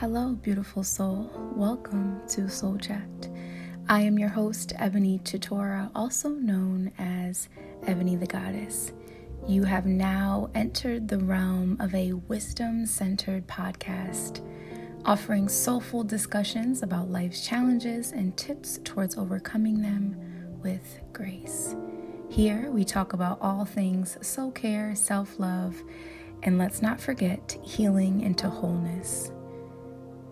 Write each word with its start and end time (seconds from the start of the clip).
Hello, 0.00 0.34
beautiful 0.34 0.84
soul. 0.84 1.30
Welcome 1.56 2.20
to 2.28 2.50
Soul 2.50 2.76
Chat. 2.76 3.30
I 3.88 4.02
am 4.02 4.18
your 4.18 4.28
host, 4.28 4.74
Ebony 4.76 5.20
Tutora, 5.20 5.90
also 5.94 6.28
known 6.28 6.92
as 6.98 7.48
Ebony 7.86 8.14
the 8.14 8.26
Goddess. 8.26 8.92
You 9.48 9.64
have 9.64 9.86
now 9.86 10.50
entered 10.54 11.08
the 11.08 11.16
realm 11.20 11.78
of 11.80 11.94
a 11.94 12.12
wisdom 12.12 12.84
centered 12.84 13.46
podcast, 13.46 14.46
offering 15.06 15.48
soulful 15.48 16.04
discussions 16.04 16.82
about 16.82 17.10
life's 17.10 17.46
challenges 17.46 18.12
and 18.12 18.36
tips 18.36 18.78
towards 18.84 19.16
overcoming 19.16 19.80
them 19.80 20.14
with 20.62 21.00
grace. 21.14 21.74
Here, 22.28 22.70
we 22.70 22.84
talk 22.84 23.14
about 23.14 23.38
all 23.40 23.64
things 23.64 24.18
soul 24.20 24.50
care, 24.50 24.94
self 24.94 25.40
love, 25.40 25.82
and 26.42 26.58
let's 26.58 26.82
not 26.82 27.00
forget 27.00 27.56
healing 27.64 28.20
into 28.20 28.50
wholeness. 28.50 29.30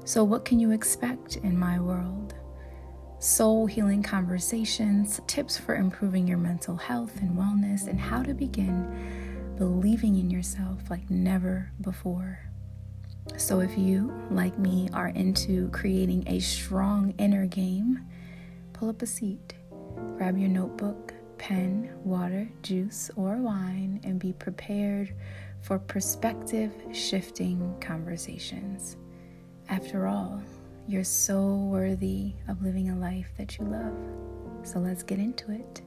So, 0.04 0.22
what 0.24 0.44
can 0.44 0.60
you 0.60 0.70
expect 0.70 1.36
in 1.36 1.58
my 1.58 1.80
world? 1.80 2.34
soul 3.24 3.64
healing 3.64 4.02
conversations, 4.02 5.18
tips 5.26 5.56
for 5.56 5.74
improving 5.76 6.28
your 6.28 6.36
mental 6.36 6.76
health 6.76 7.16
and 7.22 7.38
wellness, 7.38 7.88
and 7.88 7.98
how 7.98 8.22
to 8.22 8.34
begin 8.34 9.54
believing 9.56 10.18
in 10.18 10.30
yourself 10.30 10.78
like 10.90 11.08
never 11.08 11.72
before. 11.80 12.38
So, 13.38 13.60
if 13.60 13.78
you, 13.78 14.12
like 14.30 14.58
me, 14.58 14.90
are 14.92 15.08
into 15.08 15.70
creating 15.70 16.24
a 16.26 16.38
strong 16.38 17.14
inner 17.16 17.46
game, 17.46 18.04
pull 18.74 18.90
up 18.90 19.00
a 19.00 19.06
seat, 19.06 19.54
grab 20.18 20.36
your 20.36 20.50
notebook, 20.50 21.14
pen, 21.38 21.90
water, 22.04 22.46
juice, 22.62 23.10
or 23.16 23.38
wine, 23.38 24.00
and 24.04 24.18
be 24.18 24.34
prepared 24.34 25.14
for 25.62 25.78
perspective 25.78 26.72
shifting 26.92 27.74
conversations. 27.80 28.98
After 29.74 30.06
all, 30.06 30.40
you're 30.86 31.02
so 31.02 31.56
worthy 31.56 32.32
of 32.46 32.62
living 32.62 32.90
a 32.90 32.96
life 32.96 33.32
that 33.36 33.58
you 33.58 33.64
love. 33.64 33.92
So 34.62 34.78
let's 34.78 35.02
get 35.02 35.18
into 35.18 35.50
it. 35.50 35.82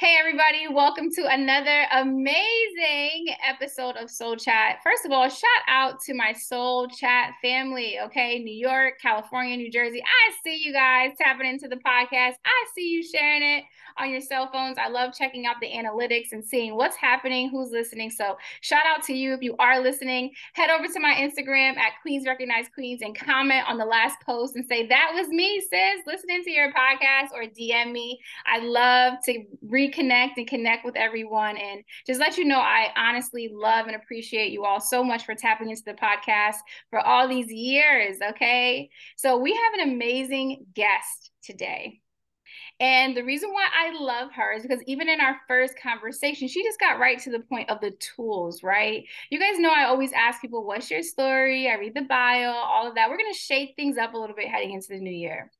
Hey, 0.00 0.16
everybody, 0.18 0.66
welcome 0.68 1.10
to 1.12 1.26
another 1.32 1.86
amazing 1.92 3.26
episode 3.48 3.96
of 3.96 4.10
Soul 4.10 4.34
Chat. 4.34 4.78
First 4.82 5.04
of 5.04 5.12
all, 5.12 5.28
shout 5.28 5.62
out 5.68 6.00
to 6.06 6.14
my 6.14 6.32
Soul 6.32 6.88
Chat 6.88 7.34
family, 7.40 7.98
okay? 8.00 8.40
New 8.40 8.54
York, 8.54 8.94
California, 9.00 9.56
New 9.56 9.70
Jersey. 9.70 10.02
I 10.02 10.32
see 10.42 10.60
you 10.64 10.72
guys 10.72 11.12
tapping 11.20 11.48
into 11.48 11.68
the 11.68 11.76
podcast. 11.76 12.34
I 12.44 12.66
see 12.74 12.88
you 12.88 13.04
sharing 13.04 13.42
it 13.44 13.64
on 13.98 14.10
your 14.10 14.20
cell 14.20 14.48
phones. 14.52 14.78
I 14.78 14.88
love 14.88 15.14
checking 15.14 15.46
out 15.46 15.56
the 15.60 15.70
analytics 15.70 16.32
and 16.32 16.44
seeing 16.44 16.74
what's 16.74 16.96
happening, 16.96 17.50
who's 17.50 17.70
listening. 17.70 18.10
So, 18.10 18.36
shout 18.60 18.84
out 18.86 19.02
to 19.04 19.12
you 19.12 19.34
if 19.34 19.42
you 19.42 19.54
are 19.58 19.80
listening. 19.80 20.32
Head 20.54 20.70
over 20.70 20.86
to 20.86 21.00
my 21.00 21.14
Instagram 21.14 21.76
at 21.76 21.92
Queens 22.02 22.26
Recognize 22.26 22.66
Queens 22.72 23.02
and 23.02 23.18
comment 23.18 23.68
on 23.68 23.78
the 23.78 23.84
last 23.84 24.16
post 24.24 24.56
and 24.56 24.64
say, 24.66 24.86
That 24.86 25.12
was 25.14 25.28
me, 25.28 25.60
sis, 25.60 26.06
listening 26.06 26.42
to 26.44 26.50
your 26.50 26.72
podcast, 26.72 27.32
or 27.32 27.42
DM 27.44 27.92
me. 27.92 28.18
I 28.46 28.58
love 28.60 29.14
to 29.24 29.44
reconnect 29.66 30.32
and 30.36 30.46
connect 30.46 30.84
with 30.84 30.96
everyone 30.96 31.56
and 31.56 31.82
just 32.06 32.20
let 32.20 32.38
you 32.38 32.44
know 32.44 32.60
I 32.60 32.88
honestly 32.96 33.50
love 33.52 33.86
and 33.86 33.96
appreciate 33.96 34.52
you 34.52 34.64
all 34.64 34.80
so 34.80 35.02
much 35.02 35.24
for 35.24 35.34
tapping 35.34 35.70
into 35.70 35.82
the 35.84 35.94
podcast 35.94 36.56
for 36.90 37.00
all 37.00 37.28
these 37.28 37.52
years. 37.52 38.16
Okay. 38.30 38.90
So, 39.16 39.38
we 39.38 39.52
have 39.52 39.80
an 39.80 39.92
amazing 39.92 40.66
guest 40.74 41.30
today. 41.42 42.00
And 42.80 43.16
the 43.16 43.24
reason 43.24 43.50
why 43.52 43.66
I 43.76 43.90
love 43.98 44.30
her 44.32 44.52
is 44.52 44.62
because 44.62 44.82
even 44.86 45.08
in 45.08 45.20
our 45.20 45.36
first 45.48 45.74
conversation, 45.82 46.46
she 46.46 46.62
just 46.62 46.78
got 46.78 47.00
right 47.00 47.18
to 47.20 47.30
the 47.30 47.40
point 47.40 47.70
of 47.70 47.80
the 47.80 47.90
tools, 47.92 48.62
right? 48.62 49.04
You 49.30 49.40
guys 49.40 49.58
know 49.58 49.70
I 49.70 49.84
always 49.84 50.12
ask 50.12 50.40
people, 50.40 50.64
what's 50.64 50.90
your 50.90 51.02
story? 51.02 51.68
I 51.68 51.74
read 51.74 51.94
the 51.94 52.02
bio, 52.02 52.52
all 52.52 52.86
of 52.86 52.94
that. 52.94 53.10
We're 53.10 53.18
going 53.18 53.32
to 53.32 53.38
shake 53.38 53.74
things 53.74 53.98
up 53.98 54.14
a 54.14 54.18
little 54.18 54.36
bit 54.36 54.48
heading 54.48 54.72
into 54.72 54.88
the 54.90 55.00
new 55.00 55.10
year. 55.10 55.50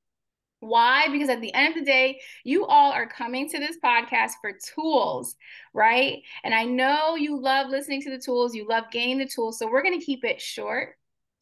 Why? 0.61 1.09
Because 1.11 1.29
at 1.29 1.41
the 1.41 1.55
end 1.55 1.69
of 1.69 1.75
the 1.75 1.91
day, 1.91 2.21
you 2.45 2.67
all 2.67 2.93
are 2.93 3.09
coming 3.09 3.49
to 3.49 3.59
this 3.59 3.77
podcast 3.85 4.33
for 4.41 4.53
tools, 4.75 5.37
right? 5.73 6.23
And 6.45 6.55
I 6.55 6.65
know 6.65 7.15
you 7.15 7.41
love 7.41 7.69
listening 7.69 8.03
to 8.03 8.11
the 8.11 8.19
tools, 8.19 8.55
you 8.55 8.67
love 8.67 8.85
gaining 8.91 9.19
the 9.19 9.27
tools. 9.27 9.59
So 9.59 9.69
we're 9.69 9.83
going 9.83 9.99
to 9.99 10.05
keep 10.05 10.25
it 10.25 10.41
short, 10.41 10.97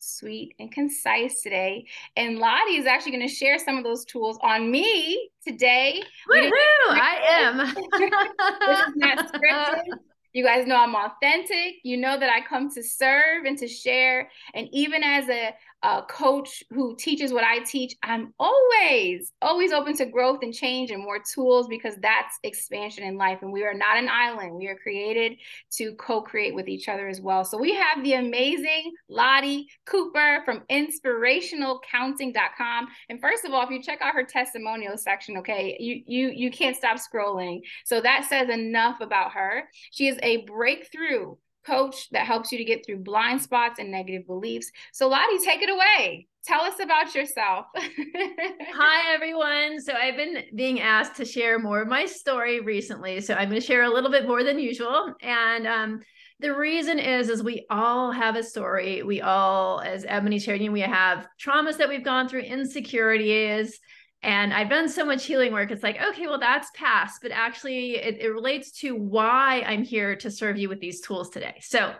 sweet, 0.06 0.54
and 0.58 0.70
concise 0.70 1.42
today. 1.42 1.86
And 2.16 2.38
Lottie 2.38 2.76
is 2.76 2.86
actually 2.86 3.12
going 3.12 3.28
to 3.28 3.34
share 3.34 3.58
some 3.58 3.76
of 3.76 3.84
those 3.84 4.04
tools 4.04 4.38
on 4.42 4.70
me 4.70 5.30
today. 5.44 6.02
Woohoo! 6.30 6.50
I 6.88 7.18
am. 7.28 7.56
this 7.58 8.80
is 8.88 8.96
not 8.96 9.32
scripted. 9.32 9.98
You 10.32 10.44
guys 10.44 10.66
know 10.66 10.76
I'm 10.76 10.94
authentic. 10.94 11.76
You 11.82 11.96
know 11.96 12.20
that 12.20 12.28
I 12.28 12.46
come 12.46 12.70
to 12.72 12.82
serve 12.82 13.46
and 13.46 13.56
to 13.56 13.66
share. 13.66 14.30
And 14.52 14.68
even 14.70 15.02
as 15.02 15.30
a 15.30 15.54
a 15.82 16.02
coach 16.02 16.62
who 16.70 16.94
teaches 16.96 17.32
what 17.32 17.44
I 17.44 17.60
teach, 17.60 17.94
I'm 18.02 18.34
always, 18.38 19.32
always 19.42 19.72
open 19.72 19.96
to 19.96 20.06
growth 20.06 20.40
and 20.42 20.52
change 20.52 20.90
and 20.90 21.02
more 21.02 21.20
tools 21.20 21.68
because 21.68 21.94
that's 22.00 22.38
expansion 22.42 23.04
in 23.04 23.16
life. 23.16 23.38
And 23.42 23.52
we 23.52 23.62
are 23.64 23.74
not 23.74 23.98
an 23.98 24.08
island. 24.08 24.54
We 24.54 24.66
are 24.68 24.76
created 24.76 25.36
to 25.72 25.94
co 25.94 26.22
create 26.22 26.54
with 26.54 26.68
each 26.68 26.88
other 26.88 27.08
as 27.08 27.20
well. 27.20 27.44
So 27.44 27.58
we 27.58 27.74
have 27.74 28.02
the 28.02 28.14
amazing 28.14 28.94
Lottie 29.08 29.68
Cooper 29.84 30.40
from 30.44 30.62
inspirationalcounseling.com. 30.70 32.88
And 33.08 33.20
first 33.20 33.44
of 33.44 33.52
all, 33.52 33.62
if 33.62 33.70
you 33.70 33.80
check 33.82 34.00
out 34.00 34.14
her 34.14 34.24
testimonial 34.24 34.96
section, 34.96 35.36
okay, 35.38 35.76
you, 35.78 36.02
you, 36.06 36.30
you 36.30 36.50
can't 36.50 36.76
stop 36.76 36.98
scrolling. 36.98 37.60
So 37.84 38.00
that 38.00 38.24
says 38.24 38.48
enough 38.48 39.00
about 39.00 39.32
her. 39.32 39.68
She 39.92 40.08
is 40.08 40.18
a 40.22 40.38
breakthrough 40.38 41.36
coach 41.66 42.08
that 42.10 42.26
helps 42.26 42.52
you 42.52 42.58
to 42.58 42.64
get 42.64 42.84
through 42.84 42.98
blind 42.98 43.42
spots 43.42 43.78
and 43.78 43.90
negative 43.90 44.26
beliefs. 44.26 44.70
So, 44.92 45.08
Lottie, 45.08 45.38
take 45.44 45.62
it 45.62 45.70
away. 45.70 46.28
Tell 46.44 46.60
us 46.62 46.78
about 46.80 47.14
yourself. 47.14 47.66
Hi, 47.76 49.14
everyone. 49.14 49.80
So, 49.80 49.92
I've 49.92 50.16
been 50.16 50.44
being 50.54 50.80
asked 50.80 51.16
to 51.16 51.24
share 51.24 51.58
more 51.58 51.82
of 51.82 51.88
my 51.88 52.06
story 52.06 52.60
recently. 52.60 53.20
So, 53.20 53.34
I'm 53.34 53.48
going 53.48 53.60
to 53.60 53.66
share 53.66 53.82
a 53.82 53.92
little 53.92 54.10
bit 54.10 54.26
more 54.26 54.44
than 54.44 54.58
usual. 54.58 55.14
And 55.22 55.66
um, 55.66 56.00
the 56.38 56.54
reason 56.54 56.98
is, 56.98 57.30
is 57.30 57.42
we 57.42 57.64
all 57.70 58.12
have 58.12 58.36
a 58.36 58.42
story. 58.42 59.02
We 59.02 59.22
all, 59.22 59.80
as 59.80 60.04
Ebony 60.06 60.38
shared, 60.38 60.60
we 60.60 60.80
have 60.80 61.26
traumas 61.40 61.78
that 61.78 61.88
we've 61.88 62.04
gone 62.04 62.28
through, 62.28 62.42
insecurities, 62.42 63.80
and 64.26 64.52
I've 64.52 64.68
done 64.68 64.88
so 64.88 65.04
much 65.04 65.24
healing 65.24 65.52
work. 65.52 65.70
It's 65.70 65.84
like, 65.84 66.02
okay, 66.02 66.26
well, 66.26 66.40
that's 66.40 66.68
past, 66.74 67.22
but 67.22 67.30
actually, 67.30 67.94
it, 67.94 68.20
it 68.20 68.28
relates 68.30 68.72
to 68.80 68.96
why 68.96 69.62
I'm 69.64 69.84
here 69.84 70.16
to 70.16 70.32
serve 70.32 70.58
you 70.58 70.68
with 70.68 70.80
these 70.80 71.00
tools 71.00 71.30
today. 71.30 71.54
So, 71.62 71.94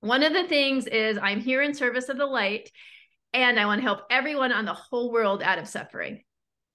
one 0.00 0.22
of 0.22 0.34
the 0.34 0.46
things 0.46 0.86
is 0.86 1.16
I'm 1.16 1.40
here 1.40 1.62
in 1.62 1.72
service 1.72 2.10
of 2.10 2.18
the 2.18 2.26
light, 2.26 2.70
and 3.32 3.58
I 3.58 3.64
want 3.64 3.80
to 3.80 3.82
help 3.82 4.00
everyone 4.10 4.52
on 4.52 4.66
the 4.66 4.74
whole 4.74 5.10
world 5.10 5.42
out 5.42 5.58
of 5.58 5.66
suffering. 5.66 6.22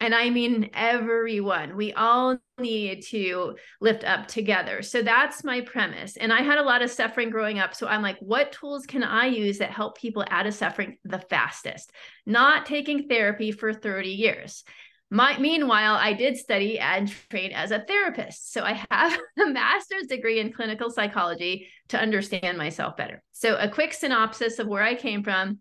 And 0.01 0.15
I 0.15 0.29
mean 0.29 0.69
everyone. 0.73 1.75
We 1.75 1.93
all 1.93 2.37
need 2.57 3.03
to 3.07 3.57
lift 3.81 4.03
up 4.05 4.27
together. 4.27 4.81
So 4.81 5.01
that's 5.01 5.43
my 5.43 5.61
premise. 5.61 6.15
And 6.15 6.31
I 6.31 6.41
had 6.41 6.57
a 6.57 6.63
lot 6.63 6.81
of 6.81 6.89
suffering 6.89 7.29
growing 7.29 7.59
up. 7.59 7.75
So 7.75 7.87
I'm 7.87 8.01
like, 8.01 8.17
what 8.19 8.53
tools 8.53 8.85
can 8.85 9.03
I 9.03 9.25
use 9.25 9.57
that 9.57 9.71
help 9.71 9.97
people 9.97 10.23
out 10.29 10.47
of 10.47 10.53
suffering 10.53 10.97
the 11.03 11.19
fastest? 11.19 11.91
Not 12.25 12.65
taking 12.65 13.07
therapy 13.07 13.51
for 13.51 13.73
30 13.73 14.09
years. 14.09 14.63
My, 15.11 15.37
meanwhile, 15.39 15.95
I 15.95 16.13
did 16.13 16.37
study 16.37 16.77
and 16.77 17.09
train 17.29 17.51
as 17.51 17.71
a 17.71 17.79
therapist. 17.79 18.53
So 18.53 18.63
I 18.63 18.85
have 18.91 19.19
a 19.41 19.49
master's 19.49 20.05
degree 20.07 20.39
in 20.39 20.53
clinical 20.53 20.91
psychology 20.91 21.67
to 21.89 21.99
understand 21.99 22.57
myself 22.57 22.95
better. 22.95 23.23
So, 23.31 23.57
a 23.57 23.67
quick 23.67 23.93
synopsis 23.93 24.59
of 24.59 24.67
where 24.67 24.83
I 24.83 24.93
came 24.95 25.23
from. 25.23 25.59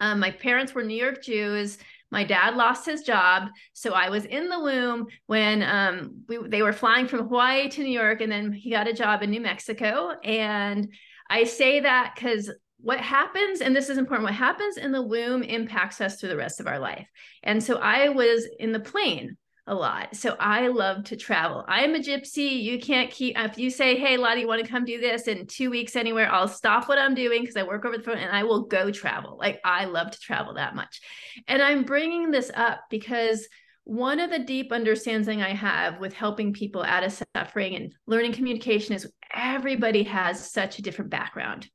Um, 0.00 0.18
my 0.20 0.30
parents 0.32 0.74
were 0.74 0.82
New 0.82 0.96
York 0.96 1.22
Jews. 1.22 1.78
My 2.12 2.24
dad 2.24 2.56
lost 2.56 2.84
his 2.84 3.02
job, 3.02 3.48
so 3.72 3.94
I 3.94 4.10
was 4.10 4.26
in 4.26 4.50
the 4.50 4.60
womb 4.60 5.06
when 5.26 5.62
um, 5.62 6.22
we, 6.28 6.46
they 6.46 6.60
were 6.60 6.74
flying 6.74 7.08
from 7.08 7.20
Hawaii 7.20 7.70
to 7.70 7.82
New 7.82 7.90
York, 7.90 8.20
and 8.20 8.30
then 8.30 8.52
he 8.52 8.70
got 8.70 8.86
a 8.86 8.92
job 8.92 9.22
in 9.22 9.30
New 9.30 9.40
Mexico. 9.40 10.12
And 10.22 10.92
I 11.30 11.44
say 11.44 11.80
that 11.80 12.12
because 12.14 12.52
what 12.76 13.00
happens, 13.00 13.62
and 13.62 13.74
this 13.74 13.88
is 13.88 13.96
important, 13.96 14.26
what 14.26 14.34
happens 14.34 14.76
in 14.76 14.92
the 14.92 15.00
womb 15.00 15.42
impacts 15.42 16.02
us 16.02 16.20
through 16.20 16.28
the 16.28 16.36
rest 16.36 16.60
of 16.60 16.66
our 16.66 16.78
life. 16.78 17.08
And 17.42 17.64
so 17.64 17.78
I 17.78 18.10
was 18.10 18.46
in 18.58 18.72
the 18.72 18.80
plane 18.80 19.38
a 19.66 19.74
lot. 19.74 20.16
So 20.16 20.34
I 20.40 20.68
love 20.68 21.04
to 21.04 21.16
travel. 21.16 21.64
I 21.68 21.84
am 21.84 21.94
a 21.94 22.00
gypsy. 22.00 22.62
You 22.62 22.80
can't 22.80 23.10
keep, 23.10 23.38
if 23.38 23.58
you 23.58 23.70
say, 23.70 23.96
Hey, 23.96 24.16
Lottie, 24.16 24.40
you 24.40 24.48
want 24.48 24.64
to 24.64 24.70
come 24.70 24.84
do 24.84 25.00
this 25.00 25.28
in 25.28 25.46
two 25.46 25.70
weeks 25.70 25.94
anywhere, 25.94 26.32
I'll 26.32 26.48
stop 26.48 26.88
what 26.88 26.98
I'm 26.98 27.14
doing 27.14 27.42
because 27.42 27.56
I 27.56 27.62
work 27.62 27.84
over 27.84 27.96
the 27.96 28.02
phone 28.02 28.18
and 28.18 28.34
I 28.34 28.42
will 28.42 28.64
go 28.64 28.90
travel. 28.90 29.36
Like 29.38 29.60
I 29.64 29.84
love 29.84 30.10
to 30.10 30.18
travel 30.18 30.54
that 30.54 30.74
much. 30.74 31.00
And 31.46 31.62
I'm 31.62 31.84
bringing 31.84 32.30
this 32.30 32.50
up 32.54 32.80
because 32.90 33.46
one 33.84 34.20
of 34.20 34.30
the 34.30 34.38
deep 34.40 34.72
understanding 34.72 35.42
I 35.42 35.54
have 35.54 35.98
with 35.98 36.12
helping 36.12 36.52
people 36.52 36.82
out 36.82 37.04
of 37.04 37.20
suffering 37.34 37.76
and 37.76 37.94
learning 38.06 38.32
communication 38.32 38.94
is 38.94 39.10
everybody 39.32 40.02
has 40.04 40.50
such 40.50 40.78
a 40.78 40.82
different 40.82 41.10
background. 41.10 41.68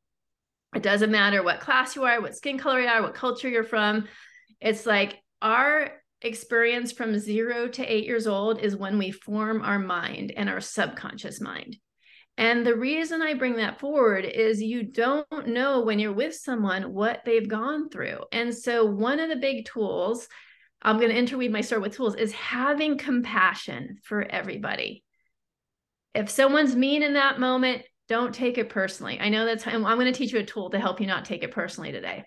It 0.75 0.83
doesn't 0.83 1.11
matter 1.11 1.41
what 1.41 1.61
class 1.61 1.95
you 1.95 2.03
are, 2.03 2.21
what 2.21 2.35
skin 2.35 2.57
color 2.57 2.81
you 2.81 2.87
are, 2.87 3.01
what 3.01 3.15
culture 3.15 3.49
you're 3.49 3.63
from. 3.63 4.07
It's 4.59 4.85
like 4.85 5.21
our 5.41 5.91
experience 6.21 6.91
from 6.91 7.17
zero 7.17 7.67
to 7.67 7.85
eight 7.85 8.05
years 8.05 8.27
old 8.27 8.59
is 8.59 8.75
when 8.75 8.97
we 8.97 9.11
form 9.11 9.61
our 9.61 9.79
mind 9.79 10.33
and 10.35 10.49
our 10.49 10.61
subconscious 10.61 11.39
mind. 11.39 11.77
And 12.37 12.65
the 12.65 12.75
reason 12.75 13.21
I 13.21 13.33
bring 13.33 13.55
that 13.55 13.79
forward 13.79 14.23
is 14.23 14.61
you 14.61 14.83
don't 14.83 15.47
know 15.47 15.81
when 15.81 15.97
you're 15.97 16.13
with 16.13 16.35
someone 16.35 16.93
what 16.93 17.21
they've 17.25 17.47
gone 17.47 17.89
through. 17.89 18.19
And 18.31 18.53
so, 18.53 18.85
one 18.85 19.19
of 19.19 19.29
the 19.29 19.37
big 19.37 19.65
tools, 19.65 20.27
I'm 20.81 20.97
going 20.97 21.09
to 21.09 21.17
interweave 21.17 21.51
my 21.51 21.61
story 21.61 21.81
with 21.81 21.95
tools, 21.95 22.15
is 22.15 22.31
having 22.33 22.99
compassion 22.99 23.97
for 24.03 24.21
everybody. 24.21 25.03
If 26.13 26.29
someone's 26.29 26.75
mean 26.75 27.01
in 27.01 27.13
that 27.13 27.39
moment, 27.39 27.83
don't 28.07 28.33
take 28.33 28.57
it 28.57 28.69
personally. 28.69 29.19
I 29.19 29.29
know 29.29 29.45
that's, 29.45 29.65
I'm 29.65 29.81
going 29.81 30.05
to 30.05 30.11
teach 30.11 30.31
you 30.31 30.39
a 30.39 30.45
tool 30.45 30.69
to 30.69 30.79
help 30.79 31.01
you 31.01 31.07
not 31.07 31.25
take 31.25 31.43
it 31.43 31.51
personally 31.51 31.91
today. 31.91 32.23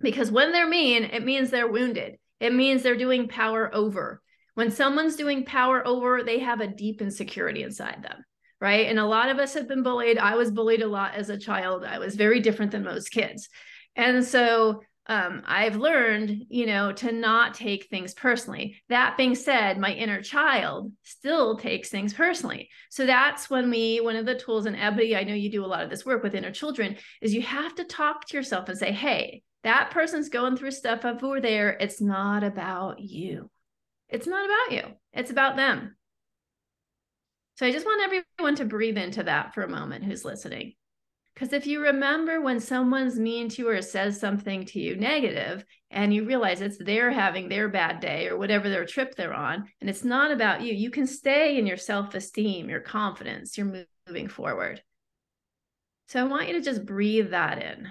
Because 0.00 0.30
when 0.30 0.52
they're 0.52 0.68
mean, 0.68 1.04
it 1.04 1.24
means 1.24 1.50
they're 1.50 1.70
wounded, 1.70 2.16
it 2.44 2.54
means 2.54 2.82
they're 2.82 2.96
doing 2.96 3.28
power 3.28 3.74
over. 3.74 4.20
When 4.54 4.70
someone's 4.70 5.16
doing 5.16 5.44
power 5.44 5.86
over, 5.86 6.22
they 6.22 6.38
have 6.40 6.60
a 6.60 6.68
deep 6.68 7.02
insecurity 7.02 7.62
inside 7.62 8.02
them 8.02 8.24
right? 8.60 8.86
And 8.86 8.98
a 8.98 9.04
lot 9.04 9.28
of 9.28 9.38
us 9.38 9.52
have 9.54 9.68
been 9.68 9.82
bullied. 9.82 10.16
I 10.16 10.36
was 10.36 10.50
bullied 10.50 10.80
a 10.80 10.86
lot 10.86 11.14
as 11.14 11.28
a 11.28 11.36
child. 11.36 11.84
I 11.84 11.98
was 11.98 12.14
very 12.14 12.40
different 12.40 12.72
than 12.72 12.82
most 12.82 13.10
kids. 13.10 13.50
And 13.94 14.24
so 14.24 14.80
um, 15.06 15.42
I've 15.44 15.76
learned, 15.76 16.46
you 16.48 16.64
know, 16.64 16.90
to 16.92 17.12
not 17.12 17.52
take 17.52 17.88
things 17.88 18.14
personally. 18.14 18.80
That 18.88 19.18
being 19.18 19.34
said, 19.34 19.78
my 19.78 19.92
inner 19.92 20.22
child 20.22 20.92
still 21.02 21.58
takes 21.58 21.90
things 21.90 22.14
personally. 22.14 22.70
So 22.88 23.04
that's 23.04 23.50
when 23.50 23.68
we, 23.68 24.00
one 24.00 24.16
of 24.16 24.24
the 24.24 24.38
tools 24.38 24.64
in 24.64 24.76
Ebony, 24.76 25.14
I 25.14 25.24
know 25.24 25.34
you 25.34 25.50
do 25.50 25.64
a 25.64 25.66
lot 25.66 25.82
of 25.82 25.90
this 25.90 26.06
work 26.06 26.22
with 26.22 26.34
inner 26.34 26.50
children, 26.50 26.96
is 27.20 27.34
you 27.34 27.42
have 27.42 27.74
to 27.74 27.84
talk 27.84 28.26
to 28.28 28.36
yourself 28.36 28.70
and 28.70 28.78
say, 28.78 28.92
hey, 28.92 29.42
that 29.64 29.90
person's 29.90 30.28
going 30.28 30.56
through 30.56 30.70
stuff 30.70 31.04
over 31.04 31.40
there. 31.40 31.70
It's 31.70 32.00
not 32.00 32.44
about 32.44 33.00
you. 33.00 33.50
It's 34.08 34.26
not 34.26 34.44
about 34.44 34.72
you. 34.76 34.94
It's 35.12 35.30
about 35.30 35.56
them. 35.56 35.96
So 37.56 37.66
I 37.66 37.72
just 37.72 37.86
want 37.86 38.02
everyone 38.02 38.56
to 38.56 38.64
breathe 38.64 38.98
into 38.98 39.22
that 39.24 39.54
for 39.54 39.62
a 39.62 39.68
moment 39.68 40.04
who's 40.04 40.24
listening. 40.24 40.74
Because 41.34 41.52
if 41.52 41.66
you 41.66 41.80
remember 41.80 42.40
when 42.40 42.60
someone's 42.60 43.18
mean 43.18 43.48
to 43.50 43.62
you 43.62 43.68
or 43.68 43.82
says 43.82 44.20
something 44.20 44.64
to 44.66 44.80
you 44.80 44.94
negative, 44.96 45.64
and 45.90 46.14
you 46.14 46.24
realize 46.24 46.60
it's 46.60 46.78
they're 46.78 47.10
having 47.10 47.48
their 47.48 47.68
bad 47.68 48.00
day 48.00 48.28
or 48.28 48.36
whatever 48.36 48.68
their 48.68 48.84
trip 48.84 49.16
they're 49.16 49.34
on, 49.34 49.64
and 49.80 49.90
it's 49.90 50.04
not 50.04 50.30
about 50.30 50.62
you, 50.62 50.74
you 50.74 50.90
can 50.90 51.06
stay 51.06 51.58
in 51.58 51.66
your 51.66 51.76
self 51.76 52.14
esteem, 52.14 52.68
your 52.68 52.80
confidence, 52.80 53.58
you're 53.58 53.84
moving 54.06 54.28
forward. 54.28 54.80
So 56.08 56.20
I 56.20 56.24
want 56.24 56.48
you 56.48 56.54
to 56.54 56.60
just 56.60 56.86
breathe 56.86 57.30
that 57.30 57.62
in. 57.62 57.88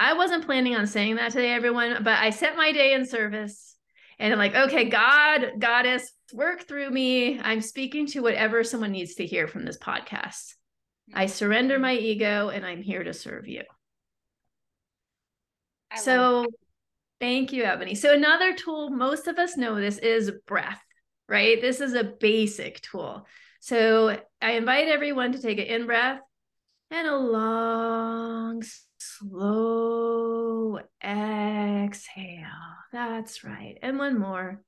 I 0.00 0.14
wasn't 0.14 0.46
planning 0.46 0.74
on 0.74 0.86
saying 0.86 1.16
that 1.16 1.32
today, 1.32 1.52
everyone, 1.52 2.02
but 2.02 2.18
I 2.18 2.30
set 2.30 2.56
my 2.56 2.72
day 2.72 2.94
in 2.94 3.04
service 3.04 3.76
and 4.18 4.32
I'm 4.32 4.38
like, 4.38 4.54
okay, 4.54 4.86
God, 4.86 5.52
goddess, 5.58 6.10
work 6.32 6.66
through 6.66 6.88
me. 6.88 7.38
I'm 7.38 7.60
speaking 7.60 8.06
to 8.06 8.22
whatever 8.22 8.64
someone 8.64 8.92
needs 8.92 9.16
to 9.16 9.26
hear 9.26 9.46
from 9.46 9.66
this 9.66 9.76
podcast. 9.76 10.54
I 11.12 11.26
surrender 11.26 11.78
my 11.78 11.94
ego 11.96 12.48
and 12.48 12.64
I'm 12.64 12.80
here 12.80 13.04
to 13.04 13.12
serve 13.12 13.46
you. 13.46 13.62
so 15.96 16.46
thank 17.20 17.52
you, 17.52 17.64
Ebony. 17.64 17.94
So 17.94 18.14
another 18.14 18.54
tool, 18.54 18.88
most 18.88 19.26
of 19.26 19.38
us 19.38 19.58
know 19.58 19.74
this 19.74 19.98
is 19.98 20.32
breath, 20.46 20.82
right? 21.28 21.60
This 21.60 21.82
is 21.82 21.92
a 21.92 22.04
basic 22.04 22.80
tool. 22.80 23.26
So 23.60 24.18
I 24.40 24.52
invite 24.52 24.88
everyone 24.88 25.32
to 25.32 25.42
take 25.42 25.58
an 25.58 25.66
in 25.66 25.84
breath 25.84 26.20
and 26.90 27.06
a 27.06 27.16
long, 27.16 28.62
slow 28.98 30.78
exhale. 31.02 32.46
That's 32.92 33.44
right. 33.44 33.78
And 33.82 33.98
one 33.98 34.18
more. 34.18 34.62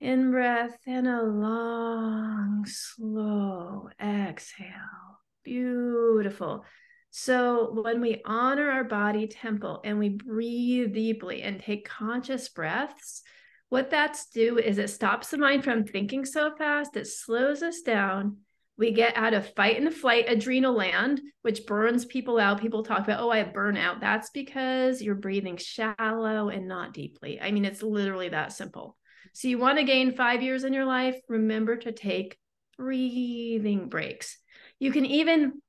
In 0.00 0.30
breath 0.30 0.78
and 0.86 1.06
a 1.06 1.22
long, 1.22 2.64
slow 2.66 3.88
exhale. 4.00 5.20
Beautiful. 5.44 6.64
So, 7.10 7.72
when 7.82 8.00
we 8.00 8.22
honor 8.24 8.70
our 8.70 8.84
body 8.84 9.26
temple 9.26 9.80
and 9.84 9.98
we 9.98 10.10
breathe 10.10 10.94
deeply 10.94 11.42
and 11.42 11.60
take 11.60 11.88
conscious 11.88 12.48
breaths, 12.48 13.22
what 13.68 13.90
that's 13.90 14.26
do 14.26 14.58
is 14.58 14.78
it 14.78 14.90
stops 14.90 15.30
the 15.30 15.38
mind 15.38 15.64
from 15.64 15.84
thinking 15.84 16.24
so 16.24 16.54
fast, 16.56 16.96
it 16.96 17.06
slows 17.06 17.62
us 17.62 17.80
down. 17.82 18.38
We 18.80 18.92
get 18.92 19.14
out 19.14 19.34
of 19.34 19.54
fight 19.54 19.76
and 19.76 19.92
flight 19.92 20.24
adrenal 20.26 20.72
land, 20.72 21.20
which 21.42 21.66
burns 21.66 22.06
people 22.06 22.38
out. 22.38 22.62
People 22.62 22.82
talk 22.82 23.00
about, 23.00 23.20
oh, 23.20 23.30
I 23.30 23.36
have 23.36 23.52
burnout. 23.52 24.00
That's 24.00 24.30
because 24.30 25.02
you're 25.02 25.14
breathing 25.14 25.58
shallow 25.58 26.48
and 26.48 26.66
not 26.66 26.94
deeply. 26.94 27.38
I 27.38 27.50
mean, 27.50 27.66
it's 27.66 27.82
literally 27.82 28.30
that 28.30 28.54
simple. 28.54 28.96
So 29.34 29.48
you 29.48 29.58
want 29.58 29.78
to 29.78 29.84
gain 29.84 30.16
five 30.16 30.42
years 30.42 30.64
in 30.64 30.72
your 30.72 30.86
life, 30.86 31.16
remember 31.28 31.76
to 31.76 31.92
take 31.92 32.38
breathing 32.78 33.90
breaks. 33.90 34.38
You 34.78 34.92
can 34.92 35.04
even 35.04 35.60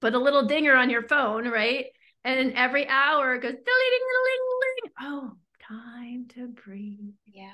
put 0.00 0.14
a 0.14 0.18
little 0.18 0.46
dinger 0.46 0.74
on 0.74 0.90
your 0.90 1.02
phone, 1.02 1.46
right? 1.46 1.86
And 2.24 2.54
every 2.54 2.88
hour 2.88 3.34
it 3.34 3.42
goes 3.42 3.52
ding, 3.52 3.62
ding, 3.64 4.82
ding. 4.82 4.92
Oh, 5.02 5.32
time 5.68 6.26
to 6.34 6.48
breathe. 6.48 7.14
Yeah. 7.26 7.52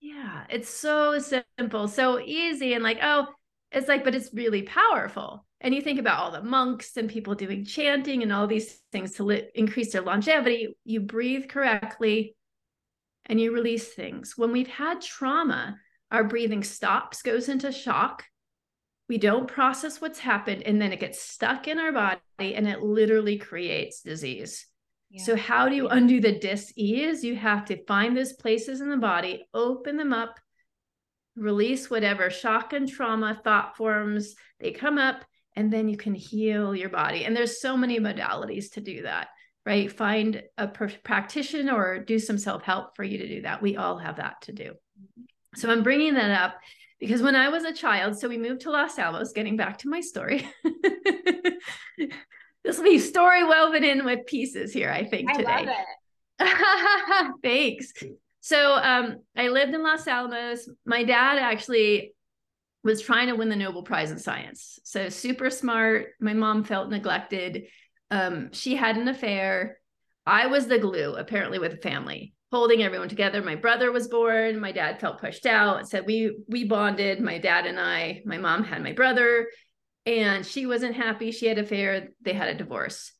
Yeah. 0.00 0.44
It's 0.48 0.70
so 0.70 1.18
simple, 1.18 1.88
so 1.88 2.18
easy. 2.18 2.72
And 2.72 2.82
like, 2.82 2.98
oh, 3.02 3.26
it's 3.72 3.88
like, 3.88 4.04
but 4.04 4.14
it's 4.14 4.32
really 4.32 4.62
powerful. 4.62 5.44
And 5.60 5.74
you 5.74 5.80
think 5.80 5.98
about 6.00 6.18
all 6.18 6.30
the 6.30 6.42
monks 6.42 6.96
and 6.96 7.08
people 7.08 7.34
doing 7.34 7.64
chanting 7.64 8.22
and 8.22 8.32
all 8.32 8.46
these 8.46 8.80
things 8.90 9.12
to 9.12 9.24
li- 9.24 9.48
increase 9.54 9.92
their 9.92 10.02
longevity. 10.02 10.76
You 10.84 11.00
breathe 11.00 11.48
correctly, 11.48 12.36
and 13.26 13.40
you 13.40 13.52
release 13.52 13.88
things. 13.88 14.36
When 14.36 14.52
we've 14.52 14.68
had 14.68 15.00
trauma, 15.00 15.78
our 16.10 16.24
breathing 16.24 16.64
stops, 16.64 17.22
goes 17.22 17.48
into 17.48 17.72
shock. 17.72 18.24
We 19.08 19.18
don't 19.18 19.48
process 19.48 20.00
what's 20.00 20.18
happened, 20.18 20.62
and 20.64 20.80
then 20.80 20.92
it 20.92 21.00
gets 21.00 21.20
stuck 21.20 21.68
in 21.68 21.78
our 21.78 21.92
body 21.92 22.20
and 22.40 22.66
it 22.66 22.82
literally 22.82 23.38
creates 23.38 24.02
disease. 24.02 24.66
Yeah. 25.10 25.24
So, 25.24 25.36
how 25.36 25.68
do 25.68 25.76
you 25.76 25.88
undo 25.88 26.20
the 26.20 26.38
dis 26.38 26.72
ease? 26.76 27.22
You 27.22 27.36
have 27.36 27.66
to 27.66 27.84
find 27.84 28.16
those 28.16 28.32
places 28.32 28.80
in 28.80 28.88
the 28.88 28.96
body, 28.96 29.46
open 29.52 29.96
them 29.96 30.12
up, 30.12 30.40
release 31.36 31.88
whatever 31.90 32.30
shock 32.30 32.72
and 32.72 32.88
trauma 32.88 33.40
thought 33.42 33.76
forms 33.76 34.34
they 34.60 34.72
come 34.72 34.98
up, 34.98 35.24
and 35.56 35.72
then 35.72 35.88
you 35.88 35.96
can 35.96 36.14
heal 36.14 36.74
your 36.74 36.88
body. 36.88 37.24
And 37.24 37.36
there's 37.36 37.60
so 37.60 37.76
many 37.76 37.98
modalities 37.98 38.72
to 38.72 38.80
do 38.80 39.02
that 39.02 39.28
right? 39.64 39.92
Find 39.92 40.42
a 40.58 40.68
practitioner 40.68 41.74
or 41.74 41.98
do 41.98 42.18
some 42.18 42.38
self 42.38 42.62
help 42.62 42.96
for 42.96 43.04
you 43.04 43.18
to 43.18 43.28
do 43.28 43.42
that. 43.42 43.62
We 43.62 43.76
all 43.76 43.98
have 43.98 44.16
that 44.16 44.42
to 44.42 44.52
do. 44.52 44.74
So 45.54 45.70
I'm 45.70 45.82
bringing 45.82 46.14
that 46.14 46.30
up 46.30 46.54
because 46.98 47.22
when 47.22 47.36
I 47.36 47.48
was 47.48 47.64
a 47.64 47.72
child, 47.72 48.18
so 48.18 48.28
we 48.28 48.38
moved 48.38 48.62
to 48.62 48.70
Los 48.70 48.98
Alamos, 48.98 49.32
getting 49.32 49.56
back 49.56 49.78
to 49.78 49.88
my 49.88 50.00
story. 50.00 50.48
this 52.64 52.76
will 52.76 52.84
be 52.84 52.98
story 52.98 53.44
woven 53.44 53.84
in 53.84 54.04
with 54.04 54.26
pieces 54.26 54.72
here, 54.72 54.90
I 54.90 55.04
think, 55.04 55.32
today. 55.32 55.68
Thanks. 57.42 57.92
So 58.42 58.74
um, 58.74 59.18
I 59.36 59.48
lived 59.48 59.72
in 59.72 59.82
Los 59.82 60.06
Alamos. 60.06 60.68
My 60.84 61.04
dad 61.04 61.38
actually 61.38 62.12
was 62.82 63.00
trying 63.00 63.28
to 63.28 63.36
win 63.36 63.48
the 63.48 63.56
Nobel 63.56 63.84
Prize 63.84 64.10
in 64.10 64.18
Science. 64.18 64.80
So 64.82 65.08
super 65.08 65.48
smart. 65.48 66.08
My 66.20 66.34
mom 66.34 66.64
felt 66.64 66.90
neglected. 66.90 67.68
Um, 68.10 68.50
she 68.52 68.74
had 68.74 68.96
an 68.96 69.06
affair. 69.06 69.78
I 70.26 70.48
was 70.48 70.66
the 70.66 70.80
glue, 70.80 71.14
apparently, 71.14 71.60
with 71.60 71.70
the 71.70 71.76
family, 71.76 72.34
holding 72.50 72.82
everyone 72.82 73.08
together. 73.08 73.42
My 73.42 73.54
brother 73.54 73.92
was 73.92 74.08
born. 74.08 74.58
My 74.60 74.72
dad 74.72 75.00
felt 75.00 75.20
pushed 75.20 75.46
out. 75.46 75.88
Said 75.88 76.04
we 76.04 76.36
we 76.48 76.64
bonded. 76.64 77.20
My 77.20 77.38
dad 77.38 77.66
and 77.66 77.78
I. 77.78 78.22
My 78.24 78.38
mom 78.38 78.64
had 78.64 78.82
my 78.82 78.92
brother, 78.92 79.48
and 80.04 80.44
she 80.44 80.66
wasn't 80.66 80.96
happy. 80.96 81.30
She 81.30 81.46
had 81.46 81.58
an 81.58 81.64
affair. 81.64 82.08
They 82.20 82.32
had 82.32 82.48
a 82.48 82.58
divorce, 82.58 83.12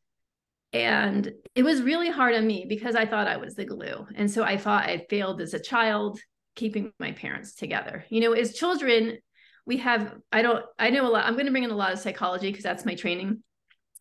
and 0.73 1.33
it 1.55 1.62
was 1.62 1.83
really 1.83 2.11
hard 2.11 2.35
on 2.35 2.47
me 2.47 2.67
because 2.69 2.95
I 2.95 3.07
thought 3.07 3.29
I 3.29 3.37
was 3.37 3.55
the 3.55 3.64
glue, 3.64 4.07
and 4.14 4.31
so 4.31 4.43
I 4.43 4.57
thought 4.57 4.85
I 4.85 5.07
failed 5.11 5.41
as 5.41 5.55
a 5.55 5.61
child 5.61 6.21
keeping 6.55 6.93
my 6.99 7.12
parents 7.12 7.55
together. 7.55 8.05
You 8.09 8.21
know, 8.21 8.33
as 8.33 8.55
children, 8.55 9.19
we 9.67 9.79
have 9.79 10.14
I 10.31 10.43
don't 10.43 10.64
I 10.79 10.91
know 10.91 11.07
a 11.07 11.11
lot. 11.11 11.25
I'm 11.25 11.35
going 11.35 11.47
to 11.47 11.52
bring 11.52 11.64
in 11.64 11.71
a 11.71 11.76
lot 11.76 11.93
of 11.93 11.99
psychology 11.99 12.50
because 12.50 12.64
that's 12.64 12.85
my 12.85 12.95
training 12.95 13.43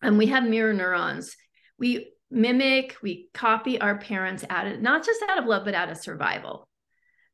and 0.01 0.17
we 0.17 0.27
have 0.27 0.43
mirror 0.43 0.73
neurons. 0.73 1.35
We 1.77 2.13
mimic, 2.29 2.97
we 3.01 3.29
copy 3.33 3.79
our 3.79 3.97
parents 3.97 4.43
out 4.49 4.67
of 4.67 4.81
not 4.81 5.05
just 5.05 5.21
out 5.29 5.39
of 5.39 5.45
love, 5.45 5.65
but 5.65 5.73
out 5.73 5.89
of 5.89 5.97
survival. 5.97 6.67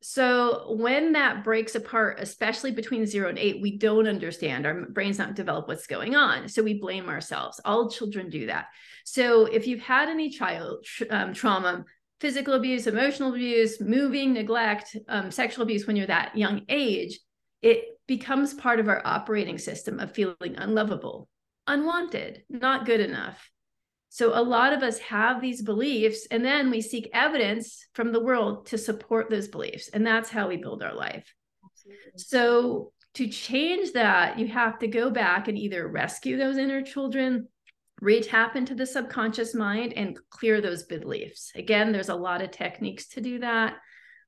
So 0.01 0.75
when 0.77 1.13
that 1.13 1.43
breaks 1.43 1.75
apart, 1.75 2.19
especially 2.19 2.71
between 2.71 3.05
zero 3.05 3.29
and 3.29 3.39
eight, 3.39 3.61
we 3.61 3.77
don't 3.77 4.07
understand. 4.07 4.65
Our 4.65 4.85
brains 4.89 5.17
not 5.17 5.35
develop 5.35 5.67
what's 5.67 5.87
going 5.87 6.15
on. 6.15 6.47
So 6.49 6.61
we 6.61 6.79
blame 6.79 7.09
ourselves. 7.09 7.59
All 7.65 7.89
children 7.89 8.29
do 8.29 8.45
that. 8.45 8.67
So 9.05 9.45
if 9.45 9.65
you've 9.67 9.81
had 9.81 10.09
any 10.09 10.29
child 10.29 10.85
um, 11.09 11.33
trauma, 11.33 11.83
physical 12.19 12.53
abuse, 12.53 12.87
emotional 12.87 13.33
abuse, 13.33 13.81
moving, 13.81 14.33
neglect, 14.33 14.95
um, 15.07 15.31
sexual 15.31 15.63
abuse 15.63 15.87
when 15.87 15.95
you're 15.95 16.07
that 16.07 16.37
young 16.37 16.61
age, 16.69 17.19
it 17.61 17.99
becomes 18.07 18.53
part 18.53 18.79
of 18.79 18.87
our 18.87 19.01
operating 19.05 19.57
system 19.57 19.99
of 19.99 20.13
feeling 20.13 20.55
unlovable, 20.57 21.27
unwanted, 21.65 22.43
not 22.49 22.85
good 22.85 22.99
enough. 22.99 23.49
So 24.09 24.31
a 24.37 24.41
lot 24.41 24.73
of 24.73 24.83
us 24.83 24.99
have 24.99 25.41
these 25.41 25.61
beliefs, 25.61 26.27
and 26.31 26.43
then 26.43 26.71
we 26.71 26.81
seek 26.81 27.09
evidence 27.13 27.85
from 27.93 28.11
the 28.11 28.23
world 28.23 28.67
to 28.67 28.77
support 28.77 29.29
those 29.29 29.47
beliefs. 29.47 29.89
And 29.89 30.05
that's 30.05 30.29
how 30.29 30.47
we 30.47 30.57
build 30.57 30.81
our 30.81 30.95
life. 30.95 31.33
Absolutely. 31.63 32.11
So 32.15 32.93
to 33.15 33.27
change 33.27 33.93
that, 33.93 34.39
you 34.39 34.47
have 34.47 34.79
to 34.79 34.87
go 34.87 35.09
back 35.09 35.47
and 35.47 35.57
either 35.57 35.87
rescue 35.87 36.37
those 36.37 36.57
inner 36.57 36.81
children, 36.81 37.47
re-tap 37.99 38.55
into 38.55 38.75
the 38.75 38.85
subconscious 38.85 39.55
mind 39.55 39.93
and 39.93 40.17
clear 40.29 40.61
those 40.61 40.83
beliefs. 40.83 41.51
Again, 41.55 41.91
there's 41.91 42.09
a 42.09 42.15
lot 42.15 42.41
of 42.41 42.51
techniques 42.51 43.07
to 43.09 43.21
do 43.21 43.39
that. 43.39 43.75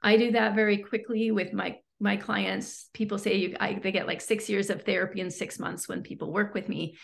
I 0.01 0.17
do 0.17 0.31
that 0.31 0.55
very 0.55 0.77
quickly 0.77 1.31
with 1.31 1.53
my 1.53 1.77
my 1.99 2.15
clients. 2.15 2.89
People 2.93 3.17
say 3.17 3.35
you 3.35 3.57
I, 3.59 3.73
they 3.73 3.91
get 3.91 4.07
like 4.07 4.21
6 4.21 4.49
years 4.49 4.69
of 4.69 4.83
therapy 4.83 5.19
in 5.19 5.29
6 5.29 5.59
months 5.59 5.87
when 5.87 6.01
people 6.01 6.31
work 6.31 6.53
with 6.53 6.69
me. 6.69 6.97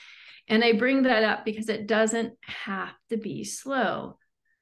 And 0.47 0.63
I 0.63 0.73
bring 0.73 1.03
that 1.03 1.23
up 1.23 1.45
because 1.45 1.69
it 1.69 1.87
doesn't 1.87 2.33
have 2.41 2.93
to 3.09 3.17
be 3.17 3.43
slow. 3.43 4.17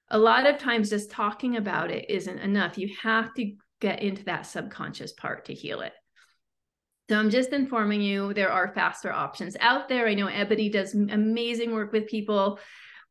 A 0.09 0.17
lot 0.17 0.45
of 0.45 0.57
times 0.57 0.89
just 0.89 1.11
talking 1.11 1.57
about 1.57 1.91
it 1.91 2.09
isn't 2.09 2.39
enough. 2.39 2.77
You 2.77 2.93
have 3.01 3.33
to 3.35 3.53
get 3.81 4.01
into 4.01 4.23
that 4.25 4.45
subconscious 4.45 5.13
part 5.13 5.45
to 5.45 5.53
heal 5.53 5.81
it. 5.81 5.93
So 7.09 7.19
I'm 7.19 7.29
just 7.29 7.49
informing 7.49 8.01
you 8.01 8.33
there 8.33 8.51
are 8.51 8.73
faster 8.73 9.11
options 9.11 9.57
out 9.59 9.89
there. 9.89 10.07
I 10.07 10.13
know 10.13 10.27
Ebony 10.27 10.69
does 10.69 10.93
amazing 10.93 11.73
work 11.73 11.91
with 11.91 12.07
people 12.07 12.59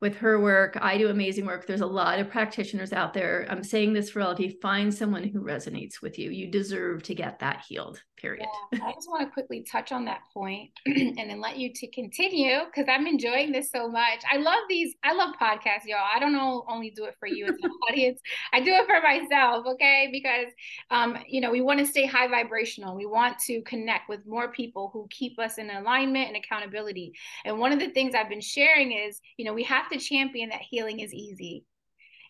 with 0.03 0.17
her 0.17 0.41
work. 0.41 0.77
I 0.83 0.99
do 0.99 1.09
amazing 1.09 1.47
work. 1.47 1.65
There's 1.65 1.81
a 1.81 1.87
lot 1.87 2.19
of 2.19 2.29
practitioners 2.29 2.93
out 2.93 3.15
there. 3.15 3.47
I'm 3.49 3.63
saying 3.63 3.93
this 3.93 4.11
for 4.11 4.21
all 4.21 4.33
of 4.33 4.41
you 4.41 4.53
find 4.61 4.93
someone 4.93 5.23
who 5.23 5.41
resonates 5.41 6.03
with 6.03 6.19
you. 6.19 6.33
You 6.33 6.51
deserve 6.51 7.05
to 7.05 7.15
get 7.15 7.39
that 7.39 7.63
healed, 7.69 8.03
period. 8.17 8.45
Yeah, 8.73 8.85
I 8.85 8.93
just 8.95 9.09
want 9.09 9.25
to 9.25 9.33
quickly 9.33 9.65
touch 9.71 9.93
on 9.93 10.05
that 10.07 10.23
point 10.35 10.71
and 10.87 11.17
then 11.17 11.41
let 11.41 11.57
you 11.57 11.73
to 11.73 11.87
continue 11.93 12.59
because 12.67 12.87
I'm 12.93 13.07
enjoying 13.07 13.53
this 13.53 13.71
so 13.71 13.89
much. 13.89 14.25
I 14.31 14.39
love 14.39 14.63
these, 14.69 14.93
I 15.05 15.13
love 15.13 15.37
podcasts, 15.41 15.87
y'all. 15.87 16.05
I 16.13 16.19
don't 16.19 16.33
know, 16.33 16.65
only 16.69 16.91
do 16.91 17.05
it 17.05 17.15
for 17.21 17.29
you 17.29 17.45
as 17.45 17.55
an 17.63 17.71
audience. 17.89 18.21
I 18.53 18.59
do 18.59 18.73
it 18.73 18.87
for 18.87 19.01
myself, 19.01 19.67
okay? 19.67 20.09
Because, 20.11 20.53
um, 20.91 21.17
you 21.29 21.41
know, 21.41 21.53
we 21.53 21.61
want 21.61 21.79
to 21.79 21.87
stay 21.87 22.07
high 22.07 22.27
vibrational. 22.27 22.97
We 22.97 23.07
want 23.07 23.39
to 23.47 23.63
connect 23.63 24.09
with 24.09 24.27
more 24.27 24.51
people 24.51 24.91
who 24.93 25.07
keep 25.11 25.39
us 25.39 25.59
in 25.59 25.71
alignment 25.71 26.27
and 26.27 26.37
accountability. 26.37 27.13
And 27.45 27.61
one 27.61 27.71
of 27.71 27.79
the 27.79 27.91
things 27.91 28.17
I've 28.17 28.29
been 28.29 28.41
sharing 28.41 28.91
is, 28.91 29.21
you 29.37 29.45
know, 29.45 29.53
we 29.53 29.63
have 29.63 29.89
to 29.93 29.99
champion 29.99 30.51
that 30.51 30.61
healing 30.61 31.01
is 31.01 31.13
easy. 31.13 31.65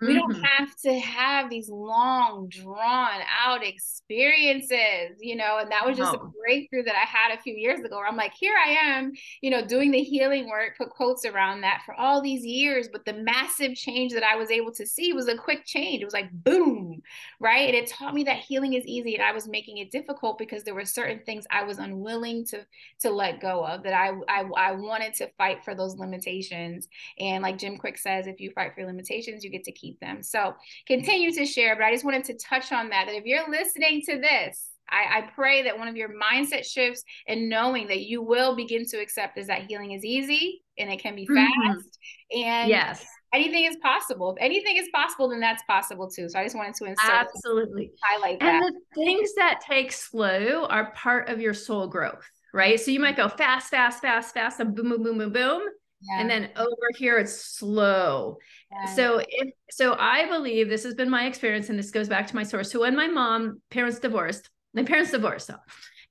We 0.03 0.15
don't 0.15 0.33
mm-hmm. 0.33 0.43
have 0.43 0.77
to 0.85 0.99
have 0.99 1.49
these 1.49 1.69
long, 1.69 2.49
drawn 2.49 3.21
out 3.41 3.65
experiences, 3.65 5.17
you 5.21 5.37
know. 5.37 5.59
And 5.59 5.71
that 5.71 5.87
was 5.87 5.97
just 5.97 6.13
no. 6.13 6.19
a 6.19 6.31
breakthrough 6.45 6.83
that 6.85 6.97
I 6.97 7.07
had 7.07 7.39
a 7.39 7.41
few 7.41 7.55
years 7.55 7.79
ago 7.79 7.97
where 7.97 8.09
I'm 8.09 8.17
like, 8.17 8.33
here 8.35 8.55
I 8.67 8.71
am, 8.71 9.13
you 9.43 9.51
know, 9.51 9.65
doing 9.65 9.93
the 9.93 10.03
healing 10.03 10.49
work, 10.49 10.77
put 10.77 10.91
quotes 10.91 11.25
around 11.25 11.61
that 11.61 11.83
for 11.87 11.95
all 11.95 12.21
these 12.21 12.45
years. 12.45 12.89
But 12.91 13.05
the 13.05 13.13
massive 13.13 13.75
change 13.75 14.13
that 14.15 14.25
I 14.25 14.35
was 14.35 14.51
able 14.51 14.73
to 14.73 14.87
see 14.87 15.13
was 15.13 15.29
a 15.29 15.37
quick 15.37 15.65
change. 15.65 16.03
It 16.03 16.07
was 16.07 16.15
like, 16.15 16.33
boom, 16.33 16.92
right? 17.41 17.69
And 17.69 17.77
it 17.77 17.87
taught 17.87 18.15
me 18.15 18.25
that 18.25 18.39
healing 18.39 18.75
is 18.75 18.85
easy. 18.87 19.15
And 19.15 19.25
I 19.25 19.33
was 19.33 19.49
making 19.49 19.79
it 19.79 19.91
difficult 19.91 20.39
because 20.39 20.65
there 20.65 20.75
were 20.75 20.85
certain 20.85 21.21
things 21.25 21.45
I 21.51 21.65
was 21.65 21.79
unwilling 21.79 22.45
to 22.47 22.67
to 23.01 23.11
let 23.11 23.41
go 23.41 23.65
of 23.65 23.83
that 23.85 23.95
I 23.95 24.13
I, 24.29 24.45
I 24.57 24.73
wanted 24.73 25.15
to 25.15 25.31
fight 25.39 25.65
for 25.65 25.75
those 25.75 25.97
limitations. 25.97 26.89
And 27.19 27.43
like 27.43 27.59
Jim 27.59 27.79
Kwik 27.79 27.99
says, 27.99 28.27
if 28.27 28.41
you 28.41 28.51
fight 28.51 28.75
for 28.75 28.81
your 28.81 28.89
limitations, 28.89 29.45
you 29.45 29.51
get 29.51 29.65
to 29.65 29.73
keep 29.73 30.01
them. 30.01 30.23
So 30.23 30.55
continue 30.87 31.33
to 31.33 31.47
share, 31.47 31.77
but 31.77 31.85
I 31.85 31.93
just 31.93 32.05
wanted 32.05 32.25
to 32.25 32.35
touch 32.35 32.73
on 32.73 32.91
that. 32.91 33.07
That 33.07 33.17
if 33.17 33.25
you're 33.25 33.49
listening 33.49 34.03
to 34.07 34.19
this, 34.19 34.72
I, 34.91 35.19
I 35.19 35.31
pray 35.35 35.63
that 35.63 35.79
one 35.79 35.89
of 35.89 35.97
your 35.97 36.11
mindset 36.11 36.65
shifts 36.65 37.03
and 37.27 37.49
knowing 37.49 37.89
that 37.89 38.01
you 38.01 38.23
will 38.23 38.57
begin 38.57 38.85
to 38.87 39.01
accept 39.01 39.39
is 39.39 39.47
that 39.47 39.63
healing 39.63 39.93
is 39.93 40.05
easy 40.05 40.63
and 40.79 40.91
it 40.91 41.01
can 41.01 41.15
be 41.15 41.27
mm-hmm. 41.27 41.37
fast. 41.37 41.99
Mm-hmm. 42.35 42.43
And 42.43 42.69
yes 42.69 43.05
anything 43.33 43.65
is 43.65 43.77
possible. 43.77 44.35
If 44.37 44.43
anything 44.43 44.77
is 44.77 44.89
possible, 44.95 45.31
then 45.31 45.41
that's 45.41 45.63
possible 45.65 46.11
too. 46.11 46.29
So 46.29 46.39
I 46.39 46.45
just 46.45 46.57
wanted 46.57 46.75
to 46.75 46.85
insert 46.85 47.11
absolutely 47.11 47.93
highlight 48.03 48.41
that. 48.41 48.63
And 48.63 48.75
the 48.75 48.81
things 48.95 49.35
that 49.37 49.61
take 49.67 49.93
slow 49.93 50.67
are 50.67 50.93
part 50.93 51.29
of 51.29 51.41
your 51.41 51.55
soul 51.55 51.87
growth, 51.87 52.29
right? 52.53 52.79
So 52.79 52.91
you 52.91 53.01
might 53.01 53.17
go 53.17 53.29
fast, 53.29 53.71
fast, 53.71 54.01
fast, 54.01 54.35
fast, 54.35 54.61
and 54.61 54.75
boom, 54.75 54.91
boom, 54.91 55.03
boom, 55.03 55.19
boom, 55.19 55.33
boom. 55.33 55.63
Yeah. 56.03 56.21
And 56.21 56.31
then 56.31 56.51
over 56.57 56.89
here 56.97 57.19
it's 57.19 57.45
slow. 57.45 58.39
Yeah. 58.73 58.95
So 58.95 59.23
if 59.27 59.51
so 59.71 59.95
I 59.99 60.27
believe 60.29 60.69
this 60.69 60.83
has 60.83 60.95
been 60.95 61.09
my 61.09 61.27
experience 61.27 61.69
and 61.69 61.79
this 61.79 61.93
goes 61.93 62.09
back 62.09 62.27
to 62.27 62.35
my 62.35 62.43
source. 62.43 62.73
So 62.73 62.81
when 62.81 62.97
my 62.97 63.07
mom 63.07 63.63
parents 63.71 64.01
divorced, 64.01 64.51
my 64.75 64.85
parents 64.85 65.11
divorced. 65.11 65.47
So, 65.47 65.57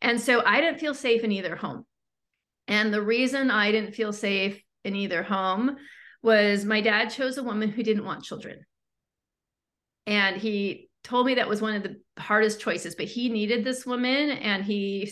and 0.02 0.20
so 0.20 0.44
I 0.46 0.62
didn't 0.62 0.80
feel 0.80 0.94
safe 0.94 1.24
in 1.24 1.32
either 1.32 1.56
home. 1.56 1.86
And 2.68 2.94
the 2.94 3.02
reason 3.02 3.52
I 3.52 3.72
didn't 3.72 3.96
feel 3.96 4.14
safe 4.14 4.62
in 4.84 4.96
either 4.96 5.24
home 5.24 5.78
was 6.24 6.66
my 6.66 6.82
dad 6.82 7.10
chose 7.10 7.38
a 7.38 7.44
woman 7.44 7.70
who 7.70 7.84
didn't 7.84 8.06
want 8.06 8.24
children. 8.24 8.66
And 10.08 10.38
he 10.38 10.90
told 11.04 11.26
me 11.26 11.36
that 11.36 11.50
was 11.50 11.62
one 11.62 11.76
of 11.76 11.84
the 11.84 12.00
hardest 12.20 12.60
choices, 12.60 12.96
but 12.96 13.06
he 13.06 13.30
needed 13.30 13.64
this 13.64 13.86
woman 13.86 14.32
and 14.32 14.64
he 14.64 15.12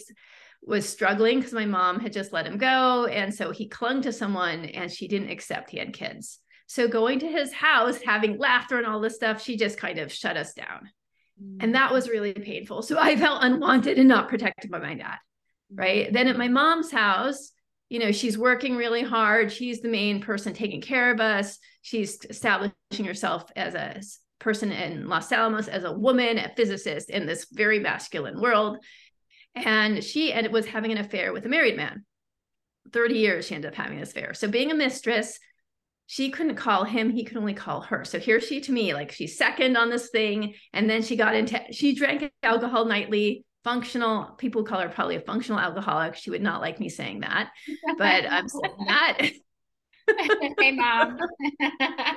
was 0.62 0.88
struggling 0.88 1.40
because 1.40 1.54
my 1.54 1.66
mom 1.66 2.00
had 2.00 2.14
just 2.14 2.34
let 2.34 2.46
him 2.46 2.58
go. 2.58 3.06
And 3.06 3.34
so 3.34 3.52
he 3.52 3.68
clung 3.68 4.02
to 4.04 4.12
someone 4.12 4.66
and 4.66 4.92
she 4.92 5.08
didn't 5.08 5.32
accept 5.32 5.72
he 5.72 5.80
had 5.80 5.94
kids. 5.94 6.40
So 6.68 6.88
going 6.88 7.20
to 7.20 7.28
his 7.28 7.52
house, 7.52 8.00
having 8.06 8.38
laughter 8.38 8.78
and 8.78 8.86
all 8.86 9.00
this 9.00 9.16
stuff, 9.16 9.42
she 9.42 9.58
just 9.58 9.80
kind 9.80 9.98
of 9.98 10.14
shut 10.14 10.38
us 10.38 10.54
down. 10.54 10.90
And 11.60 11.76
that 11.76 11.92
was 11.92 12.10
really 12.10 12.34
painful. 12.34 12.82
So 12.82 12.98
I 13.00 13.16
felt 13.16 13.44
unwanted 13.44 13.98
and 13.98 14.08
not 14.08 14.30
protected 14.30 14.72
by 14.72 14.80
my 14.80 14.96
dad. 14.96 15.18
Right. 15.74 16.12
Then 16.12 16.28
at 16.28 16.38
my 16.38 16.48
mom's 16.48 16.92
house, 16.92 17.52
you 17.90 18.00
know, 18.00 18.12
she's 18.12 18.38
working 18.38 18.76
really 18.76 19.04
hard. 19.04 19.52
She's 19.52 19.82
the 19.82 19.90
main 19.90 20.22
person 20.22 20.54
taking 20.54 20.82
care 20.82 21.12
of 21.12 21.20
us. 21.20 21.58
She's 21.82 22.20
establishing 22.30 23.06
herself 23.06 23.52
as 23.56 23.76
a 23.76 24.02
person 24.40 24.72
in 24.72 25.08
Los 25.08 25.32
Alamos, 25.32 25.68
as 25.68 25.84
a 25.84 25.92
woman, 25.92 26.38
a 26.38 26.54
physicist 26.56 27.10
in 27.10 27.26
this 27.26 27.48
very 27.52 27.80
masculine 27.80 28.40
world. 28.40 28.78
And 29.56 30.04
she 30.04 30.32
ended, 30.32 30.54
was 30.54 30.66
having 30.66 30.92
an 30.92 30.98
affair 31.00 31.34
with 31.34 31.46
a 31.46 31.50
married 31.50 31.78
man. 31.78 32.06
30 32.94 33.16
years 33.16 33.46
she 33.46 33.56
ended 33.56 33.72
up 33.72 33.76
having 33.76 34.00
this 34.00 34.12
affair. 34.12 34.34
So 34.34 34.48
being 34.48 34.72
a 34.72 34.76
mistress, 34.76 35.40
she 36.12 36.32
couldn't 36.32 36.56
call 36.56 36.86
him, 36.86 37.12
he 37.12 37.24
could 37.24 37.38
only 37.38 37.54
call 37.54 37.82
her. 37.82 38.04
So 38.04 38.18
here's 38.20 38.44
she 38.44 38.62
to 38.62 38.72
me, 38.72 38.94
like 38.94 39.12
she's 39.12 39.38
second 39.38 39.78
on 39.78 39.90
this 39.90 40.10
thing. 40.10 40.56
And 40.74 40.90
then 40.90 41.04
she 41.04 41.16
got 41.16 41.36
into, 41.36 41.62
she 41.72 41.94
drank 41.94 42.32
alcohol 42.42 42.86
nightly, 42.86 43.46
functional, 43.64 44.26
people 44.38 44.64
call 44.64 44.80
her 44.80 44.90
probably 44.90 45.18
a 45.18 45.22
functional 45.22 45.60
alcoholic. 45.60 46.16
She 46.16 46.32
would 46.32 46.42
not 46.42 46.62
like 46.62 46.80
me 46.80 46.90
saying 46.90 47.20
that, 47.20 47.52
but 47.98 48.26
I'm 48.30 48.48
saying 48.48 48.76
that. 48.88 49.30
hey 50.58 50.72
mom 50.72 51.20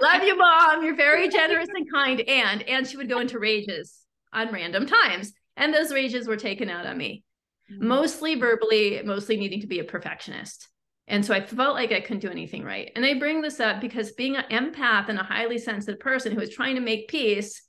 love 0.00 0.22
you 0.22 0.34
mom 0.34 0.82
you're 0.82 0.96
very 0.96 1.28
generous 1.28 1.68
and 1.74 1.92
kind 1.92 2.22
and 2.22 2.62
and 2.62 2.86
she 2.86 2.96
would 2.96 3.06
go 3.06 3.18
into 3.18 3.38
rages 3.38 3.98
on 4.32 4.50
random 4.50 4.86
times 4.86 5.34
and 5.56 5.72
those 5.74 5.92
rages 5.92 6.26
were 6.26 6.36
taken 6.36 6.68
out 6.68 6.86
on 6.86 6.96
me, 6.96 7.24
mm-hmm. 7.70 7.86
mostly 7.86 8.36
verbally, 8.36 9.02
mostly 9.04 9.36
needing 9.36 9.60
to 9.60 9.66
be 9.66 9.80
a 9.80 9.84
perfectionist. 9.84 10.68
And 11.08 11.24
so 11.24 11.34
I 11.34 11.44
felt 11.44 11.74
like 11.74 11.92
I 11.92 12.00
couldn't 12.00 12.20
do 12.20 12.30
anything 12.30 12.62
right. 12.64 12.90
And 12.94 13.04
I 13.04 13.18
bring 13.18 13.42
this 13.42 13.60
up 13.60 13.80
because 13.80 14.12
being 14.12 14.36
an 14.36 14.44
empath 14.50 15.08
and 15.08 15.18
a 15.18 15.24
highly 15.24 15.58
sensitive 15.58 16.00
person 16.00 16.32
who 16.32 16.40
was 16.40 16.54
trying 16.54 16.76
to 16.76 16.80
make 16.80 17.08
peace, 17.08 17.62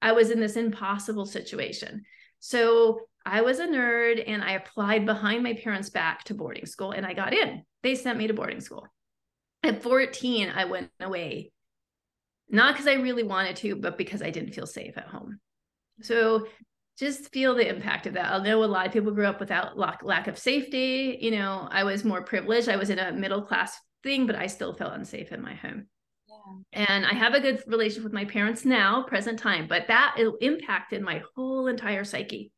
I 0.00 0.12
was 0.12 0.30
in 0.30 0.40
this 0.40 0.56
impossible 0.56 1.26
situation. 1.26 2.02
So 2.40 3.00
I 3.24 3.42
was 3.42 3.60
a 3.60 3.66
nerd 3.66 4.24
and 4.26 4.42
I 4.42 4.52
applied 4.52 5.06
behind 5.06 5.44
my 5.44 5.54
parents' 5.54 5.90
back 5.90 6.24
to 6.24 6.34
boarding 6.34 6.66
school 6.66 6.92
and 6.92 7.06
I 7.06 7.12
got 7.12 7.34
in. 7.34 7.62
They 7.82 7.94
sent 7.94 8.18
me 8.18 8.26
to 8.26 8.34
boarding 8.34 8.60
school. 8.60 8.86
At 9.62 9.82
14, 9.82 10.50
I 10.54 10.64
went 10.64 10.90
away, 10.98 11.52
not 12.48 12.74
because 12.74 12.88
I 12.88 12.94
really 12.94 13.22
wanted 13.22 13.56
to, 13.56 13.76
but 13.76 13.96
because 13.96 14.22
I 14.22 14.30
didn't 14.30 14.54
feel 14.54 14.66
safe 14.66 14.98
at 14.98 15.06
home. 15.06 15.38
So 16.00 16.48
just 16.98 17.32
feel 17.32 17.54
the 17.54 17.68
impact 17.68 18.06
of 18.06 18.14
that. 18.14 18.32
I 18.32 18.42
know 18.42 18.62
a 18.62 18.66
lot 18.66 18.86
of 18.86 18.92
people 18.92 19.12
grew 19.12 19.26
up 19.26 19.40
without 19.40 19.78
lack, 19.78 20.02
lack 20.02 20.28
of 20.28 20.38
safety. 20.38 21.18
You 21.20 21.30
know, 21.32 21.68
I 21.70 21.84
was 21.84 22.04
more 22.04 22.22
privileged. 22.22 22.68
I 22.68 22.76
was 22.76 22.90
in 22.90 22.98
a 22.98 23.12
middle 23.12 23.42
class 23.42 23.76
thing, 24.02 24.26
but 24.26 24.36
I 24.36 24.46
still 24.46 24.74
felt 24.74 24.92
unsafe 24.92 25.32
in 25.32 25.42
my 25.42 25.54
home. 25.54 25.86
Yeah. 26.28 26.84
And 26.86 27.06
I 27.06 27.14
have 27.14 27.34
a 27.34 27.40
good 27.40 27.62
relationship 27.66 28.04
with 28.04 28.12
my 28.12 28.24
parents 28.24 28.64
now, 28.64 29.02
present 29.04 29.38
time, 29.38 29.66
but 29.68 29.88
that 29.88 30.16
impacted 30.40 31.02
my 31.02 31.22
whole 31.34 31.66
entire 31.66 32.04
psyche. 32.04 32.52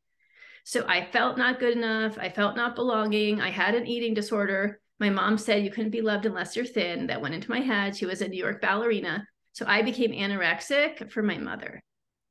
So 0.63 0.85
I 0.87 1.05
felt 1.11 1.37
not 1.37 1.59
good 1.59 1.77
enough. 1.77 2.17
I 2.17 2.29
felt 2.29 2.55
not 2.55 2.75
belonging. 2.75 3.39
I 3.39 3.51
had 3.51 3.75
an 3.75 3.87
eating 3.87 4.13
disorder. 4.13 4.79
My 4.99 5.09
mom 5.09 5.37
said 5.37 5.63
you 5.63 5.71
couldn't 5.71 5.91
be 5.91 6.01
loved 6.01 6.25
unless 6.25 6.55
you're 6.55 6.65
thin. 6.65 7.07
That 7.07 7.21
went 7.21 7.35
into 7.35 7.51
my 7.51 7.59
head. 7.59 7.95
She 7.95 8.05
was 8.05 8.21
a 8.21 8.27
New 8.27 8.43
York 8.43 8.61
ballerina. 8.61 9.27
So 9.53 9.65
I 9.67 9.81
became 9.81 10.11
anorexic 10.11 11.11
for 11.11 11.21
my 11.21 11.37
mother 11.37 11.81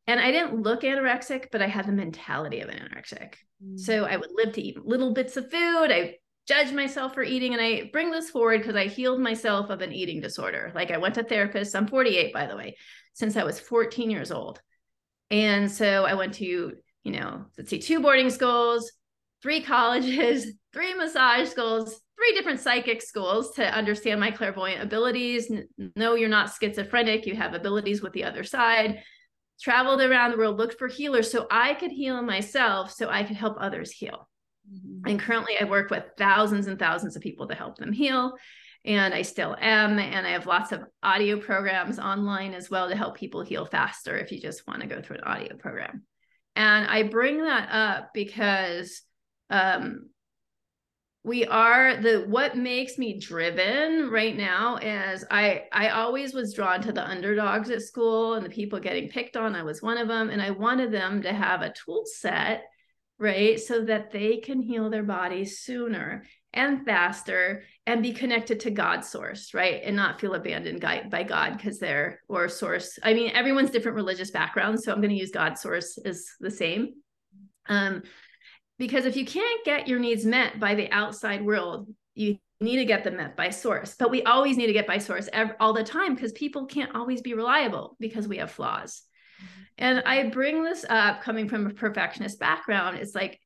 and 0.06 0.20
I 0.20 0.30
didn't 0.30 0.62
look 0.62 0.82
anorexic, 0.82 1.46
but 1.50 1.62
I 1.62 1.66
had 1.66 1.86
the 1.86 1.92
mentality 1.92 2.60
of 2.60 2.68
an 2.68 2.78
anorexic. 2.78 3.34
Mm. 3.64 3.78
So 3.78 4.04
I 4.04 4.16
would 4.16 4.30
live 4.34 4.52
to 4.54 4.62
eat 4.62 4.84
little 4.84 5.14
bits 5.14 5.36
of 5.36 5.50
food. 5.50 5.90
I 5.90 6.16
judge 6.46 6.72
myself 6.72 7.14
for 7.14 7.22
eating. 7.22 7.54
And 7.54 7.62
I 7.62 7.88
bring 7.92 8.10
this 8.10 8.28
forward 8.28 8.58
because 8.58 8.76
I 8.76 8.86
healed 8.86 9.20
myself 9.20 9.70
of 9.70 9.80
an 9.80 9.92
eating 9.92 10.20
disorder. 10.20 10.72
Like 10.74 10.90
I 10.90 10.98
went 10.98 11.14
to 11.14 11.24
therapists. 11.24 11.74
I'm 11.74 11.86
48, 11.86 12.34
by 12.34 12.46
the 12.46 12.56
way, 12.56 12.76
since 13.14 13.36
I 13.36 13.44
was 13.44 13.58
14 13.58 14.10
years 14.10 14.30
old. 14.30 14.60
And 15.30 15.70
so 15.70 16.04
I 16.04 16.14
went 16.14 16.34
to, 16.34 16.74
you 17.02 17.12
know, 17.12 17.46
let's 17.56 17.70
see, 17.70 17.78
two 17.78 18.00
boarding 18.00 18.28
schools, 18.28 18.92
three 19.42 19.62
colleges, 19.62 20.52
three 20.74 20.92
massage 20.92 21.48
schools, 21.48 21.98
three 22.16 22.34
different 22.34 22.60
psychic 22.60 23.00
schools 23.00 23.52
to 23.54 23.74
understand 23.74 24.20
my 24.20 24.30
clairvoyant 24.30 24.82
abilities. 24.82 25.50
No, 25.96 26.14
you're 26.14 26.28
not 26.28 26.52
schizophrenic. 26.52 27.24
You 27.24 27.36
have 27.36 27.54
abilities 27.54 28.02
with 28.02 28.12
the 28.12 28.24
other 28.24 28.44
side 28.44 29.02
traveled 29.60 30.00
around 30.00 30.32
the 30.32 30.38
world, 30.38 30.58
looked 30.58 30.78
for 30.78 30.88
healers 30.88 31.30
so 31.30 31.46
I 31.50 31.74
could 31.74 31.92
heal 31.92 32.20
myself, 32.22 32.92
so 32.92 33.08
I 33.08 33.22
could 33.22 33.36
help 33.36 33.56
others 33.58 33.92
heal. 33.92 34.28
Mm-hmm. 34.72 35.08
And 35.08 35.20
currently, 35.20 35.54
I 35.60 35.64
work 35.64 35.90
with 35.90 36.04
thousands 36.16 36.66
and 36.66 36.78
thousands 36.78 37.16
of 37.16 37.22
people 37.22 37.48
to 37.48 37.54
help 37.54 37.76
them 37.76 37.92
heal. 37.92 38.34
And 38.84 39.14
I 39.14 39.22
still 39.22 39.56
am. 39.58 39.98
And 39.98 40.26
I 40.26 40.30
have 40.30 40.46
lots 40.46 40.72
of 40.72 40.84
audio 41.02 41.38
programs 41.38 41.98
online 41.98 42.52
as 42.52 42.70
well 42.70 42.88
to 42.88 42.96
help 42.96 43.16
people 43.16 43.42
heal 43.42 43.64
faster 43.64 44.16
if 44.16 44.30
you 44.30 44.40
just 44.40 44.66
want 44.66 44.82
to 44.82 44.86
go 44.86 45.00
through 45.00 45.16
an 45.16 45.24
audio 45.24 45.56
program. 45.56 46.02
And 46.56 46.86
I 46.86 47.04
bring 47.04 47.42
that 47.42 47.68
up 47.70 48.10
because 48.12 49.02
um, 49.50 50.10
we 51.24 51.46
are 51.46 51.96
the 51.96 52.20
what 52.28 52.56
makes 52.56 52.98
me 52.98 53.18
driven 53.18 54.10
right 54.10 54.36
now 54.36 54.76
is 54.76 55.24
i 55.30 55.64
i 55.72 55.88
always 55.88 56.34
was 56.34 56.52
drawn 56.52 56.82
to 56.82 56.92
the 56.92 57.04
underdogs 57.04 57.70
at 57.70 57.82
school 57.82 58.34
and 58.34 58.44
the 58.44 58.50
people 58.50 58.78
getting 58.78 59.08
picked 59.08 59.36
on. 59.36 59.56
I 59.56 59.62
was 59.62 59.82
one 59.82 59.98
of 59.98 60.06
them 60.06 60.30
and 60.30 60.40
i 60.40 60.50
wanted 60.50 60.92
them 60.92 61.22
to 61.22 61.32
have 61.32 61.62
a 61.62 61.72
tool 61.72 62.04
set 62.04 62.64
right 63.18 63.58
so 63.58 63.84
that 63.84 64.12
they 64.12 64.36
can 64.36 64.60
heal 64.60 64.90
their 64.90 65.02
bodies 65.02 65.60
sooner 65.60 66.24
and 66.52 66.84
faster 66.84 67.64
and 67.86 68.02
be 68.02 68.12
connected 68.12 68.60
to 68.60 68.70
god's 68.70 69.08
source 69.08 69.54
right 69.54 69.80
and 69.82 69.96
not 69.96 70.20
feel 70.20 70.34
abandoned 70.34 70.80
by 71.10 71.22
god 71.22 71.56
because 71.56 71.78
they're 71.78 72.20
or 72.28 72.48
source. 72.48 72.98
I 73.02 73.14
mean 73.14 73.30
everyone's 73.34 73.70
different 73.70 73.96
religious 73.96 74.30
backgrounds 74.30 74.84
so 74.84 74.92
i'm 74.92 75.00
going 75.00 75.10
to 75.10 75.16
use 75.16 75.30
god's 75.30 75.62
source 75.62 75.98
as 76.04 76.26
the 76.38 76.50
same. 76.50 76.94
Um 77.66 78.02
because 78.78 79.06
if 79.06 79.16
you 79.16 79.24
can't 79.24 79.64
get 79.64 79.88
your 79.88 79.98
needs 79.98 80.24
met 80.24 80.58
by 80.58 80.74
the 80.74 80.90
outside 80.90 81.44
world 81.44 81.88
you 82.14 82.38
need 82.60 82.76
to 82.76 82.84
get 82.84 83.04
them 83.04 83.16
met 83.16 83.36
by 83.36 83.50
source. 83.50 83.94
But 83.98 84.10
we 84.10 84.22
always 84.22 84.56
need 84.56 84.68
to 84.68 84.72
get 84.72 84.86
by 84.86 84.98
source 84.98 85.28
every, 85.32 85.54
all 85.60 85.72
the 85.72 85.84
time 85.84 86.14
because 86.14 86.32
people 86.32 86.66
can't 86.66 86.94
always 86.94 87.20
be 87.20 87.34
reliable 87.34 87.96
because 88.00 88.28
we 88.28 88.38
have 88.38 88.50
flaws. 88.50 89.02
Mm-hmm. 89.34 89.62
and 89.78 90.02
i 90.06 90.28
bring 90.28 90.62
this 90.62 90.86
up 90.88 91.22
coming 91.22 91.48
from 91.48 91.66
a 91.66 91.70
perfectionist 91.70 92.38
background. 92.38 92.98
It's 92.98 93.16
like 93.16 93.40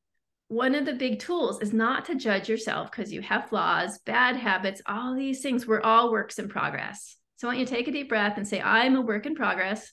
one 0.48 0.74
of 0.74 0.84
the 0.84 0.92
big 0.92 1.18
tools 1.18 1.62
is 1.62 1.72
not 1.72 2.04
to 2.06 2.14
judge 2.14 2.46
yourself 2.46 2.90
because 2.90 3.10
you 3.10 3.22
have 3.22 3.48
flaws 3.48 3.98
bad 4.00 4.36
habits 4.36 4.82
all 4.86 5.14
these 5.14 5.40
things. 5.40 5.66
We're 5.66 5.80
all 5.80 6.12
works 6.12 6.38
in 6.38 6.48
progress. 6.48 7.16
So 7.36 7.48
i 7.48 7.50
want 7.50 7.60
you 7.60 7.66
to 7.66 7.74
take 7.74 7.88
a 7.88 7.92
deep 7.92 8.10
breath 8.10 8.36
and 8.36 8.46
say 8.46 8.60
i'm 8.60 8.96
a 8.96 9.00
work 9.00 9.24
in 9.24 9.34
progress 9.34 9.90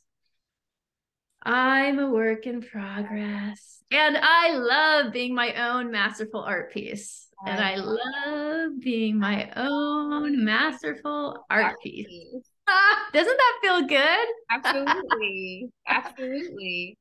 i'm 1.46 2.00
a 2.00 2.10
work 2.10 2.46
in 2.46 2.62
progress 2.62 3.76
and 3.92 4.18
I 4.18 4.52
love 4.58 5.14
being 5.14 5.36
my 5.36 5.54
own 5.70 5.92
masterful 5.92 6.42
art 6.42 6.74
piece. 6.74 7.28
And 7.46 7.64
I 7.64 7.76
love 7.76 8.80
being 8.82 9.20
my 9.20 9.52
own 9.56 10.44
masterful 10.44 11.46
art 11.50 11.76
piece. 11.84 12.08
doesn't 13.14 13.38
that 13.38 13.60
feel 13.62 13.88
good? 13.88 14.28
Absolutely. 14.52 15.70
Absolutely. 15.88 16.98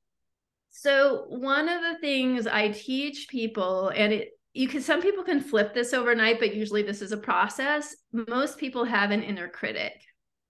So 0.70 1.24
one 1.28 1.68
of 1.68 1.80
the 1.80 1.98
things 2.00 2.46
I 2.46 2.68
teach 2.68 3.28
people, 3.28 3.88
and 3.88 4.12
it 4.12 4.30
you 4.52 4.68
can 4.68 4.82
some 4.82 5.02
people 5.02 5.24
can 5.24 5.40
flip 5.40 5.74
this 5.74 5.92
overnight, 5.92 6.38
but 6.38 6.54
usually 6.54 6.82
this 6.82 7.00
is 7.00 7.12
a 7.12 7.16
process. 7.16 7.96
Most 8.12 8.58
people 8.58 8.84
have 8.84 9.10
an 9.10 9.22
inner 9.22 9.48
critic 9.48 9.94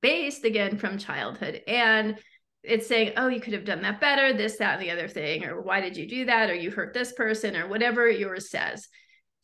based 0.02 0.44
again 0.44 0.76
from 0.76 0.98
childhood. 0.98 1.62
And 1.66 2.18
it's 2.64 2.86
saying, 2.86 3.12
oh, 3.16 3.28
you 3.28 3.40
could 3.40 3.52
have 3.52 3.64
done 3.64 3.82
that 3.82 4.00
better, 4.00 4.32
this, 4.32 4.56
that, 4.56 4.74
and 4.74 4.82
the 4.82 4.90
other 4.90 5.08
thing, 5.08 5.44
or 5.44 5.60
why 5.60 5.80
did 5.80 5.96
you 5.96 6.08
do 6.08 6.24
that, 6.24 6.50
or 6.50 6.54
you 6.54 6.70
hurt 6.70 6.94
this 6.94 7.12
person, 7.12 7.56
or 7.56 7.68
whatever 7.68 8.08
yours 8.08 8.50
says. 8.50 8.88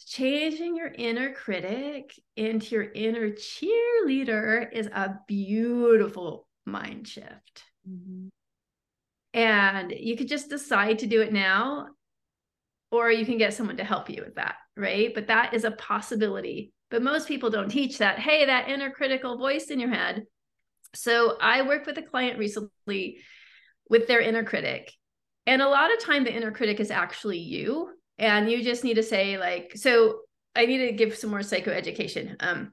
Changing 0.06 0.76
your 0.76 0.90
inner 0.92 1.32
critic 1.34 2.14
into 2.36 2.74
your 2.74 2.90
inner 2.92 3.30
cheerleader 3.30 4.66
is 4.72 4.86
a 4.86 5.16
beautiful 5.28 6.48
mind 6.64 7.06
shift. 7.06 7.64
Mm-hmm. 7.88 8.28
And 9.34 9.92
you 9.92 10.16
could 10.16 10.28
just 10.28 10.48
decide 10.48 11.00
to 11.00 11.06
do 11.06 11.20
it 11.20 11.32
now, 11.32 11.88
or 12.90 13.10
you 13.10 13.26
can 13.26 13.38
get 13.38 13.54
someone 13.54 13.76
to 13.76 13.84
help 13.84 14.10
you 14.10 14.22
with 14.24 14.36
that, 14.36 14.56
right? 14.76 15.14
But 15.14 15.28
that 15.28 15.54
is 15.54 15.64
a 15.64 15.70
possibility. 15.70 16.72
But 16.90 17.02
most 17.02 17.28
people 17.28 17.50
don't 17.50 17.68
teach 17.68 17.98
that. 17.98 18.18
Hey, 18.18 18.46
that 18.46 18.68
inner 18.68 18.90
critical 18.90 19.38
voice 19.38 19.66
in 19.66 19.78
your 19.78 19.90
head, 19.90 20.24
so 20.94 21.36
I 21.40 21.62
worked 21.62 21.86
with 21.86 21.98
a 21.98 22.02
client 22.02 22.38
recently 22.38 23.18
with 23.88 24.06
their 24.06 24.20
inner 24.20 24.44
critic. 24.44 24.92
And 25.46 25.62
a 25.62 25.68
lot 25.68 25.92
of 25.92 26.00
time 26.00 26.24
the 26.24 26.34
inner 26.34 26.52
critic 26.52 26.80
is 26.80 26.90
actually 26.90 27.38
you. 27.38 27.90
And 28.18 28.50
you 28.50 28.62
just 28.62 28.84
need 28.84 28.94
to 28.94 29.02
say, 29.02 29.38
like, 29.38 29.72
so 29.76 30.20
I 30.54 30.66
need 30.66 30.78
to 30.78 30.92
give 30.92 31.16
some 31.16 31.30
more 31.30 31.40
psychoeducation. 31.40 32.36
Um, 32.40 32.72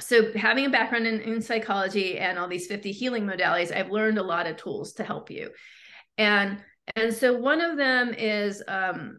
so 0.00 0.32
having 0.32 0.66
a 0.66 0.70
background 0.70 1.06
in, 1.06 1.20
in 1.20 1.42
psychology 1.42 2.18
and 2.18 2.38
all 2.38 2.48
these 2.48 2.66
50 2.66 2.92
healing 2.92 3.24
modalities, 3.24 3.74
I've 3.74 3.90
learned 3.90 4.18
a 4.18 4.22
lot 4.22 4.46
of 4.46 4.56
tools 4.56 4.92
to 4.94 5.04
help 5.04 5.30
you. 5.30 5.50
And 6.16 6.62
and 6.96 7.12
so 7.12 7.36
one 7.36 7.60
of 7.60 7.76
them 7.76 8.14
is 8.14 8.62
um 8.66 9.18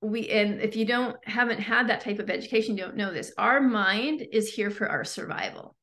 we 0.00 0.28
and 0.30 0.60
if 0.60 0.76
you 0.76 0.84
don't 0.84 1.16
haven't 1.26 1.60
had 1.60 1.88
that 1.88 2.00
type 2.00 2.18
of 2.18 2.30
education, 2.30 2.76
you 2.76 2.84
don't 2.84 2.96
know 2.96 3.12
this. 3.12 3.32
Our 3.38 3.60
mind 3.60 4.24
is 4.32 4.52
here 4.52 4.70
for 4.70 4.88
our 4.88 5.04
survival. 5.04 5.76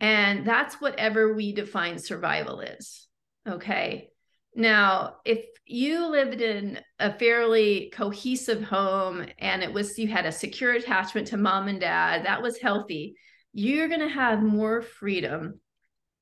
And 0.00 0.46
that's 0.46 0.80
whatever 0.80 1.34
we 1.34 1.52
define 1.52 1.98
survival 1.98 2.60
is. 2.60 3.06
Okay. 3.48 4.10
Now, 4.54 5.16
if 5.24 5.44
you 5.66 6.06
lived 6.08 6.40
in 6.40 6.78
a 6.98 7.16
fairly 7.18 7.90
cohesive 7.94 8.62
home 8.62 9.26
and 9.38 9.62
it 9.62 9.72
was 9.72 9.98
you 9.98 10.06
had 10.06 10.26
a 10.26 10.32
secure 10.32 10.72
attachment 10.72 11.28
to 11.28 11.36
mom 11.36 11.68
and 11.68 11.80
dad, 11.80 12.24
that 12.24 12.42
was 12.42 12.58
healthy, 12.58 13.16
you're 13.52 13.88
going 13.88 14.00
to 14.00 14.08
have 14.08 14.42
more 14.42 14.82
freedom 14.82 15.60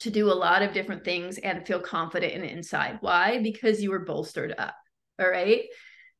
to 0.00 0.10
do 0.10 0.30
a 0.30 0.34
lot 0.34 0.62
of 0.62 0.72
different 0.72 1.04
things 1.04 1.38
and 1.38 1.66
feel 1.66 1.80
confident 1.80 2.32
in 2.32 2.42
inside. 2.42 2.98
Why? 3.00 3.40
Because 3.40 3.82
you 3.82 3.90
were 3.90 4.04
bolstered 4.04 4.54
up. 4.58 4.74
All 5.20 5.30
right. 5.30 5.62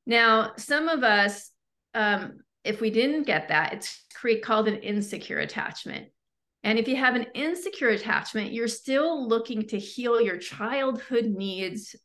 Now, 0.07 0.53
some 0.57 0.89
of 0.89 1.03
us, 1.03 1.51
um, 1.95 2.39
if 2.65 2.81
we 2.81 2.91
didn't 2.91 3.25
get 3.25 3.49
that, 3.49 3.73
it's 3.73 4.05
called 4.43 4.69
an 4.69 4.77
insecure 4.77 5.39
attachment. 5.39 6.12
And 6.65 6.79
if 6.79 6.87
you 6.87 6.97
have 6.97 7.17
an 7.17 7.27
insecure 7.35 7.89
attachment, 7.89 8.53
you're 8.53 8.69
still 8.69 9.27
looking 9.27 9.67
to 9.69 9.79
heal 9.79 10.21
your 10.21 10.37
childhood 10.37 11.27
needs 11.27 11.97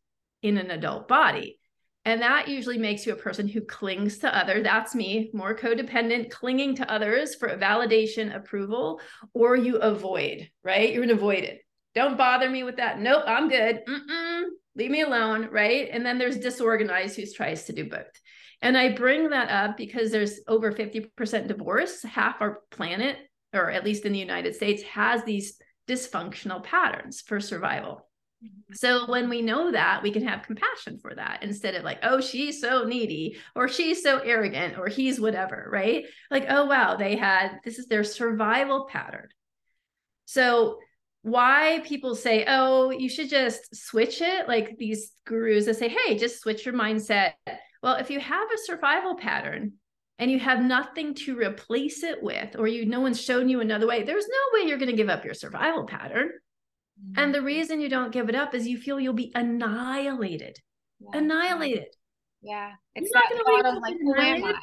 in 0.42 0.58
an 0.58 0.72
adult 0.72 1.08
body. 1.08 1.60
And 2.06 2.22
that 2.22 2.48
usually 2.48 2.78
makes 2.78 3.06
you 3.06 3.12
a 3.12 3.18
person 3.18 3.50
who 3.50 3.62
clings 3.62 4.20
to 4.20 4.36
other. 4.36 4.64
That's 4.64 4.96
me, 4.96 5.30
more 5.34 5.54
codependent, 5.54 6.32
clinging 6.32 6.76
to 6.76 6.90
others 6.90 7.36
for 7.36 7.50
validation, 7.58 8.34
approval, 8.34 9.02
or 9.34 9.58
you 9.58 9.76
avoid, 9.78 10.50
right? 10.64 10.94
You're 10.94 11.04
an 11.04 11.12
avoided. 11.12 11.58
Don't 11.94 12.18
bother 12.18 12.50
me 12.50 12.64
with 12.64 12.78
that. 12.78 13.02
Nope, 13.02 13.24
I'm 13.28 13.50
good. 13.50 13.82
Mm-mm, 13.86 14.44
leave 14.76 14.92
me 14.92 15.02
alone, 15.02 15.50
right? 15.52 15.90
And 15.92 16.06
then 16.06 16.18
there's 16.18 16.38
disorganized 16.38 17.18
who 17.18 17.26
tries 17.26 17.66
to 17.66 17.74
do 17.74 17.90
both. 17.90 18.06
And 18.62 18.78
I 18.78 18.94
bring 18.94 19.32
that 19.32 19.50
up 19.50 19.76
because 19.76 20.10
there's 20.10 20.40
over 20.48 20.72
50% 20.72 21.48
divorce. 21.48 22.04
Half 22.04 22.42
our 22.42 22.62
planet 22.72 23.18
or 23.58 23.72
at 23.72 23.84
least 23.84 24.06
in 24.06 24.14
the 24.14 24.20
United 24.20 24.56
States, 24.56 24.84
has 24.84 25.24
these 25.24 25.60
dysfunctional 25.88 26.64
patterns 26.64 27.22
for 27.22 27.40
survival. 27.40 28.08
Mm-hmm. 28.44 28.74
So 28.76 29.10
when 29.10 29.30
we 29.30 29.42
know 29.42 29.72
that, 29.72 30.04
we 30.04 30.12
can 30.12 30.28
have 30.28 30.46
compassion 30.46 31.00
for 31.00 31.16
that 31.16 31.42
instead 31.42 31.76
of 31.76 31.84
like, 31.84 32.00
oh, 32.04 32.22
she's 32.22 32.62
so 32.62 32.84
needy 32.84 33.38
or 33.56 33.68
she's 33.68 34.04
so 34.04 34.20
arrogant 34.20 34.78
or 34.78 34.88
he's 34.88 35.20
whatever, 35.20 35.68
right? 35.72 36.06
Like, 36.30 36.46
oh, 36.50 36.66
wow, 36.66 36.96
they 36.96 37.16
had 37.16 37.60
this 37.64 37.80
is 37.80 37.88
their 37.88 38.04
survival 38.04 38.88
pattern. 38.92 39.30
So 40.26 40.80
why 41.24 41.82
people 41.86 42.16
say, 42.16 42.46
oh, 42.48 42.92
you 42.92 43.10
should 43.10 43.30
just 43.30 43.76
switch 43.76 44.22
it, 44.22 44.48
like 44.48 44.78
these 44.78 45.12
gurus 45.26 45.66
that 45.66 45.78
say, 45.78 45.90
hey, 45.90 46.18
just 46.18 46.40
switch 46.40 46.66
your 46.66 46.76
mindset. 46.76 47.34
Well, 47.82 47.96
if 47.96 48.10
you 48.10 48.20
have 48.20 48.48
a 48.52 48.58
survival 48.58 49.16
pattern, 49.16 49.74
and 50.20 50.32
you 50.32 50.40
have 50.40 50.62
nothing 50.62 51.14
to 51.14 51.38
replace 51.38 52.04
it 52.04 52.22
with 52.22 52.56
or 52.58 52.68
you 52.68 52.86
no 52.86 53.00
one's 53.00 53.22
shown 53.22 53.50
you 53.50 53.62
another 53.62 53.88
way 53.88 54.04
there's 54.04 54.28
no 54.28 54.60
way 54.60 54.68
you're 54.68 54.78
going 54.78 54.90
to 54.90 54.96
give 54.96 55.10
up 55.10 55.26
your 55.26 55.34
survival 55.34 55.86
pattern. 55.86 56.30
Mm-hmm. 57.00 57.20
and 57.24 57.36
the 57.36 57.42
reason 57.44 57.80
you 57.80 57.90
don't 57.90 58.12
give 58.12 58.28
it 58.28 58.36
up 58.36 58.56
is 58.56 58.68
you 58.68 58.80
feel 58.80 59.00
you'll 59.00 59.14
be 59.14 59.32
annihilated. 59.36 60.58
Yeah. 61.00 61.20
annihilated. 61.20 61.90
Yeah. 62.42 62.72
It's 62.96 63.12
not 63.14 63.30
going 63.30 63.64
to 63.64 63.80
like 63.80 63.98
who 64.02 64.16
am 64.16 64.44
I? 64.46 64.54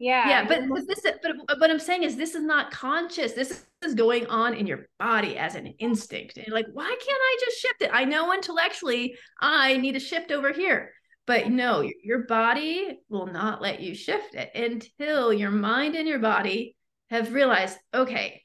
yeah 0.00 0.28
yeah 0.28 0.48
but, 0.48 0.68
but 0.68 0.84
this 0.88 1.06
but 1.22 1.60
what 1.60 1.70
i'm 1.70 1.78
saying 1.78 2.02
is 2.02 2.16
this 2.16 2.34
is 2.34 2.42
not 2.42 2.72
conscious. 2.72 3.32
This 3.32 3.64
is 3.84 3.94
going 3.94 4.26
on 4.26 4.54
in 4.54 4.66
your 4.66 4.88
body 4.98 5.36
as 5.36 5.54
an 5.54 5.66
instinct. 5.78 6.36
And 6.36 6.52
like 6.52 6.66
why 6.72 6.88
can't 6.88 7.00
i 7.08 7.36
just 7.44 7.60
shift 7.60 7.82
it? 7.82 7.90
I 7.92 8.04
know 8.04 8.32
intellectually 8.32 9.16
i 9.40 9.76
need 9.76 9.92
to 9.92 10.00
shift 10.00 10.32
over 10.32 10.52
here 10.52 10.92
but 11.26 11.50
no, 11.50 11.88
your 12.02 12.20
body 12.20 12.98
will 13.08 13.26
not 13.26 13.62
let 13.62 13.80
you 13.80 13.94
shift 13.94 14.34
it 14.34 14.50
until 14.54 15.32
your 15.32 15.50
mind 15.50 15.94
and 15.94 16.08
your 16.08 16.18
body 16.18 16.76
have 17.10 17.32
realized, 17.32 17.78
okay, 17.94 18.42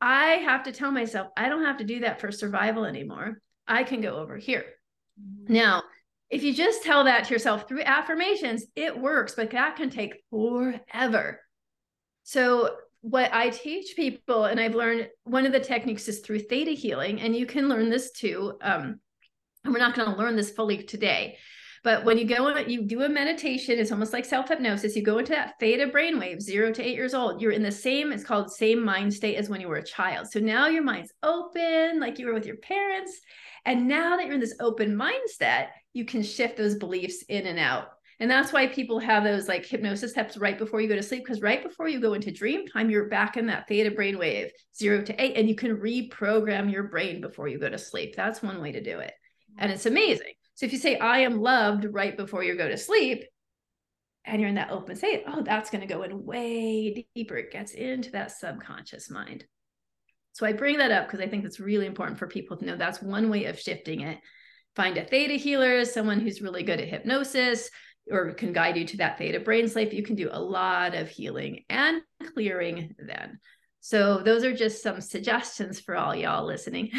I 0.00 0.36
have 0.36 0.64
to 0.64 0.72
tell 0.72 0.90
myself, 0.90 1.28
I 1.36 1.48
don't 1.48 1.64
have 1.64 1.78
to 1.78 1.84
do 1.84 2.00
that 2.00 2.20
for 2.20 2.30
survival 2.32 2.84
anymore. 2.84 3.40
I 3.66 3.84
can 3.84 4.00
go 4.00 4.16
over 4.16 4.36
here. 4.36 4.64
Mm-hmm. 5.20 5.52
Now, 5.52 5.82
if 6.30 6.42
you 6.42 6.54
just 6.54 6.82
tell 6.82 7.04
that 7.04 7.24
to 7.24 7.32
yourself 7.32 7.68
through 7.68 7.82
affirmations, 7.82 8.64
it 8.74 8.98
works, 8.98 9.34
but 9.34 9.50
that 9.50 9.76
can 9.76 9.90
take 9.90 10.22
forever. 10.30 11.40
So, 12.22 12.76
what 13.02 13.34
I 13.34 13.50
teach 13.50 13.96
people, 13.96 14.46
and 14.46 14.58
I've 14.58 14.74
learned 14.74 15.10
one 15.24 15.44
of 15.44 15.52
the 15.52 15.60
techniques 15.60 16.08
is 16.08 16.20
through 16.20 16.38
theta 16.40 16.70
healing, 16.70 17.20
and 17.20 17.36
you 17.36 17.44
can 17.44 17.68
learn 17.68 17.90
this 17.90 18.12
too. 18.12 18.54
Um, 18.62 18.98
and 19.62 19.72
we're 19.72 19.78
not 19.78 19.94
going 19.94 20.10
to 20.10 20.16
learn 20.16 20.36
this 20.36 20.50
fully 20.50 20.82
today, 20.82 21.36
But 21.84 22.06
when 22.06 22.16
you 22.16 22.24
go 22.24 22.48
in, 22.48 22.70
you 22.70 22.82
do 22.82 23.02
a 23.02 23.08
meditation, 23.10 23.78
it's 23.78 23.92
almost 23.92 24.14
like 24.14 24.24
self 24.24 24.48
hypnosis. 24.48 24.96
You 24.96 25.02
go 25.02 25.18
into 25.18 25.32
that 25.32 25.60
theta 25.60 25.86
brainwave, 25.86 26.40
zero 26.40 26.72
to 26.72 26.82
eight 26.82 26.96
years 26.96 27.12
old. 27.12 27.42
You're 27.42 27.52
in 27.52 27.62
the 27.62 27.70
same, 27.70 28.10
it's 28.10 28.24
called 28.24 28.50
same 28.50 28.82
mind 28.82 29.12
state 29.12 29.36
as 29.36 29.50
when 29.50 29.60
you 29.60 29.68
were 29.68 29.76
a 29.76 29.84
child. 29.84 30.26
So 30.30 30.40
now 30.40 30.66
your 30.66 30.82
mind's 30.82 31.12
open, 31.22 32.00
like 32.00 32.18
you 32.18 32.26
were 32.26 32.32
with 32.32 32.46
your 32.46 32.56
parents. 32.56 33.20
And 33.66 33.86
now 33.86 34.16
that 34.16 34.24
you're 34.24 34.34
in 34.34 34.40
this 34.40 34.56
open 34.60 34.96
mindset, 34.96 35.68
you 35.92 36.06
can 36.06 36.22
shift 36.22 36.56
those 36.56 36.74
beliefs 36.74 37.22
in 37.28 37.46
and 37.46 37.58
out. 37.58 37.88
And 38.18 38.30
that's 38.30 38.52
why 38.52 38.66
people 38.66 38.98
have 39.00 39.22
those 39.22 39.48
like 39.48 39.66
hypnosis 39.66 40.12
steps 40.12 40.38
right 40.38 40.58
before 40.58 40.80
you 40.80 40.88
go 40.88 40.96
to 40.96 41.02
sleep. 41.02 41.22
Because 41.22 41.42
right 41.42 41.62
before 41.62 41.88
you 41.88 42.00
go 42.00 42.14
into 42.14 42.30
dream 42.30 42.66
time, 42.66 42.88
you're 42.88 43.10
back 43.10 43.36
in 43.36 43.46
that 43.48 43.68
theta 43.68 43.90
brainwave, 43.90 44.48
zero 44.74 45.02
to 45.02 45.22
eight, 45.22 45.36
and 45.36 45.50
you 45.50 45.54
can 45.54 45.76
reprogram 45.76 46.72
your 46.72 46.84
brain 46.84 47.20
before 47.20 47.46
you 47.46 47.58
go 47.58 47.68
to 47.68 47.76
sleep. 47.76 48.14
That's 48.16 48.42
one 48.42 48.62
way 48.62 48.72
to 48.72 48.82
do 48.82 49.00
it. 49.00 49.12
And 49.58 49.70
it's 49.70 49.84
amazing. 49.84 50.32
So 50.54 50.66
if 50.66 50.72
you 50.72 50.78
say, 50.78 50.98
I 50.98 51.20
am 51.20 51.40
loved 51.40 51.86
right 51.90 52.16
before 52.16 52.44
you 52.44 52.56
go 52.56 52.68
to 52.68 52.76
sleep, 52.76 53.24
and 54.24 54.40
you're 54.40 54.48
in 54.48 54.54
that 54.54 54.70
open 54.70 54.96
state, 54.96 55.24
oh, 55.26 55.42
that's 55.42 55.70
going 55.70 55.86
to 55.86 55.92
go 55.92 56.02
in 56.02 56.24
way 56.24 57.06
deeper. 57.14 57.36
It 57.36 57.52
gets 57.52 57.72
into 57.72 58.10
that 58.12 58.32
subconscious 58.32 59.10
mind. 59.10 59.44
So 60.32 60.46
I 60.46 60.52
bring 60.52 60.78
that 60.78 60.90
up 60.90 61.06
because 61.06 61.20
I 61.20 61.28
think 61.28 61.42
that's 61.42 61.60
really 61.60 61.86
important 61.86 62.18
for 62.18 62.26
people 62.26 62.56
to 62.56 62.64
know 62.64 62.76
that's 62.76 63.02
one 63.02 63.30
way 63.30 63.44
of 63.44 63.60
shifting 63.60 64.00
it. 64.00 64.18
Find 64.74 64.96
a 64.96 65.04
theta 65.04 65.34
healer, 65.34 65.84
someone 65.84 66.20
who's 66.20 66.42
really 66.42 66.62
good 66.62 66.80
at 66.80 66.88
hypnosis 66.88 67.70
or 68.10 68.32
can 68.34 68.52
guide 68.52 68.76
you 68.76 68.84
to 68.86 68.96
that 68.98 69.18
theta 69.18 69.40
brain 69.40 69.68
sleep. 69.68 69.92
You 69.92 70.02
can 70.02 70.16
do 70.16 70.28
a 70.32 70.40
lot 70.40 70.94
of 70.94 71.08
healing 71.08 71.64
and 71.68 72.02
clearing 72.32 72.94
then. 72.98 73.38
So 73.80 74.18
those 74.18 74.44
are 74.44 74.54
just 74.54 74.82
some 74.82 75.00
suggestions 75.00 75.78
for 75.78 75.94
all 75.94 76.14
y'all 76.14 76.46
listening 76.46 76.90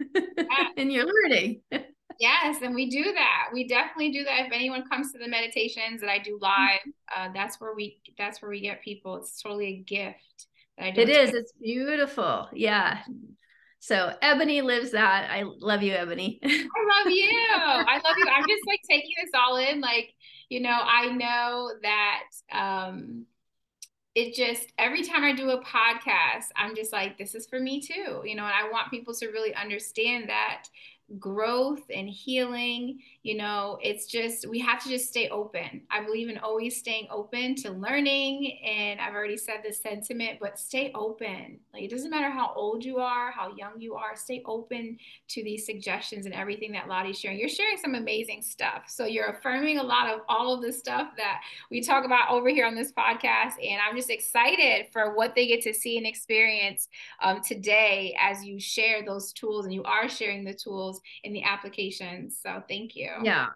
ah. 0.16 0.68
and 0.76 0.92
you're 0.92 1.06
learning. 1.06 1.62
Yes, 2.18 2.62
and 2.62 2.74
we 2.74 2.90
do 2.90 3.12
that. 3.12 3.50
We 3.52 3.68
definitely 3.68 4.10
do 4.10 4.24
that. 4.24 4.46
If 4.46 4.52
anyone 4.52 4.88
comes 4.88 5.12
to 5.12 5.18
the 5.18 5.28
meditations 5.28 6.00
that 6.00 6.10
I 6.10 6.18
do 6.18 6.38
live, 6.40 6.80
uh, 7.16 7.28
that's 7.32 7.60
where 7.60 7.74
we 7.74 8.00
that's 8.18 8.42
where 8.42 8.50
we 8.50 8.60
get 8.60 8.82
people. 8.82 9.16
It's 9.16 9.40
totally 9.40 9.66
a 9.66 9.76
gift. 9.76 10.46
It 10.78 11.08
is. 11.08 11.34
It's 11.34 11.52
beautiful. 11.60 12.48
Yeah. 12.52 12.98
So 13.80 14.14
Ebony 14.22 14.62
lives 14.62 14.92
that. 14.92 15.30
I 15.30 15.42
love 15.44 15.82
you, 15.82 15.92
Ebony. 15.92 16.40
I 16.44 16.48
love 16.48 17.12
you. 17.12 17.30
I 17.30 18.00
love 18.04 18.16
you. 18.16 18.26
I'm 18.28 18.44
just 18.48 18.66
like 18.66 18.80
taking 18.88 19.10
this 19.22 19.30
all 19.34 19.56
in. 19.56 19.80
Like, 19.80 20.12
you 20.48 20.60
know, 20.60 20.78
I 20.82 21.10
know 21.12 21.70
that 21.82 22.22
um 22.52 23.26
it 24.14 24.34
just 24.34 24.72
every 24.78 25.04
time 25.04 25.22
I 25.22 25.32
do 25.32 25.50
a 25.50 25.62
podcast, 25.62 26.46
I'm 26.56 26.74
just 26.74 26.92
like, 26.92 27.18
this 27.18 27.36
is 27.36 27.46
for 27.46 27.60
me 27.60 27.80
too. 27.80 28.22
You 28.24 28.34
know, 28.34 28.44
and 28.44 28.54
I 28.54 28.68
want 28.70 28.90
people 28.90 29.14
to 29.14 29.28
really 29.28 29.54
understand 29.54 30.28
that 30.28 30.64
growth 31.18 31.82
and 31.94 32.08
healing 32.08 33.00
you 33.22 33.36
know 33.36 33.78
it's 33.82 34.06
just 34.06 34.48
we 34.48 34.58
have 34.58 34.82
to 34.82 34.88
just 34.88 35.08
stay 35.08 35.28
open 35.28 35.82
i 35.90 36.02
believe 36.02 36.28
in 36.28 36.38
always 36.38 36.76
staying 36.76 37.06
open 37.10 37.54
to 37.54 37.70
learning 37.70 38.58
and 38.64 39.00
i've 39.00 39.14
already 39.14 39.36
said 39.36 39.56
this 39.62 39.82
sentiment 39.82 40.38
but 40.40 40.58
stay 40.58 40.92
open 40.94 41.58
like 41.72 41.82
it 41.82 41.90
doesn't 41.90 42.10
matter 42.10 42.30
how 42.30 42.52
old 42.54 42.84
you 42.84 42.98
are 42.98 43.30
how 43.30 43.54
young 43.56 43.72
you 43.78 43.94
are 43.94 44.14
stay 44.14 44.42
open 44.46 44.96
to 45.26 45.42
these 45.42 45.66
suggestions 45.66 46.26
and 46.26 46.34
everything 46.34 46.72
that 46.72 46.88
lottie's 46.88 47.18
sharing 47.18 47.38
you're 47.38 47.48
sharing 47.48 47.76
some 47.76 47.94
amazing 47.94 48.40
stuff 48.40 48.84
so 48.86 49.04
you're 49.04 49.30
affirming 49.30 49.78
a 49.78 49.82
lot 49.82 50.08
of 50.08 50.20
all 50.28 50.54
of 50.54 50.62
the 50.62 50.72
stuff 50.72 51.08
that 51.16 51.40
we 51.70 51.80
talk 51.80 52.04
about 52.04 52.30
over 52.30 52.48
here 52.48 52.66
on 52.66 52.74
this 52.74 52.92
podcast 52.92 53.54
and 53.62 53.80
i'm 53.88 53.96
just 53.96 54.10
excited 54.10 54.86
for 54.92 55.14
what 55.14 55.34
they 55.34 55.46
get 55.46 55.60
to 55.60 55.74
see 55.74 55.98
and 55.98 56.06
experience 56.06 56.88
um, 57.22 57.40
today 57.42 58.16
as 58.20 58.44
you 58.44 58.60
share 58.60 59.04
those 59.04 59.32
tools 59.32 59.64
and 59.64 59.74
you 59.74 59.82
are 59.84 60.08
sharing 60.08 60.44
the 60.44 60.54
tools 60.54 61.00
in 61.24 61.32
the 61.32 61.42
applications. 61.42 62.38
So 62.42 62.62
thank 62.68 62.96
you. 62.96 63.07
Yeah. 63.22 63.48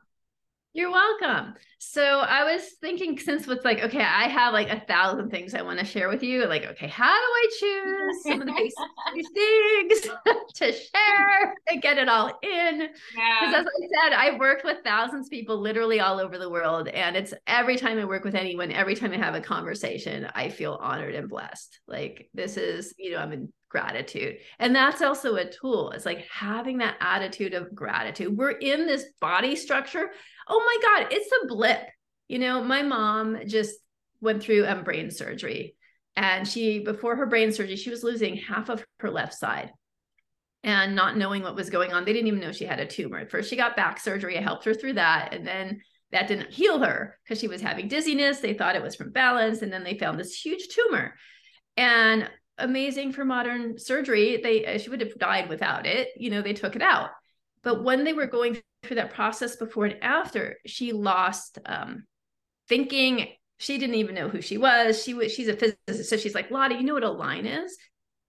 You're 0.74 0.90
welcome. 0.90 1.52
So 1.78 2.02
I 2.02 2.50
was 2.50 2.62
thinking 2.80 3.18
since 3.18 3.46
what's 3.46 3.64
like, 3.64 3.82
okay, 3.82 4.00
I 4.00 4.28
have 4.28 4.54
like 4.54 4.70
a 4.70 4.80
thousand 4.80 5.30
things 5.30 5.52
I 5.52 5.60
want 5.60 5.78
to 5.80 5.84
share 5.84 6.08
with 6.08 6.22
you. 6.22 6.46
Like, 6.46 6.64
okay, 6.64 6.86
how 6.86 7.12
do 7.12 7.12
I 7.12 7.46
choose 7.60 8.22
some 8.22 8.40
of 8.40 8.46
the 8.46 8.54
basic 8.54 9.26
things 10.04 10.16
to 10.54 10.72
share 10.72 11.54
and 11.68 11.82
get 11.82 11.98
it 11.98 12.08
all 12.08 12.28
in? 12.42 12.78
Because 12.78 12.96
yeah. 13.14 13.58
as 13.58 13.66
I 13.66 14.08
said, 14.08 14.12
I've 14.14 14.40
worked 14.40 14.64
with 14.64 14.78
thousands 14.82 15.26
of 15.26 15.30
people 15.30 15.58
literally 15.60 16.00
all 16.00 16.18
over 16.18 16.38
the 16.38 16.48
world. 16.48 16.88
And 16.88 17.16
it's 17.16 17.34
every 17.46 17.76
time 17.76 17.98
I 17.98 18.06
work 18.06 18.24
with 18.24 18.34
anyone, 18.34 18.72
every 18.72 18.94
time 18.94 19.12
I 19.12 19.18
have 19.18 19.34
a 19.34 19.42
conversation, 19.42 20.26
I 20.34 20.48
feel 20.48 20.78
honored 20.80 21.14
and 21.14 21.28
blessed. 21.28 21.80
Like 21.86 22.30
this 22.32 22.56
is, 22.56 22.94
you 22.96 23.10
know, 23.10 23.18
I'm 23.18 23.32
in 23.32 23.52
gratitude. 23.72 24.36
And 24.58 24.76
that's 24.76 25.00
also 25.00 25.34
a 25.36 25.50
tool. 25.50 25.90
It's 25.90 26.04
like 26.04 26.26
having 26.30 26.78
that 26.78 26.96
attitude 27.00 27.54
of 27.54 27.74
gratitude. 27.74 28.36
We're 28.36 28.50
in 28.50 28.86
this 28.86 29.06
body 29.18 29.56
structure. 29.56 30.10
Oh 30.46 30.62
my 30.64 31.00
God, 31.00 31.08
it's 31.10 31.32
a 31.42 31.46
blip. 31.46 31.80
You 32.28 32.38
know, 32.38 32.62
my 32.62 32.82
mom 32.82 33.38
just 33.46 33.74
went 34.20 34.42
through 34.42 34.66
um, 34.66 34.84
brain 34.84 35.10
surgery. 35.10 35.74
And 36.14 36.46
she, 36.46 36.80
before 36.80 37.16
her 37.16 37.26
brain 37.26 37.50
surgery, 37.50 37.76
she 37.76 37.88
was 37.88 38.04
losing 38.04 38.36
half 38.36 38.68
of 38.68 38.84
her 39.00 39.10
left 39.10 39.32
side 39.32 39.72
and 40.62 40.94
not 40.94 41.16
knowing 41.16 41.42
what 41.42 41.56
was 41.56 41.70
going 41.70 41.94
on. 41.94 42.04
They 42.04 42.12
didn't 42.12 42.28
even 42.28 42.40
know 42.40 42.52
she 42.52 42.66
had 42.66 42.78
a 42.78 42.86
tumor. 42.86 43.18
At 43.18 43.30
first, 43.30 43.48
she 43.48 43.56
got 43.56 43.74
back 43.74 43.98
surgery. 43.98 44.36
I 44.38 44.42
helped 44.42 44.66
her 44.66 44.74
through 44.74 44.94
that. 44.94 45.32
And 45.32 45.46
then 45.46 45.80
that 46.12 46.28
didn't 46.28 46.52
heal 46.52 46.78
her 46.80 47.18
because 47.24 47.40
she 47.40 47.48
was 47.48 47.62
having 47.62 47.88
dizziness. 47.88 48.40
They 48.40 48.52
thought 48.52 48.76
it 48.76 48.82
was 48.82 48.94
from 48.94 49.12
balance. 49.12 49.62
And 49.62 49.72
then 49.72 49.82
they 49.82 49.96
found 49.96 50.20
this 50.20 50.34
huge 50.34 50.68
tumor. 50.68 51.14
And 51.78 52.28
amazing 52.62 53.12
for 53.12 53.24
modern 53.24 53.78
surgery. 53.78 54.40
They 54.42 54.64
uh, 54.64 54.78
she 54.78 54.90
would 54.90 55.00
have 55.00 55.18
died 55.18 55.48
without 55.48 55.86
it. 55.86 56.08
You 56.16 56.30
know, 56.30 56.42
they 56.42 56.54
took 56.54 56.76
it 56.76 56.82
out. 56.82 57.10
But 57.62 57.84
when 57.84 58.04
they 58.04 58.12
were 58.12 58.26
going 58.26 58.60
through 58.82 58.96
that 58.96 59.14
process 59.14 59.56
before 59.56 59.86
and 59.86 60.02
after, 60.02 60.56
she 60.66 60.92
lost 60.92 61.58
um, 61.66 62.04
thinking. 62.68 63.28
She 63.58 63.78
didn't 63.78 63.96
even 63.96 64.16
know 64.16 64.28
who 64.28 64.40
she 64.40 64.58
was. 64.58 65.02
She 65.02 65.14
was 65.14 65.32
she's 65.32 65.48
a 65.48 65.54
physicist, 65.54 66.10
so 66.10 66.16
she's 66.16 66.34
like, 66.34 66.50
Lottie, 66.50 66.76
you 66.76 66.82
know 66.82 66.94
what 66.94 67.04
a 67.04 67.10
line 67.10 67.46
is? 67.46 67.76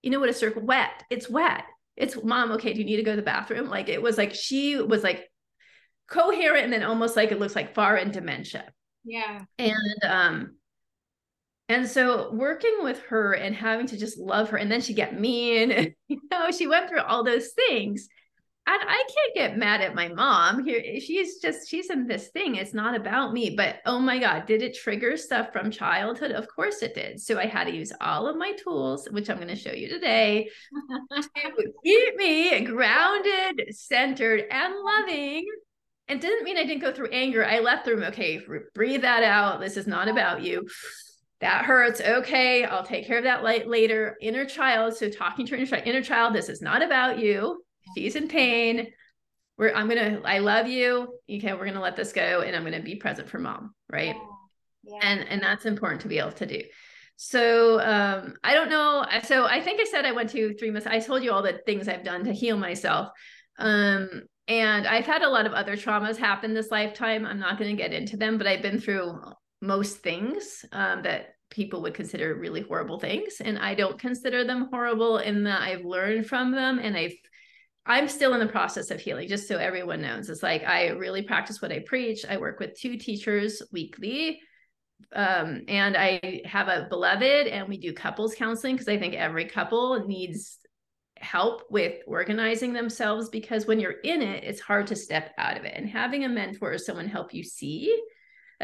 You 0.02 0.10
know 0.10 0.20
what 0.20 0.28
a 0.28 0.34
circle? 0.34 0.62
Wet. 0.62 1.02
It's 1.10 1.28
wet. 1.28 1.64
It's 1.96 2.22
mom. 2.22 2.52
Okay, 2.52 2.72
do 2.72 2.80
you 2.80 2.84
need 2.84 2.96
to 2.96 3.02
go 3.02 3.12
to 3.12 3.16
the 3.16 3.22
bathroom? 3.22 3.68
Like 3.68 3.88
it 3.88 4.02
was 4.02 4.16
like 4.16 4.34
she 4.34 4.80
was 4.80 5.02
like 5.02 5.28
coherent 6.08 6.64
and 6.64 6.72
then 6.72 6.82
almost 6.82 7.16
like 7.16 7.32
it 7.32 7.40
looks 7.40 7.56
like 7.56 7.74
far 7.74 7.96
in 7.96 8.10
dementia. 8.10 8.66
Yeah. 9.04 9.42
And 9.58 10.04
um 10.04 10.56
and 11.68 11.88
so 11.88 12.30
working 12.32 12.78
with 12.82 13.00
her 13.04 13.32
and 13.32 13.54
having 13.54 13.86
to 13.86 13.96
just 13.96 14.18
love 14.18 14.50
her, 14.50 14.58
and 14.58 14.70
then 14.70 14.80
she 14.80 14.92
get 14.94 15.18
mean, 15.18 15.94
you 16.08 16.20
know, 16.30 16.50
she 16.50 16.66
went 16.66 16.88
through 16.88 17.02
all 17.02 17.24
those 17.24 17.50
things. 17.52 18.08
And 18.66 18.80
I 18.82 18.96
can't 18.96 19.34
get 19.34 19.58
mad 19.58 19.82
at 19.82 19.94
my 19.94 20.08
mom 20.08 20.64
here. 20.64 20.82
Eh, 20.82 20.98
she's 20.98 21.38
just, 21.38 21.68
she's 21.68 21.90
in 21.90 22.06
this 22.06 22.28
thing. 22.28 22.54
It's 22.54 22.72
not 22.72 22.94
about 22.94 23.34
me. 23.34 23.50
But 23.54 23.76
oh 23.84 23.98
my 23.98 24.18
God, 24.18 24.46
did 24.46 24.62
it 24.62 24.74
trigger 24.74 25.18
stuff 25.18 25.52
from 25.52 25.70
childhood? 25.70 26.30
Of 26.30 26.48
course 26.48 26.82
it 26.82 26.94
did. 26.94 27.20
So 27.20 27.38
I 27.38 27.44
had 27.44 27.64
to 27.64 27.74
use 27.74 27.92
all 28.00 28.26
of 28.26 28.38
my 28.38 28.52
tools, 28.52 29.06
which 29.10 29.28
I'm 29.28 29.36
going 29.36 29.48
to 29.48 29.56
show 29.56 29.72
you 29.72 29.90
today, 29.90 30.48
to 31.12 31.72
keep 31.84 32.16
me 32.16 32.58
grounded, 32.60 33.66
centered, 33.74 34.44
and 34.50 34.74
loving. 34.82 35.44
And 36.08 36.20
didn't 36.20 36.44
mean 36.44 36.56
I 36.56 36.64
didn't 36.64 36.82
go 36.82 36.92
through 36.92 37.10
anger. 37.10 37.44
I 37.44 37.60
left 37.60 37.84
the 37.84 37.94
room. 37.94 38.04
Okay, 38.04 38.40
breathe 38.74 39.02
that 39.02 39.24
out. 39.24 39.60
This 39.60 39.76
is 39.76 39.86
not 39.86 40.08
about 40.08 40.42
you 40.42 40.66
that 41.40 41.64
hurts. 41.64 42.00
Okay, 42.00 42.64
I'll 42.64 42.84
take 42.84 43.06
care 43.06 43.18
of 43.18 43.24
that 43.24 43.42
light 43.42 43.68
later. 43.68 44.16
Inner 44.20 44.44
child. 44.44 44.96
So 44.96 45.08
talking 45.08 45.46
to 45.46 45.50
your 45.50 45.58
inner 45.58 45.66
child, 45.66 45.86
inner 45.86 46.02
child, 46.02 46.34
this 46.34 46.48
is 46.48 46.62
not 46.62 46.82
about 46.82 47.18
you. 47.18 47.64
She's 47.96 48.16
in 48.16 48.28
pain. 48.28 48.88
We're 49.58 49.72
I'm 49.72 49.88
gonna, 49.88 50.20
I 50.24 50.38
love 50.38 50.68
you. 50.68 51.18
Okay, 51.30 51.52
we're 51.52 51.66
gonna 51.66 51.80
let 51.80 51.96
this 51.96 52.12
go 52.12 52.40
and 52.40 52.56
I'm 52.56 52.64
gonna 52.64 52.82
be 52.82 52.96
present 52.96 53.28
for 53.28 53.38
mom, 53.38 53.74
right? 53.90 54.16
Yeah. 54.16 54.92
Yeah. 54.94 54.98
And 55.02 55.28
and 55.28 55.42
that's 55.42 55.66
important 55.66 56.02
to 56.02 56.08
be 56.08 56.18
able 56.18 56.32
to 56.32 56.46
do. 56.46 56.62
So 57.16 57.80
um 57.80 58.34
I 58.42 58.54
don't 58.54 58.70
know. 58.70 59.06
So 59.22 59.46
I 59.46 59.60
think 59.60 59.80
I 59.80 59.84
said 59.84 60.04
I 60.04 60.12
went 60.12 60.30
to 60.30 60.54
three 60.54 60.70
months. 60.70 60.86
I 60.86 60.98
told 60.98 61.22
you 61.22 61.32
all 61.32 61.42
the 61.42 61.60
things 61.66 61.88
I've 61.88 62.04
done 62.04 62.24
to 62.24 62.32
heal 62.32 62.56
myself. 62.56 63.08
Um 63.58 64.22
and 64.46 64.86
I've 64.86 65.06
had 65.06 65.22
a 65.22 65.28
lot 65.28 65.46
of 65.46 65.52
other 65.52 65.76
traumas 65.76 66.16
happen 66.16 66.52
this 66.52 66.70
lifetime. 66.70 67.24
I'm 67.24 67.38
not 67.38 67.58
going 67.58 67.74
to 67.74 67.82
get 67.82 67.94
into 67.94 68.16
them, 68.16 68.36
but 68.36 68.46
I've 68.46 68.60
been 68.60 68.78
through 68.78 69.18
most 69.64 69.98
things 69.98 70.64
um, 70.72 71.02
that 71.02 71.34
people 71.50 71.82
would 71.82 71.94
consider 71.94 72.34
really 72.34 72.62
horrible 72.62 72.98
things 72.98 73.40
and 73.40 73.58
i 73.58 73.74
don't 73.74 73.98
consider 73.98 74.44
them 74.44 74.68
horrible 74.70 75.18
in 75.18 75.44
that 75.44 75.62
i've 75.62 75.84
learned 75.84 76.26
from 76.26 76.52
them 76.52 76.78
and 76.78 76.96
i've 76.96 77.14
i'm 77.86 78.08
still 78.08 78.34
in 78.34 78.40
the 78.40 78.46
process 78.46 78.90
of 78.90 79.00
healing 79.00 79.28
just 79.28 79.46
so 79.46 79.56
everyone 79.56 80.00
knows. 80.00 80.28
It's 80.28 80.42
like 80.42 80.64
i 80.64 80.88
really 80.88 81.22
practice 81.22 81.62
what 81.62 81.72
i 81.72 81.84
preach. 81.86 82.24
I 82.28 82.38
work 82.38 82.58
with 82.60 82.78
two 82.78 82.96
teachers 82.96 83.62
weekly 83.72 84.40
um, 85.14 85.62
and 85.68 85.96
i 85.96 86.42
have 86.44 86.68
a 86.68 86.86
beloved 86.88 87.46
and 87.46 87.68
we 87.68 87.76
do 87.78 87.92
couples 87.92 88.34
counseling 88.34 88.74
because 88.74 88.88
i 88.88 88.98
think 88.98 89.14
every 89.14 89.44
couple 89.44 90.06
needs 90.06 90.58
help 91.18 91.62
with 91.70 92.02
organizing 92.06 92.72
themselves 92.72 93.28
because 93.28 93.66
when 93.66 93.80
you're 93.80 94.00
in 94.02 94.22
it 94.22 94.44
it's 94.44 94.60
hard 94.60 94.86
to 94.86 94.96
step 94.96 95.32
out 95.38 95.56
of 95.56 95.64
it 95.64 95.74
and 95.76 95.88
having 95.88 96.24
a 96.24 96.28
mentor 96.28 96.72
or 96.72 96.78
someone 96.78 97.06
help 97.06 97.32
you 97.32 97.42
see 97.42 97.96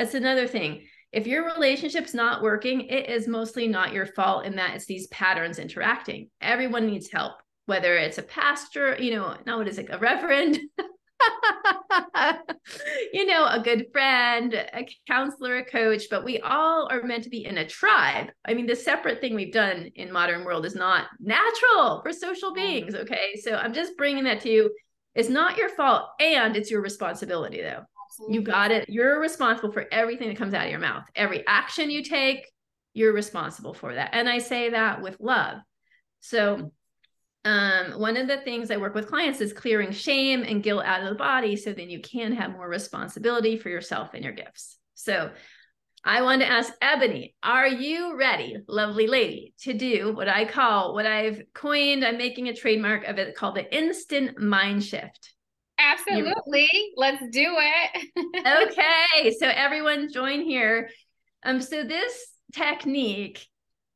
that's 0.01 0.15
another 0.15 0.49
thing 0.49 0.87
if 1.13 1.27
your 1.27 1.53
relationship's 1.53 2.15
not 2.15 2.43
working, 2.43 2.83
it 2.83 3.09
is 3.09 3.27
mostly 3.27 3.67
not 3.67 3.93
your 3.93 4.07
fault 4.07 4.47
in 4.47 4.57
that 4.57 4.75
it's 4.75 4.87
these 4.87 5.09
patterns 5.09 5.59
interacting. 5.59 6.31
Everyone 6.41 6.87
needs 6.87 7.11
help, 7.11 7.33
whether 7.67 7.97
it's 7.97 8.19
a 8.19 8.23
pastor, 8.23 8.97
you 8.97 9.17
know, 9.17 9.37
now 9.45 9.59
what 9.59 9.67
is 9.67 9.79
it, 9.79 9.89
a 9.91 9.99
reverend, 9.99 10.61
you 13.13 13.27
know, 13.27 13.47
a 13.47 13.61
good 13.61 13.87
friend, 13.93 14.55
a 14.55 14.87
counselor, 15.09 15.57
a 15.57 15.65
coach, 15.65 16.05
but 16.11 16.25
we 16.25 16.39
all 16.41 16.89
are 16.93 17.03
meant 17.03 17.25
to 17.25 17.31
be 17.31 17.45
in 17.45 17.59
a 17.59 17.67
tribe. 17.67 18.29
I 18.45 18.55
mean, 18.55 18.67
the 18.67 18.77
separate 18.77 19.21
thing 19.21 19.35
we've 19.35 19.53
done 19.53 19.91
in 19.97 20.13
modern 20.13 20.45
world 20.45 20.65
is 20.65 20.77
not 20.77 21.07
natural 21.19 22.03
for 22.03 22.13
social 22.13 22.51
mm-hmm. 22.51 22.67
beings. 22.67 22.95
Okay. 22.95 23.35
So 23.43 23.57
I'm 23.57 23.75
just 23.75 23.97
bringing 23.97 24.25
that 24.25 24.43
to 24.43 24.49
you. 24.49 24.73
It's 25.17 25.29
not 25.29 25.57
your 25.57 25.71
fault 25.71 26.11
and 26.21 26.57
it's 26.57 26.71
your 26.71 26.83
responsibility 26.83 27.63
though. 27.63 27.83
Absolutely. 28.21 28.35
You 28.35 28.43
got 28.43 28.71
it. 28.71 28.89
You're 28.89 29.21
responsible 29.21 29.73
for 29.73 29.87
everything 29.91 30.29
that 30.29 30.37
comes 30.37 30.55
out 30.55 30.65
of 30.65 30.71
your 30.71 30.81
mouth. 30.81 31.05
Every 31.17 31.47
action 31.47 31.91
you 31.91 32.03
take, 32.03 32.47
you're 32.93 33.13
responsible 33.13 33.75
for 33.75 33.95
that. 33.95 34.11
And 34.13 34.29
I 34.29 34.39
say 34.39 34.71
that 34.71 35.01
with 35.01 35.17
love. 35.21 35.59
So 36.21 36.73
um, 37.45 37.93
one 37.99 38.19
of 38.19 38.29
the 38.29 38.39
things 38.39 38.71
I 38.71 38.77
work 38.77 38.95
with 38.95 39.09
clients 39.09 39.41
is 39.41 39.53
clearing 39.53 39.93
shame 39.93 40.43
and 40.43 40.63
guilt 40.63 40.85
out 40.85 41.03
of 41.03 41.09
the 41.09 41.15
body 41.15 41.57
so 41.57 41.73
then 41.73 41.89
you 41.89 42.01
can 42.01 42.33
have 42.33 42.53
more 42.53 42.69
responsibility 42.69 43.57
for 43.57 43.71
yourself 43.71 44.11
and 44.13 44.23
your 44.23 44.35
gifts. 44.35 44.77
So 44.95 45.31
I 46.05 46.23
want 46.23 46.43
to 46.43 46.49
ask 46.51 46.73
Ebony, 46.83 47.35
are 47.43 47.69
you 47.69 48.17
ready, 48.17 48.57
lovely 48.69 49.07
lady, 49.07 49.55
to 49.61 49.73
do 49.73 50.15
what 50.15 50.29
I 50.29 50.45
call 50.45 50.95
what 50.95 51.07
I've 51.07 51.43
coined? 51.55 52.05
I'm 52.05 52.19
making 52.19 52.49
a 52.49 52.55
trademark 52.55 53.05
of 53.05 53.19
it 53.19 53.35
called 53.35 53.57
the 53.57 53.75
instant 53.75 54.39
mind 54.39 54.85
shift. 54.85 55.35
Absolutely. 55.81 56.69
Let's 56.97 57.23
do 57.31 57.55
it. 57.57 58.09
okay. 58.71 59.33
So 59.39 59.47
everyone 59.47 60.13
join 60.13 60.43
here. 60.43 60.91
Um, 61.43 61.61
so 61.61 61.85
this 61.85 62.27
technique 62.53 63.47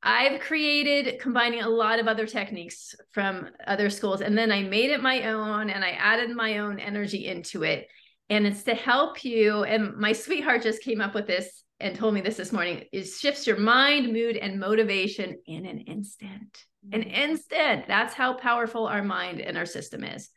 I've 0.06 0.40
created 0.40 1.18
combining 1.18 1.62
a 1.62 1.68
lot 1.68 1.98
of 1.98 2.08
other 2.08 2.26
techniques 2.26 2.94
from 3.12 3.48
other 3.66 3.88
schools, 3.88 4.20
and 4.20 4.36
then 4.36 4.52
I 4.52 4.62
made 4.62 4.90
it 4.90 5.02
my 5.02 5.30
own 5.30 5.70
and 5.70 5.82
I 5.82 5.92
added 5.92 6.36
my 6.36 6.58
own 6.58 6.78
energy 6.78 7.26
into 7.26 7.62
it. 7.62 7.88
And 8.28 8.46
it's 8.46 8.64
to 8.64 8.74
help 8.74 9.24
you. 9.24 9.64
And 9.64 9.96
my 9.96 10.12
sweetheart 10.12 10.62
just 10.62 10.82
came 10.82 11.00
up 11.00 11.14
with 11.14 11.26
this 11.26 11.64
and 11.80 11.96
told 11.96 12.14
me 12.14 12.20
this 12.20 12.36
this 12.36 12.52
morning. 12.52 12.84
It 12.92 13.04
shifts 13.04 13.46
your 13.46 13.58
mind, 13.58 14.12
mood, 14.12 14.36
and 14.36 14.60
motivation 14.60 15.38
in 15.46 15.64
an 15.64 15.80
instant. 15.80 16.64
An 16.92 17.02
mm. 17.02 17.12
instant. 17.12 17.86
That's 17.88 18.14
how 18.14 18.34
powerful 18.34 18.86
our 18.86 19.02
mind 19.02 19.40
and 19.40 19.56
our 19.56 19.66
system 19.66 20.04
is. 20.04 20.28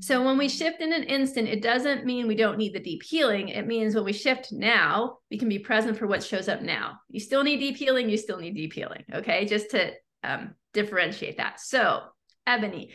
So 0.00 0.24
when 0.24 0.38
we 0.38 0.48
shift 0.48 0.80
in 0.80 0.92
an 0.92 1.04
instant, 1.04 1.48
it 1.48 1.62
doesn't 1.62 2.04
mean 2.04 2.26
we 2.26 2.34
don't 2.34 2.58
need 2.58 2.74
the 2.74 2.80
deep 2.80 3.02
healing. 3.02 3.48
It 3.48 3.66
means 3.66 3.94
when 3.94 4.04
we 4.04 4.12
shift 4.12 4.52
now, 4.52 5.18
we 5.30 5.38
can 5.38 5.48
be 5.48 5.58
present 5.58 5.96
for 5.96 6.06
what 6.06 6.22
shows 6.22 6.48
up 6.48 6.62
now. 6.62 6.98
You 7.08 7.20
still 7.20 7.42
need 7.42 7.58
deep 7.58 7.76
healing, 7.76 8.08
you 8.08 8.16
still 8.16 8.38
need 8.38 8.54
deep 8.54 8.72
healing. 8.72 9.04
Okay. 9.12 9.44
Just 9.46 9.70
to 9.70 9.92
um, 10.22 10.54
differentiate 10.72 11.38
that. 11.38 11.60
So, 11.60 12.02
Ebony, 12.46 12.92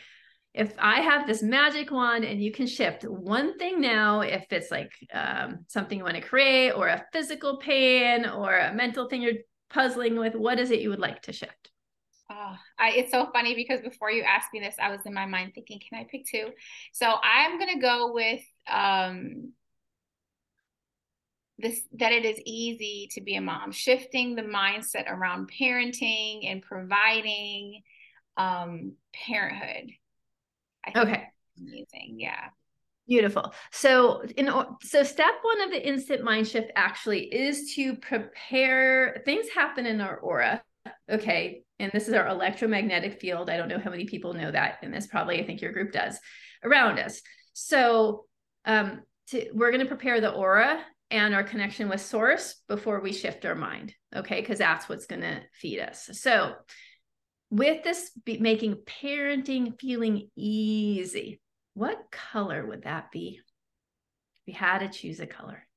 if 0.54 0.74
I 0.78 1.02
have 1.02 1.28
this 1.28 1.42
magic 1.42 1.92
wand 1.92 2.26
and 2.26 2.42
you 2.42 2.52
can 2.52 2.68
shift 2.68 3.04
one 3.04 3.58
thing 3.58 3.80
now, 3.80 4.22
if 4.22 4.46
it's 4.52 4.70
like 4.70 4.92
um, 5.14 5.66
something 5.68 5.98
you 5.98 6.04
want 6.04 6.16
to 6.16 6.22
create 6.22 6.72
or 6.72 6.88
a 6.88 7.06
physical 7.14 7.58
pain 7.58 8.26
or 8.26 8.58
a 8.58 8.74
mental 8.74 9.08
thing 9.08 9.22
you're 9.22 9.34
puzzling 9.70 10.18
with, 10.18 10.36
what 10.36 10.60
is 10.60 10.72
it 10.72 10.82
you 10.82 10.90
would 10.90 11.00
like 11.00 11.22
to 11.24 11.34
shift? 11.34 11.61
Oh, 12.34 12.56
I, 12.80 12.92
it's 12.92 13.12
so 13.12 13.30
funny 13.34 13.56
because 13.56 13.82
before 13.82 14.10
you 14.10 14.24
asked 14.24 14.54
me 14.54 14.60
this, 14.62 14.76
I 14.82 14.90
was 14.90 15.02
in 15.06 15.14
my 15.14 15.26
mind 15.26 15.52
thinking, 15.54 15.80
can 15.88 16.00
I 16.00 16.08
pick 16.10 16.26
two? 16.26 16.52
So 16.94 17.16
I'm 17.22 17.60
gonna 17.60 17.80
go 17.80 18.14
with 18.14 18.42
um, 18.72 19.52
this 21.58 21.82
that 21.94 22.14
it 22.14 22.24
is 22.26 22.40
easy 22.46 23.10
to 23.14 23.22
be 23.22 23.36
a 23.36 23.42
mom, 23.42 23.72
shifting 23.72 24.36
the 24.36 24.44
mindset 24.44 25.10
around 25.10 25.52
parenting 25.52 26.50
and 26.50 26.62
providing 26.62 27.82
um, 28.38 28.94
parenthood. 29.14 29.92
okay, 30.96 31.28
amazing, 31.60 32.16
yeah. 32.18 32.50
Beautiful. 33.08 33.54
So, 33.72 34.24
in 34.38 34.50
so 34.84 35.04
step 35.04 35.34
one 35.42 35.62
of 35.62 35.72
the 35.72 35.86
instant 35.86 36.24
mind 36.24 36.48
shift 36.48 36.72
actually 36.78 37.24
is 37.26 37.74
to 37.76 37.96
prepare. 37.96 39.22
Things 39.26 39.48
happen 39.54 39.86
in 39.86 40.00
our 40.00 40.18
aura. 40.18 40.64
Okay, 41.10 41.64
and 41.80 41.92
this 41.92 42.08
is 42.08 42.14
our 42.14 42.28
electromagnetic 42.28 43.20
field. 43.20 43.50
I 43.50 43.58
don't 43.58 43.68
know 43.68 43.80
how 43.80 43.92
many 43.92 44.06
people 44.06 44.34
know 44.34 44.52
that 44.52 44.80
in 44.82 44.92
this. 44.92 45.08
Probably, 45.08 45.42
I 45.42 45.46
think 45.46 45.62
your 45.62 45.74
group 45.74 45.92
does 45.92 46.20
around 46.64 47.00
us. 47.00 47.22
So, 47.54 48.26
um, 48.66 49.02
to, 49.28 49.50
we're 49.54 49.72
going 49.72 49.82
to 49.82 49.88
prepare 49.88 50.22
the 50.22 50.32
aura 50.32 50.84
and 51.10 51.36
our 51.36 51.44
connection 51.44 51.90
with 51.90 52.02
source 52.02 52.56
before 52.70 53.02
we 53.02 53.12
shift 53.12 53.46
our 53.46 53.56
mind. 53.56 53.94
Okay, 54.16 54.40
because 54.40 54.60
that's 54.60 54.88
what's 54.88 55.06
going 55.06 55.22
to 55.22 55.42
feed 55.54 55.80
us. 55.80 56.10
So, 56.14 56.54
with 57.50 57.84
this 57.84 58.12
making 58.26 58.76
parenting 58.86 59.78
feeling 59.80 60.30
easy, 60.38 61.42
what 61.74 62.10
color 62.12 62.66
would 62.66 62.84
that 62.84 63.12
be? 63.12 63.40
If 64.38 64.48
we 64.48 64.54
had 64.54 64.80
to 64.80 64.88
choose 64.88 65.20
a 65.20 65.28
color, 65.28 65.68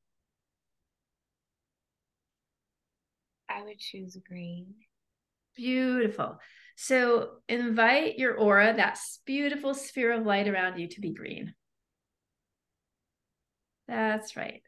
I 3.48 3.62
would 3.64 3.78
choose 3.78 4.16
green. 4.26 4.74
Beautiful. 5.54 6.38
So 6.76 7.30
invite 7.48 8.18
your 8.18 8.34
aura, 8.34 8.74
that 8.76 8.98
beautiful 9.24 9.74
sphere 9.74 10.12
of 10.12 10.26
light 10.26 10.48
around 10.48 10.78
you, 10.78 10.88
to 10.88 11.00
be 11.00 11.12
green. 11.12 11.54
That's 13.86 14.36
right. 14.36 14.62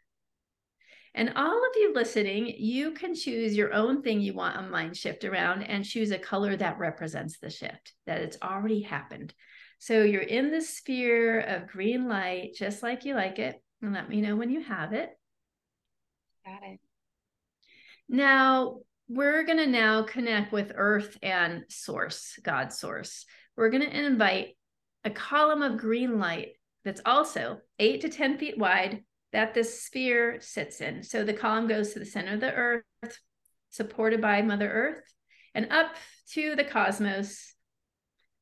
And 1.14 1.32
all 1.34 1.56
of 1.56 1.76
you 1.76 1.94
listening, 1.94 2.54
you 2.58 2.92
can 2.92 3.14
choose 3.14 3.56
your 3.56 3.72
own 3.72 4.02
thing 4.02 4.20
you 4.20 4.34
want 4.34 4.58
a 4.58 4.62
mind 4.62 4.96
shift 4.96 5.24
around 5.24 5.62
and 5.62 5.82
choose 5.82 6.10
a 6.10 6.18
color 6.18 6.54
that 6.56 6.78
represents 6.78 7.38
the 7.38 7.48
shift, 7.48 7.94
that 8.06 8.20
it's 8.20 8.36
already 8.42 8.82
happened. 8.82 9.32
So 9.78 10.02
you're 10.02 10.20
in 10.20 10.50
the 10.50 10.60
sphere 10.60 11.40
of 11.40 11.68
green 11.68 12.06
light, 12.06 12.54
just 12.54 12.82
like 12.82 13.06
you 13.06 13.14
like 13.14 13.38
it. 13.38 13.56
And 13.82 13.94
let 13.94 14.08
me 14.08 14.20
know 14.20 14.36
when 14.36 14.50
you 14.50 14.62
have 14.62 14.92
it. 14.92 15.10
Got 16.44 16.62
it. 16.64 16.80
Now, 18.08 18.80
we're 19.08 19.44
going 19.44 19.58
to 19.58 19.66
now 19.66 20.02
connect 20.02 20.52
with 20.52 20.72
earth 20.74 21.16
and 21.22 21.64
source, 21.68 22.38
God 22.42 22.72
source. 22.72 23.24
We're 23.56 23.70
going 23.70 23.84
to 23.84 24.06
invite 24.06 24.56
a 25.04 25.10
column 25.10 25.62
of 25.62 25.78
green 25.78 26.18
light 26.18 26.54
that's 26.84 27.00
also 27.06 27.58
eight 27.78 28.00
to 28.02 28.08
10 28.08 28.38
feet 28.38 28.58
wide 28.58 29.04
that 29.32 29.54
this 29.54 29.82
sphere 29.82 30.38
sits 30.40 30.80
in. 30.80 31.02
So 31.02 31.24
the 31.24 31.32
column 31.32 31.68
goes 31.68 31.92
to 31.92 31.98
the 31.98 32.06
center 32.06 32.34
of 32.34 32.40
the 32.40 32.52
earth, 32.52 32.84
supported 33.70 34.20
by 34.20 34.42
Mother 34.42 34.70
Earth, 34.70 35.02
and 35.54 35.72
up 35.72 35.94
to 36.32 36.56
the 36.56 36.64
cosmos. 36.64 37.54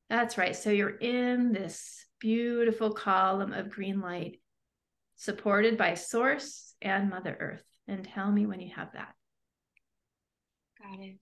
That's 0.09 0.39
right. 0.39 0.55
So 0.57 0.71
you're 0.71 0.97
in 0.97 1.53
this 1.53 2.05
beautiful 2.21 2.93
column 2.93 3.53
of 3.53 3.71
green 3.71 4.01
light, 4.01 4.41
supported 5.17 5.77
by 5.77 5.95
Source 5.95 6.75
and 6.81 7.11
Mother 7.11 7.37
Earth. 7.39 7.65
And 7.87 8.05
tell 8.05 8.31
me 8.31 8.47
when 8.47 8.61
you 8.61 8.73
have 8.75 8.93
that. 8.95 9.15
Got 10.91 11.01
it. 11.01 11.17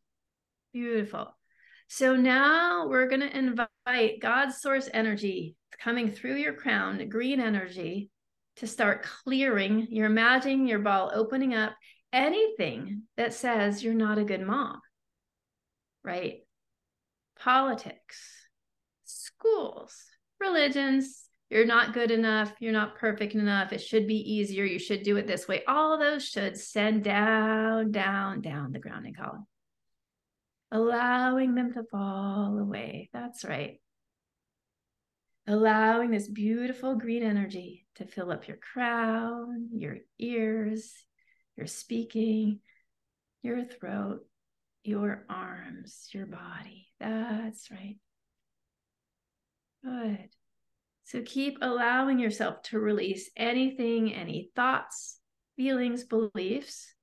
Beautiful. 0.72 1.37
So 1.88 2.16
now 2.16 2.88
we're 2.88 3.09
going 3.09 3.20
to 3.20 3.37
invite 3.37 4.20
God's 4.20 4.61
source 4.61 4.88
energy 4.92 5.57
coming 5.79 6.11
through 6.11 6.37
your 6.37 6.55
crown, 6.55 7.09
green 7.09 7.40
energy, 7.40 8.11
to 8.57 8.66
start 8.66 9.03
clearing. 9.03 9.87
You're 9.90 10.07
imagining 10.07 10.66
your 10.66 10.79
ball 10.79 11.11
opening 11.14 11.55
up 11.55 11.72
anything 12.12 13.03
that 13.16 13.35
says 13.35 13.85
you're 13.85 13.94
not 13.94 14.18
a 14.18 14.25
good 14.25 14.40
mom, 14.40 14.81
right? 16.03 16.40
Politics, 17.38 18.48
schools, 19.05 19.94
religions, 20.40 21.25
you're 21.51 21.66
not 21.66 21.92
good 21.92 22.11
enough, 22.11 22.53
you're 22.59 22.72
not 22.72 22.96
perfect 22.96 23.35
enough, 23.35 23.72
it 23.72 23.81
should 23.81 24.07
be 24.07 24.33
easier, 24.35 24.64
you 24.64 24.79
should 24.79 25.03
do 25.03 25.16
it 25.18 25.27
this 25.27 25.46
way. 25.46 25.62
All 25.68 25.98
those 25.98 26.27
should 26.27 26.57
send 26.57 27.05
down, 27.05 27.90
down, 27.90 28.40
down 28.40 28.72
the 28.72 28.79
grounding 28.79 29.14
column 29.14 29.46
allowing 30.73 31.55
them 31.55 31.73
to 31.75 31.85
fall 31.85 32.59
away. 32.59 33.11
That's 33.13 33.45
right. 33.45 33.79
Allowing 35.47 36.11
this 36.11 36.29
beautiful 36.29 36.97
green 36.97 37.23
energy 37.23 37.87
to 37.97 38.07
fill 38.07 38.33
up 38.33 38.49
your 38.49 38.57
crown, 38.57 39.69
your 39.75 39.99
ears, 40.19 40.95
your 41.57 41.67
speaking, 41.67 42.61
your 43.43 43.65
throat, 43.65 44.25
your 44.83 45.27
arms, 45.29 46.09
your 46.13 46.27
body. 46.27 46.89
That's 46.99 47.71
right. 47.71 47.99
Good. 49.85 50.31
So 51.05 51.23
keep 51.23 51.59
allowing 51.61 52.19
yourself 52.19 52.63
to 52.65 52.79
release 52.79 53.29
anything, 53.37 54.15
any 54.15 54.51
thoughts, 54.57 55.19
feelings, 55.57 56.05
beliefs, 56.05 56.95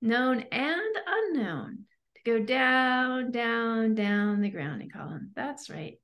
known 0.00 0.44
and 0.52 0.96
unknown, 1.06 1.86
go 2.24 2.38
down, 2.38 3.30
down, 3.30 3.94
down 3.94 4.40
the 4.40 4.50
grounding 4.50 4.90
column. 4.90 5.30
That's 5.34 5.68
right. 5.70 5.98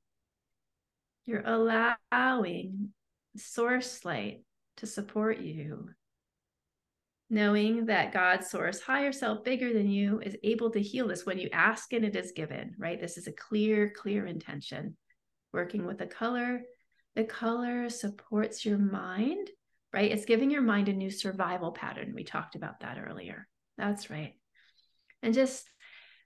You're 1.25 1.43
allowing 1.45 2.89
source 3.37 4.03
light 4.05 4.43
to 4.77 4.87
support 4.87 5.39
you, 5.39 5.89
knowing 7.29 7.85
that 7.85 8.13
God's 8.13 8.49
source, 8.49 8.81
higher 8.81 9.11
self, 9.11 9.43
bigger 9.43 9.73
than 9.73 9.89
you, 9.89 10.19
is 10.19 10.35
able 10.43 10.71
to 10.71 10.81
heal 10.81 11.07
this 11.07 11.25
when 11.25 11.37
you 11.37 11.49
ask 11.53 11.93
and 11.93 12.03
it 12.03 12.15
is 12.15 12.33
given, 12.33 12.75
right? 12.77 12.99
This 12.99 13.17
is 13.17 13.27
a 13.27 13.31
clear, 13.31 13.89
clear 13.95 14.25
intention. 14.25 14.97
Working 15.53 15.85
with 15.85 15.97
the 15.97 16.07
color 16.07 16.61
The 17.15 17.23
color 17.25 17.89
supports 17.89 18.65
your 18.65 18.77
mind, 18.77 19.49
right? 19.93 20.11
It's 20.11 20.25
giving 20.25 20.49
your 20.49 20.61
mind 20.61 20.87
a 20.87 20.93
new 20.93 21.11
survival 21.11 21.71
pattern. 21.71 22.13
We 22.15 22.23
talked 22.23 22.55
about 22.55 22.79
that 22.79 22.97
earlier. 23.05 23.47
That's 23.77 24.09
right. 24.09 24.33
And 25.21 25.33
just 25.33 25.69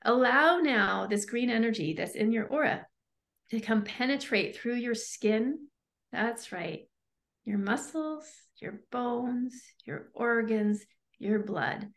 allow 0.06 0.60
now 0.60 1.08
this 1.08 1.26
green 1.26 1.50
energy 1.50 1.94
that's 1.94 2.16
in 2.16 2.32
your 2.32 2.46
aura 2.46 2.86
to 3.52 3.60
come 3.60 3.84
penetrate 3.84 4.56
through 4.56 4.76
your 4.76 4.96
skin. 4.96 5.68
That's 6.12 6.52
right. 6.52 6.88
Your 7.44 7.58
muscles, 7.58 8.26
your 8.62 8.82
bones, 8.92 9.54
your 9.86 10.10
organs, 10.14 10.84
your 11.20 11.40
blood. 11.40 11.88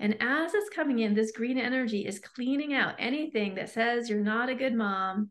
And 0.00 0.16
as 0.20 0.54
it's 0.54 0.70
coming 0.70 1.00
in, 1.00 1.14
this 1.14 1.32
green 1.32 1.58
energy 1.58 2.06
is 2.06 2.20
cleaning 2.20 2.74
out 2.74 2.94
anything 2.98 3.56
that 3.56 3.70
says 3.70 4.08
you're 4.08 4.20
not 4.20 4.48
a 4.48 4.54
good 4.54 4.74
mom. 4.74 5.30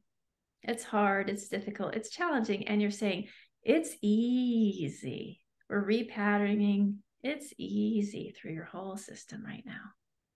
It's 0.63 0.83
hard, 0.83 1.29
it's 1.29 1.47
difficult, 1.47 1.95
it's 1.95 2.09
challenging. 2.09 2.67
And 2.67 2.81
you're 2.81 2.91
saying, 2.91 3.27
it's 3.63 3.95
easy. 4.01 5.41
We're 5.69 5.85
repatterning. 5.85 6.95
It's 7.23 7.53
easy 7.57 8.33
through 8.35 8.53
your 8.53 8.65
whole 8.65 8.97
system 8.97 9.43
right 9.45 9.63
now. 9.65 9.81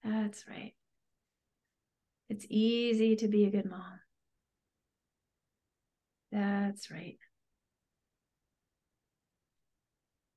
That's 0.03 0.45
right. 0.47 0.73
It's 2.31 2.45
easy 2.49 3.17
to 3.17 3.27
be 3.27 3.43
a 3.43 3.49
good 3.49 3.69
mom. 3.69 3.99
That's 6.31 6.89
right. 6.89 7.17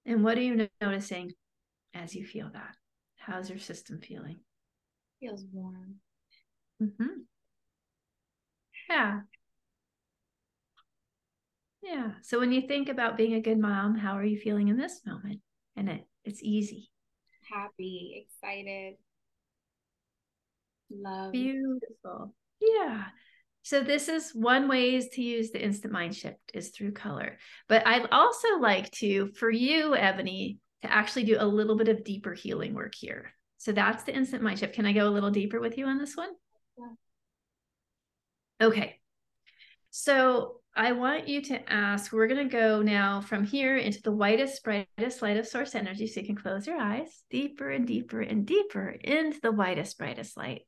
And 0.04 0.24
what 0.24 0.36
are 0.36 0.40
you 0.40 0.68
noticing 0.80 1.34
as 1.94 2.16
you 2.16 2.26
feel 2.26 2.50
that? 2.52 2.74
How's 3.16 3.48
your 3.48 3.60
system 3.60 4.00
feeling? 4.00 4.40
Feels 5.20 5.44
warm. 5.52 6.00
Mm-hmm. 6.82 7.20
Yeah. 8.90 9.20
Yeah. 11.80 12.10
So 12.22 12.40
when 12.40 12.50
you 12.50 12.62
think 12.62 12.88
about 12.88 13.16
being 13.16 13.34
a 13.34 13.40
good 13.40 13.60
mom, 13.60 13.94
how 13.94 14.18
are 14.18 14.24
you 14.24 14.36
feeling 14.40 14.66
in 14.66 14.76
this 14.76 15.02
moment? 15.06 15.42
And 15.76 15.88
it 15.88 16.08
it's 16.24 16.42
easy. 16.42 16.90
Happy, 17.48 18.26
excited, 18.26 18.94
love. 20.90 21.32
Beautiful. 21.32 22.34
Yeah. 22.60 23.04
So 23.62 23.82
this 23.82 24.08
is 24.08 24.32
one 24.34 24.68
ways 24.68 25.08
to 25.14 25.22
use 25.22 25.50
the 25.50 25.64
instant 25.64 25.92
mind 25.92 26.14
shift 26.14 26.38
is 26.52 26.68
through 26.68 26.92
color. 26.92 27.38
But 27.68 27.86
I'd 27.86 28.06
also 28.12 28.58
like 28.58 28.90
to, 28.92 29.28
for 29.38 29.50
you, 29.50 29.96
Ebony, 29.96 30.58
to 30.82 30.92
actually 30.92 31.24
do 31.24 31.38
a 31.40 31.46
little 31.46 31.76
bit 31.76 31.88
of 31.88 32.04
deeper 32.04 32.34
healing 32.34 32.74
work 32.74 32.94
here. 32.94 33.32
So 33.56 33.72
that's 33.72 34.02
the 34.02 34.14
instant 34.14 34.42
mind 34.42 34.58
shift. 34.58 34.74
Can 34.74 34.84
I 34.84 34.92
go 34.92 35.08
a 35.08 35.10
little 35.10 35.30
deeper 35.30 35.60
with 35.60 35.78
you 35.78 35.86
on 35.86 35.98
this 35.98 36.14
one? 36.14 36.28
Yeah. 36.78 38.66
Okay. 38.66 39.00
So 39.90 40.60
I 40.76 40.92
want 40.92 41.28
you 41.28 41.40
to 41.42 41.72
ask, 41.72 42.12
we're 42.12 42.26
going 42.26 42.46
to 42.46 42.52
go 42.52 42.82
now 42.82 43.22
from 43.22 43.44
here 43.44 43.78
into 43.78 44.02
the 44.02 44.12
whitest, 44.12 44.62
brightest 44.62 45.22
light 45.22 45.38
of 45.38 45.46
source 45.46 45.74
energy. 45.74 46.06
So 46.06 46.20
you 46.20 46.26
can 46.26 46.36
close 46.36 46.66
your 46.66 46.78
eyes 46.78 47.22
deeper 47.30 47.70
and 47.70 47.86
deeper 47.86 48.20
and 48.20 48.44
deeper 48.44 48.90
into 48.90 49.40
the 49.40 49.52
whitest, 49.52 49.96
brightest 49.96 50.36
light. 50.36 50.62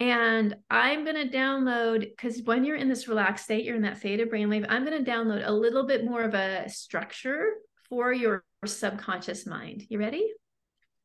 And 0.00 0.56
I'm 0.70 1.04
going 1.04 1.28
to 1.30 1.36
download, 1.36 2.00
because 2.00 2.40
when 2.42 2.64
you're 2.64 2.76
in 2.76 2.88
this 2.88 3.06
relaxed 3.06 3.44
state, 3.44 3.64
you're 3.64 3.76
in 3.76 3.82
that 3.82 4.00
theta 4.00 4.24
brainwave, 4.24 4.64
I'm 4.68 4.86
going 4.86 5.04
to 5.04 5.10
download 5.10 5.46
a 5.46 5.52
little 5.52 5.86
bit 5.86 6.06
more 6.06 6.22
of 6.22 6.32
a 6.32 6.68
structure 6.70 7.52
for 7.88 8.10
your 8.10 8.42
subconscious 8.64 9.46
mind. 9.46 9.84
You 9.90 9.98
ready? 9.98 10.32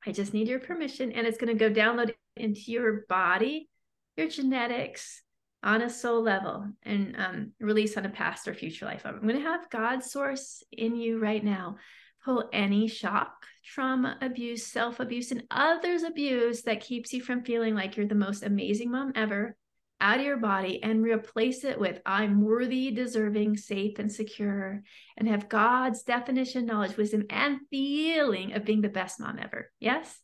I 0.05 0.13
just 0.13 0.33
need 0.33 0.47
your 0.47 0.59
permission. 0.59 1.11
And 1.11 1.27
it's 1.27 1.37
going 1.37 1.55
to 1.55 1.69
go 1.69 1.73
download 1.73 2.13
into 2.37 2.71
your 2.71 3.05
body, 3.09 3.69
your 4.15 4.29
genetics 4.29 5.21
on 5.61 5.81
a 5.81 5.89
soul 5.89 6.21
level, 6.21 6.65
and 6.83 7.15
um, 7.17 7.51
release 7.59 7.97
on 7.97 8.05
a 8.05 8.09
past 8.09 8.47
or 8.47 8.53
future 8.53 8.85
life. 8.85 9.01
I'm 9.03 9.19
going 9.21 9.35
to 9.35 9.41
have 9.41 9.69
God's 9.69 10.09
source 10.09 10.63
in 10.71 10.95
you 10.95 11.19
right 11.19 11.43
now 11.43 11.77
pull 12.25 12.49
any 12.51 12.87
shock, 12.87 13.45
trauma, 13.63 14.17
abuse, 14.19 14.65
self 14.65 14.99
abuse, 14.99 15.31
and 15.31 15.43
others' 15.51 16.03
abuse 16.03 16.63
that 16.63 16.81
keeps 16.81 17.13
you 17.13 17.21
from 17.21 17.43
feeling 17.43 17.75
like 17.75 17.95
you're 17.95 18.07
the 18.07 18.15
most 18.15 18.43
amazing 18.43 18.91
mom 18.91 19.13
ever 19.15 19.55
out 20.01 20.19
of 20.19 20.25
your 20.25 20.37
body 20.37 20.83
and 20.83 21.03
replace 21.03 21.63
it 21.63 21.79
with 21.79 22.01
I'm 22.05 22.41
worthy, 22.41 22.91
deserving, 22.91 23.57
safe, 23.57 23.99
and 23.99 24.11
secure, 24.11 24.83
and 25.15 25.27
have 25.27 25.47
God's 25.47 26.03
definition, 26.03 26.65
knowledge, 26.65 26.97
wisdom, 26.97 27.25
and 27.29 27.59
feeling 27.69 28.53
of 28.53 28.65
being 28.65 28.81
the 28.81 28.89
best 28.89 29.19
mom 29.19 29.39
ever. 29.39 29.71
Yes? 29.79 30.19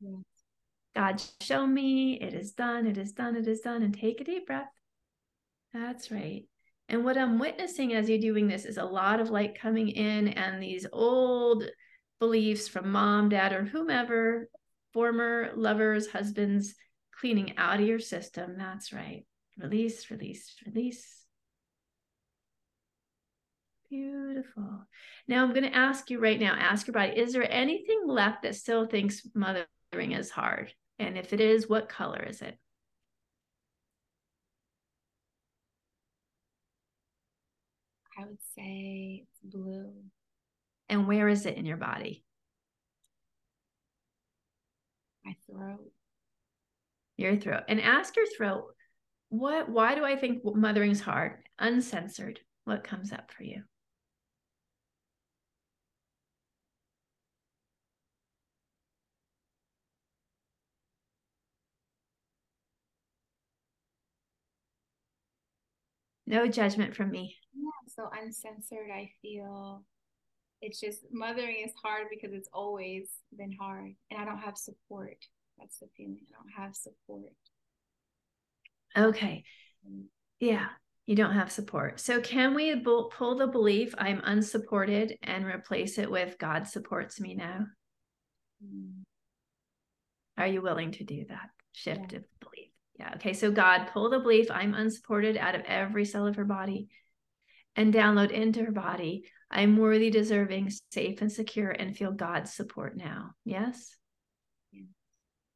yes. 0.00 0.24
God, 0.94 1.22
show 1.40 1.66
me 1.66 2.18
it 2.20 2.34
is 2.34 2.52
done, 2.52 2.86
it 2.86 2.98
is 2.98 3.12
done, 3.12 3.36
it 3.36 3.46
is 3.46 3.60
done, 3.60 3.82
and 3.82 3.94
take 3.96 4.20
a 4.20 4.24
deep 4.24 4.46
breath. 4.46 4.68
That's 5.72 6.10
right. 6.10 6.44
And 6.92 7.06
what 7.06 7.16
I'm 7.16 7.38
witnessing 7.38 7.94
as 7.94 8.06
you're 8.06 8.18
doing 8.18 8.46
this 8.46 8.66
is 8.66 8.76
a 8.76 8.84
lot 8.84 9.18
of 9.18 9.30
light 9.30 9.58
coming 9.58 9.88
in 9.88 10.28
and 10.28 10.62
these 10.62 10.86
old 10.92 11.64
beliefs 12.20 12.68
from 12.68 12.92
mom, 12.92 13.30
dad, 13.30 13.54
or 13.54 13.64
whomever, 13.64 14.50
former 14.92 15.52
lovers, 15.56 16.10
husbands, 16.10 16.74
cleaning 17.18 17.54
out 17.56 17.80
of 17.80 17.86
your 17.86 17.98
system. 17.98 18.56
That's 18.58 18.92
right. 18.92 19.24
Release, 19.56 20.10
release, 20.10 20.54
release. 20.66 21.24
Beautiful. 23.88 24.86
Now 25.26 25.44
I'm 25.44 25.54
going 25.54 25.70
to 25.70 25.74
ask 25.74 26.10
you 26.10 26.18
right 26.18 26.38
now, 26.38 26.54
ask 26.54 26.86
your 26.86 26.92
body, 26.94 27.18
is 27.18 27.32
there 27.32 27.50
anything 27.50 28.02
left 28.06 28.42
that 28.42 28.54
still 28.54 28.86
thinks 28.86 29.26
mothering 29.34 30.12
is 30.12 30.30
hard? 30.30 30.74
And 30.98 31.16
if 31.16 31.32
it 31.32 31.40
is, 31.40 31.70
what 31.70 31.88
color 31.88 32.22
is 32.22 32.42
it? 32.42 32.58
I 38.18 38.24
would 38.26 38.42
say 38.54 39.24
it's 39.24 39.40
blue. 39.54 39.92
And 40.88 41.08
where 41.08 41.28
is 41.28 41.46
it 41.46 41.56
in 41.56 41.66
your 41.66 41.78
body? 41.78 42.24
My 45.24 45.34
throat. 45.46 45.90
Your 47.16 47.36
throat. 47.36 47.62
And 47.68 47.80
ask 47.80 48.16
your 48.16 48.26
throat, 48.26 48.74
what 49.28 49.68
why 49.68 49.94
do 49.94 50.04
I 50.04 50.16
think 50.16 50.42
mothering's 50.44 51.00
hard? 51.00 51.38
Uncensored. 51.58 52.40
What 52.64 52.84
comes 52.84 53.12
up 53.12 53.30
for 53.32 53.44
you? 53.44 53.62
No 66.26 66.46
judgment 66.46 66.96
from 66.96 67.10
me. 67.10 67.36
So 67.94 68.08
uncensored, 68.18 68.90
I 68.92 69.10
feel 69.20 69.84
it's 70.62 70.80
just 70.80 71.00
mothering 71.10 71.64
is 71.66 71.72
hard 71.82 72.06
because 72.10 72.32
it's 72.32 72.48
always 72.52 73.08
been 73.36 73.54
hard 73.60 73.94
and 74.10 74.20
I 74.20 74.24
don't 74.24 74.38
have 74.38 74.56
support. 74.56 75.16
That's 75.58 75.78
the 75.78 75.88
feeling. 75.96 76.18
I 76.20 76.32
don't 76.32 76.64
have 76.64 76.74
support. 76.74 77.32
Okay. 78.96 79.44
Yeah, 80.40 80.66
you 81.06 81.16
don't 81.16 81.34
have 81.34 81.52
support. 81.52 82.00
So, 82.00 82.20
can 82.20 82.54
we 82.54 82.80
pull 82.80 83.36
the 83.36 83.46
belief 83.46 83.94
I'm 83.98 84.20
unsupported 84.24 85.18
and 85.22 85.44
replace 85.44 85.98
it 85.98 86.10
with 86.10 86.38
God 86.38 86.66
supports 86.66 87.20
me 87.20 87.34
now? 87.34 87.66
Mm. 88.64 89.02
Are 90.38 90.46
you 90.46 90.62
willing 90.62 90.92
to 90.92 91.04
do 91.04 91.24
that 91.28 91.50
shift 91.72 92.12
yeah. 92.12 92.18
of 92.18 92.24
belief? 92.40 92.70
Yeah. 92.98 93.12
Okay. 93.16 93.32
So, 93.32 93.50
God, 93.50 93.88
pull 93.92 94.10
the 94.10 94.20
belief 94.20 94.50
I'm 94.50 94.74
unsupported 94.74 95.36
out 95.36 95.54
of 95.54 95.62
every 95.66 96.04
cell 96.04 96.26
of 96.26 96.36
her 96.36 96.44
body 96.44 96.88
and 97.76 97.92
download 97.92 98.30
into 98.30 98.64
her 98.64 98.72
body. 98.72 99.24
I'm 99.50 99.76
worthy, 99.76 100.10
deserving, 100.10 100.72
safe, 100.90 101.20
and 101.20 101.30
secure, 101.30 101.70
and 101.70 101.96
feel 101.96 102.12
God's 102.12 102.52
support 102.52 102.96
now. 102.96 103.32
Yes? 103.44 103.96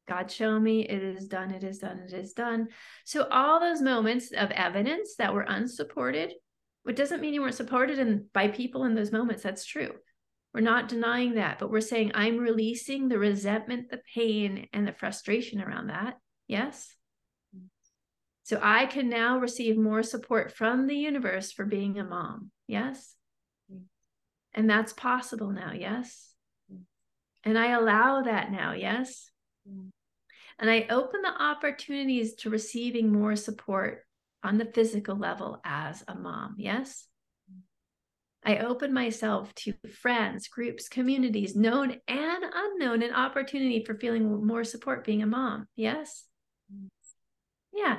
God, 0.07 0.31
show 0.31 0.57
me 0.57 0.87
it 0.87 1.03
is 1.03 1.27
done, 1.27 1.51
it 1.51 1.63
is 1.63 1.79
done, 1.79 1.99
it 1.99 2.13
is 2.13 2.31
done. 2.33 2.69
So, 3.03 3.27
all 3.29 3.59
those 3.59 3.81
moments 3.81 4.31
of 4.31 4.51
evidence 4.51 5.15
that 5.17 5.33
were 5.33 5.41
unsupported, 5.41 6.33
it 6.87 6.95
doesn't 6.95 7.19
mean 7.19 7.33
you 7.33 7.41
weren't 7.41 7.55
supported 7.55 7.99
in, 7.99 8.25
by 8.33 8.47
people 8.47 8.85
in 8.85 8.95
those 8.95 9.11
moments. 9.11 9.43
That's 9.43 9.65
true. 9.65 9.91
We're 10.53 10.61
not 10.61 10.87
denying 10.87 11.35
that, 11.35 11.59
but 11.59 11.69
we're 11.69 11.81
saying, 11.81 12.13
I'm 12.15 12.37
releasing 12.37 13.09
the 13.09 13.19
resentment, 13.19 13.89
the 13.91 13.99
pain, 14.15 14.67
and 14.71 14.87
the 14.87 14.93
frustration 14.93 15.61
around 15.61 15.87
that. 15.87 16.15
Yes? 16.47 16.95
So 18.47 18.57
I 18.63 18.85
can 18.85 19.09
now 19.09 19.39
receive 19.39 19.77
more 19.77 20.01
support 20.03 20.53
from 20.53 20.87
the 20.87 20.95
universe 20.95 21.51
for 21.51 21.65
being 21.65 21.99
a 21.99 22.05
mom. 22.05 22.49
Yes. 22.65 23.13
Mm. 23.69 23.81
And 24.53 24.69
that's 24.69 24.93
possible 24.93 25.51
now. 25.51 25.73
Yes. 25.73 26.33
Mm. 26.73 26.83
And 27.43 27.59
I 27.59 27.71
allow 27.71 28.21
that 28.21 28.49
now. 28.49 28.71
Yes. 28.71 29.29
Mm. 29.69 29.89
And 30.59 30.69
I 30.69 30.87
open 30.89 31.23
the 31.23 31.43
opportunities 31.43 32.35
to 32.35 32.49
receiving 32.49 33.11
more 33.11 33.35
support 33.35 34.05
on 34.41 34.57
the 34.57 34.71
physical 34.73 35.17
level 35.17 35.59
as 35.65 36.05
a 36.07 36.15
mom. 36.15 36.55
Yes. 36.57 37.05
I 38.45 38.59
open 38.59 38.93
myself 38.93 39.53
to 39.55 39.73
friends, 40.01 40.47
groups, 40.47 40.87
communities, 40.87 41.53
known 41.53 41.97
and 42.07 42.43
unknown, 42.55 43.03
an 43.03 43.13
opportunity 43.13 43.83
for 43.83 43.95
feeling 43.95 44.47
more 44.47 44.63
support 44.63 45.03
being 45.03 45.21
a 45.21 45.27
mom. 45.27 45.67
Yes. 45.75 46.23
Yeah. 47.73 47.97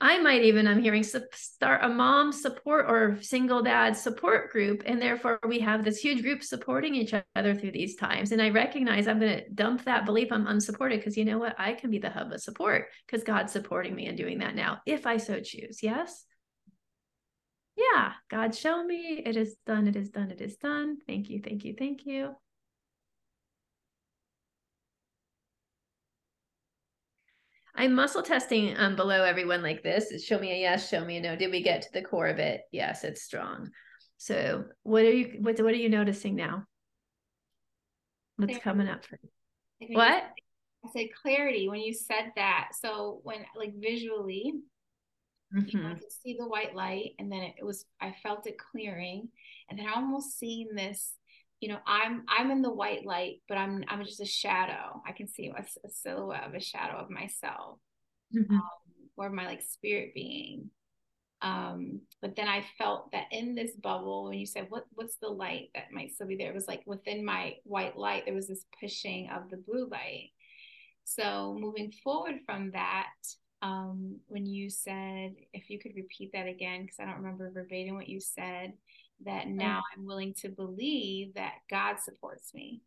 I 0.00 0.18
might 0.18 0.42
even, 0.42 0.68
I'm 0.68 0.80
hearing, 0.80 1.02
start 1.02 1.80
a 1.82 1.88
mom 1.88 2.32
support 2.32 2.86
or 2.88 3.18
single 3.20 3.62
dad 3.62 3.96
support 3.96 4.50
group. 4.50 4.82
And 4.86 5.02
therefore, 5.02 5.40
we 5.46 5.58
have 5.60 5.84
this 5.84 5.98
huge 5.98 6.22
group 6.22 6.44
supporting 6.44 6.94
each 6.94 7.14
other 7.34 7.54
through 7.54 7.72
these 7.72 7.96
times. 7.96 8.30
And 8.30 8.40
I 8.40 8.50
recognize 8.50 9.08
I'm 9.08 9.18
going 9.18 9.38
to 9.38 9.50
dump 9.50 9.84
that 9.84 10.06
belief 10.06 10.30
I'm 10.30 10.46
unsupported 10.46 11.00
because 11.00 11.16
you 11.16 11.24
know 11.24 11.38
what? 11.38 11.56
I 11.58 11.72
can 11.72 11.90
be 11.90 11.98
the 11.98 12.10
hub 12.10 12.32
of 12.32 12.40
support 12.40 12.86
because 13.06 13.24
God's 13.24 13.52
supporting 13.52 13.94
me 13.94 14.06
and 14.06 14.16
doing 14.16 14.38
that 14.38 14.54
now 14.54 14.80
if 14.86 15.06
I 15.06 15.16
so 15.16 15.40
choose. 15.40 15.82
Yes? 15.82 16.24
Yeah. 17.76 18.12
God, 18.30 18.54
show 18.54 18.84
me 18.84 19.22
it 19.24 19.36
is 19.36 19.56
done. 19.66 19.88
It 19.88 19.96
is 19.96 20.10
done. 20.10 20.30
It 20.30 20.40
is 20.40 20.56
done. 20.56 20.98
Thank 21.06 21.28
you. 21.28 21.40
Thank 21.42 21.64
you. 21.64 21.74
Thank 21.76 22.06
you. 22.06 22.34
I'm 27.78 27.94
muscle 27.94 28.22
testing 28.22 28.76
um, 28.76 28.96
below 28.96 29.22
everyone 29.22 29.62
like 29.62 29.84
this. 29.84 30.24
Show 30.24 30.40
me 30.40 30.50
a 30.50 30.56
yes, 30.56 30.88
show 30.88 31.04
me 31.04 31.18
a 31.18 31.20
no. 31.20 31.36
Did 31.36 31.52
we 31.52 31.62
get 31.62 31.82
to 31.82 31.88
the 31.92 32.02
core 32.02 32.26
of 32.26 32.40
it? 32.40 32.62
Yes, 32.72 33.04
it's 33.04 33.22
strong. 33.22 33.70
So 34.16 34.64
what 34.82 35.04
are 35.04 35.12
you 35.12 35.38
what, 35.38 35.60
what 35.60 35.72
are 35.72 35.76
you 35.76 35.88
noticing 35.88 36.34
now? 36.34 36.64
What's 38.36 38.58
coming 38.58 38.88
up 38.88 39.04
for 39.04 39.18
you? 39.22 39.96
What? 39.96 40.24
I 40.84 40.88
said 40.92 41.06
clarity 41.22 41.68
when 41.68 41.80
you 41.80 41.94
said 41.94 42.32
that. 42.34 42.70
So 42.80 43.20
when 43.22 43.38
like 43.56 43.74
visually, 43.80 44.54
mm-hmm. 45.56 45.68
you 45.68 45.80
know, 45.80 45.90
I 45.90 45.94
could 45.94 46.12
see 46.24 46.36
the 46.36 46.48
white 46.48 46.74
light 46.74 47.12
and 47.20 47.30
then 47.30 47.42
it, 47.42 47.54
it 47.60 47.64
was 47.64 47.84
I 48.00 48.12
felt 48.24 48.48
it 48.48 48.56
clearing. 48.58 49.28
And 49.70 49.78
then 49.78 49.86
I 49.86 49.94
almost 49.94 50.36
seeing 50.36 50.74
this 50.74 51.12
you 51.60 51.68
know 51.68 51.78
i'm 51.86 52.24
i'm 52.28 52.50
in 52.50 52.62
the 52.62 52.72
white 52.72 53.04
light 53.04 53.40
but 53.48 53.58
i'm 53.58 53.84
i'm 53.88 54.04
just 54.04 54.20
a 54.20 54.26
shadow. 54.26 55.02
I 55.06 55.12
can 55.12 55.28
see 55.28 55.48
a, 55.48 55.60
a 55.60 55.90
silhouette 55.90 56.46
of 56.46 56.54
a 56.54 56.60
shadow 56.60 56.96
of 56.96 57.10
myself 57.10 57.78
mm-hmm. 58.34 58.54
um, 58.54 58.62
or 59.16 59.30
my 59.30 59.46
like 59.46 59.62
spirit 59.62 60.14
being. 60.14 60.70
Um 61.40 62.00
but 62.20 62.34
then 62.34 62.48
i 62.48 62.64
felt 62.78 63.12
that 63.12 63.26
in 63.30 63.54
this 63.54 63.72
bubble 63.76 64.24
when 64.24 64.38
you 64.38 64.46
said 64.46 64.66
what 64.70 64.84
what's 64.94 65.16
the 65.16 65.28
light 65.28 65.70
that 65.74 65.92
might 65.92 66.12
still 66.12 66.26
be 66.26 66.36
there? 66.36 66.50
It 66.50 66.54
was 66.54 66.68
like 66.68 66.82
within 66.86 67.24
my 67.24 67.54
white 67.64 67.96
light 67.96 68.24
there 68.24 68.34
was 68.34 68.48
this 68.48 68.64
pushing 68.80 69.30
of 69.30 69.48
the 69.50 69.56
blue 69.56 69.88
light. 69.88 70.30
So 71.04 71.56
moving 71.58 71.92
forward 72.02 72.40
from 72.44 72.72
that 72.72 73.12
um 73.62 74.16
when 74.26 74.46
you 74.46 74.70
said 74.70 75.34
if 75.52 75.68
you 75.68 75.80
could 75.80 75.96
repeat 75.96 76.30
that 76.32 76.46
again 76.46 76.82
because 76.82 76.98
i 77.00 77.04
don't 77.04 77.16
remember 77.16 77.50
verbatim 77.50 77.96
what 77.96 78.08
you 78.08 78.20
said 78.20 78.72
that 79.24 79.48
now 79.48 79.82
I'm 79.96 80.06
willing 80.06 80.34
to 80.42 80.48
believe 80.48 81.34
that 81.34 81.54
God 81.70 81.96
supports 82.00 82.54
me. 82.54 82.82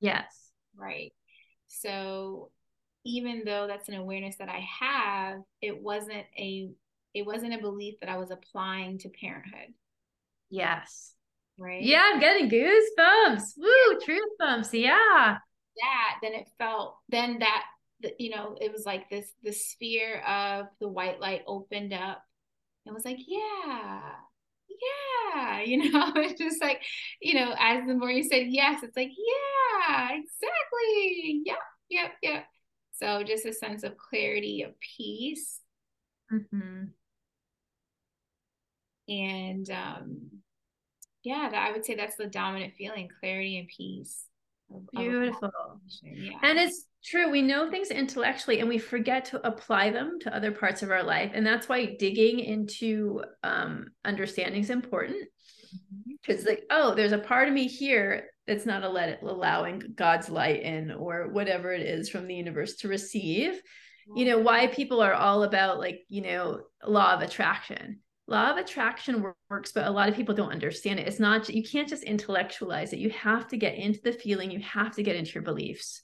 Yes. 0.00 0.50
Right. 0.76 1.12
So 1.68 2.50
even 3.04 3.42
though 3.44 3.66
that's 3.66 3.88
an 3.88 3.96
awareness 3.96 4.36
that 4.36 4.48
I 4.48 4.64
have, 4.80 5.40
it 5.60 5.82
wasn't 5.82 6.24
a 6.38 6.70
it 7.12 7.24
wasn't 7.24 7.54
a 7.54 7.58
belief 7.58 7.94
that 8.00 8.08
I 8.08 8.16
was 8.16 8.30
applying 8.30 8.98
to 8.98 9.08
parenthood. 9.08 9.72
Yes. 10.50 11.12
Right. 11.58 11.82
Yeah, 11.82 12.02
I'm 12.12 12.20
getting 12.20 12.50
goosebumps. 12.50 13.42
Woo, 13.56 14.00
truth 14.04 14.22
bumps. 14.38 14.74
Yeah. 14.74 15.38
That 15.76 16.14
then 16.22 16.34
it 16.34 16.48
felt 16.58 16.96
then 17.08 17.40
that 17.40 17.64
you 18.18 18.30
know 18.30 18.56
it 18.60 18.72
was 18.72 18.84
like 18.84 19.08
this 19.08 19.32
the 19.42 19.52
sphere 19.52 20.20
of 20.20 20.66
the 20.80 20.88
white 20.88 21.20
light 21.20 21.42
opened 21.46 21.92
up 21.92 22.22
and 22.84 22.94
was 22.94 23.04
like 23.04 23.18
yeah 23.26 24.00
yeah, 24.82 25.60
you 25.60 25.92
know, 25.92 26.12
it's 26.16 26.40
just 26.40 26.62
like, 26.62 26.82
you 27.20 27.34
know, 27.34 27.54
as 27.58 27.86
the 27.86 27.94
more 27.94 28.10
you 28.10 28.22
said 28.22 28.46
yes, 28.48 28.82
it's 28.82 28.96
like, 28.96 29.10
yeah, 29.10 30.08
exactly. 30.10 31.42
Yep, 31.44 31.58
yep, 31.90 32.12
yep. 32.22 32.44
So 32.92 33.22
just 33.22 33.46
a 33.46 33.52
sense 33.52 33.82
of 33.82 33.96
clarity, 33.96 34.62
of 34.62 34.72
peace. 34.80 35.60
Mm-hmm. 36.32 36.84
And 39.08 39.70
um, 39.70 40.30
yeah, 41.22 41.48
that 41.50 41.68
I 41.68 41.72
would 41.72 41.84
say 41.84 41.94
that's 41.94 42.16
the 42.16 42.26
dominant 42.26 42.74
feeling, 42.76 43.08
clarity 43.20 43.58
and 43.58 43.68
peace. 43.68 44.26
Beautiful. 44.92 45.50
Yeah. 46.02 46.38
And 46.42 46.58
it's 46.58 46.86
true. 47.04 47.30
We 47.30 47.42
know 47.42 47.70
things 47.70 47.90
intellectually 47.90 48.60
and 48.60 48.68
we 48.68 48.78
forget 48.78 49.26
to 49.26 49.46
apply 49.46 49.90
them 49.90 50.18
to 50.22 50.34
other 50.34 50.52
parts 50.52 50.82
of 50.82 50.90
our 50.90 51.02
life. 51.02 51.32
And 51.34 51.46
that's 51.46 51.68
why 51.68 51.96
digging 51.98 52.40
into 52.40 53.22
um, 53.42 53.88
understanding 54.04 54.62
is 54.62 54.70
important. 54.70 55.28
Because, 56.22 56.40
mm-hmm. 56.40 56.48
like, 56.48 56.64
oh, 56.70 56.94
there's 56.94 57.12
a 57.12 57.18
part 57.18 57.48
of 57.48 57.54
me 57.54 57.66
here 57.66 58.30
that's 58.46 58.66
not 58.66 58.84
a 58.84 58.88
let 58.88 59.08
it, 59.08 59.20
allowing 59.22 59.82
God's 59.94 60.28
light 60.28 60.62
in 60.62 60.90
or 60.92 61.28
whatever 61.28 61.72
it 61.72 61.82
is 61.82 62.08
from 62.08 62.26
the 62.26 62.34
universe 62.34 62.76
to 62.76 62.88
receive. 62.88 63.60
You 64.14 64.26
know, 64.26 64.38
why 64.38 64.66
people 64.66 65.00
are 65.00 65.14
all 65.14 65.44
about, 65.44 65.78
like, 65.78 66.00
you 66.08 66.20
know, 66.20 66.60
law 66.86 67.14
of 67.14 67.22
attraction 67.22 68.00
law 68.26 68.50
of 68.50 68.56
attraction 68.56 69.22
works 69.50 69.72
but 69.72 69.86
a 69.86 69.90
lot 69.90 70.08
of 70.08 70.16
people 70.16 70.34
don't 70.34 70.50
understand 70.50 70.98
it 70.98 71.06
it's 71.06 71.20
not 71.20 71.46
you 71.50 71.62
can't 71.62 71.88
just 71.88 72.02
intellectualize 72.04 72.94
it 72.94 72.98
you 72.98 73.10
have 73.10 73.46
to 73.46 73.58
get 73.58 73.74
into 73.74 74.00
the 74.02 74.12
feeling 74.12 74.50
you 74.50 74.60
have 74.60 74.94
to 74.94 75.02
get 75.02 75.14
into 75.14 75.32
your 75.32 75.42
beliefs 75.42 76.00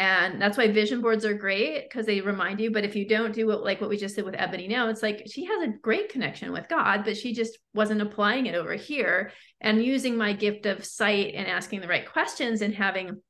and 0.00 0.40
that's 0.40 0.56
why 0.56 0.66
vision 0.66 1.02
boards 1.02 1.26
are 1.26 1.34
great 1.34 1.82
because 1.82 2.06
they 2.06 2.22
remind 2.22 2.58
you 2.58 2.70
but 2.70 2.84
if 2.84 2.96
you 2.96 3.06
don't 3.06 3.34
do 3.34 3.46
what 3.46 3.62
like 3.62 3.82
what 3.82 3.90
we 3.90 3.98
just 3.98 4.16
did 4.16 4.24
with 4.24 4.34
ebony 4.38 4.66
now 4.66 4.88
it's 4.88 5.02
like 5.02 5.22
she 5.26 5.44
has 5.44 5.62
a 5.62 5.72
great 5.82 6.08
connection 6.08 6.52
with 6.52 6.66
god 6.70 7.04
but 7.04 7.18
she 7.18 7.34
just 7.34 7.58
wasn't 7.74 8.00
applying 8.00 8.46
it 8.46 8.54
over 8.54 8.74
here. 8.74 9.30
And 9.60 9.84
using 9.84 10.16
my 10.16 10.32
gift 10.32 10.64
of 10.64 10.86
sight 10.86 11.34
and 11.34 11.46
asking 11.46 11.82
the 11.82 11.88
right 11.88 12.10
questions 12.10 12.62
and 12.62 12.74
having 12.74 13.20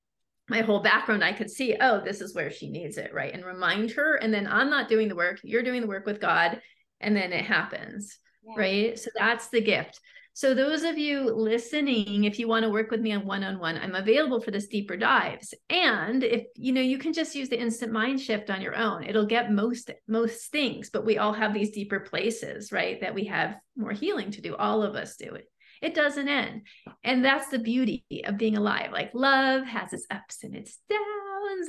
my 0.48 0.60
whole 0.60 0.80
background 0.80 1.24
i 1.24 1.32
could 1.32 1.50
see 1.50 1.76
oh 1.80 2.00
this 2.04 2.20
is 2.20 2.36
where 2.36 2.52
she 2.52 2.70
needs 2.70 2.98
it 2.98 3.12
right? 3.12 3.34
And 3.34 3.44
remind 3.44 3.90
her 3.92 4.14
and 4.14 4.32
then 4.32 4.46
i'm 4.46 4.70
not 4.70 4.88
doing 4.88 5.08
the 5.08 5.16
work 5.16 5.40
you're 5.42 5.64
doing 5.64 5.80
the 5.80 5.88
work 5.88 6.06
with 6.06 6.20
god 6.20 6.60
and 7.00 7.16
then 7.16 7.32
it 7.32 7.44
happens 7.44 8.16
yeah. 8.44 8.54
right? 8.56 8.98
So 8.98 9.10
that's 9.16 9.48
the 9.48 9.60
gift 9.60 9.98
so 10.32 10.54
those 10.54 10.82
of 10.82 10.96
you 10.96 11.32
listening 11.34 12.24
if 12.24 12.38
you 12.38 12.48
want 12.48 12.62
to 12.62 12.70
work 12.70 12.90
with 12.90 13.00
me 13.00 13.12
on 13.12 13.26
one-on-one 13.26 13.76
i'm 13.78 13.94
available 13.94 14.40
for 14.40 14.50
this 14.50 14.68
deeper 14.68 14.96
dives 14.96 15.54
and 15.68 16.22
if 16.22 16.44
you 16.54 16.72
know 16.72 16.80
you 16.80 16.98
can 16.98 17.12
just 17.12 17.34
use 17.34 17.48
the 17.48 17.60
instant 17.60 17.92
mind 17.92 18.20
shift 18.20 18.50
on 18.50 18.60
your 18.60 18.76
own 18.76 19.02
it'll 19.04 19.26
get 19.26 19.52
most 19.52 19.90
most 20.08 20.50
things 20.50 20.90
but 20.90 21.04
we 21.04 21.18
all 21.18 21.32
have 21.32 21.54
these 21.54 21.70
deeper 21.70 22.00
places 22.00 22.72
right 22.72 23.00
that 23.00 23.14
we 23.14 23.24
have 23.24 23.56
more 23.76 23.92
healing 23.92 24.30
to 24.30 24.40
do 24.40 24.54
all 24.56 24.82
of 24.82 24.94
us 24.94 25.16
do 25.16 25.34
it 25.34 25.50
it 25.82 25.94
doesn't 25.94 26.28
end 26.28 26.62
and 27.04 27.24
that's 27.24 27.48
the 27.48 27.58
beauty 27.58 28.04
of 28.24 28.36
being 28.36 28.56
alive 28.56 28.92
like 28.92 29.10
love 29.14 29.64
has 29.64 29.92
its 29.92 30.06
ups 30.10 30.44
and 30.44 30.54
its 30.54 30.78
downs 30.88 31.00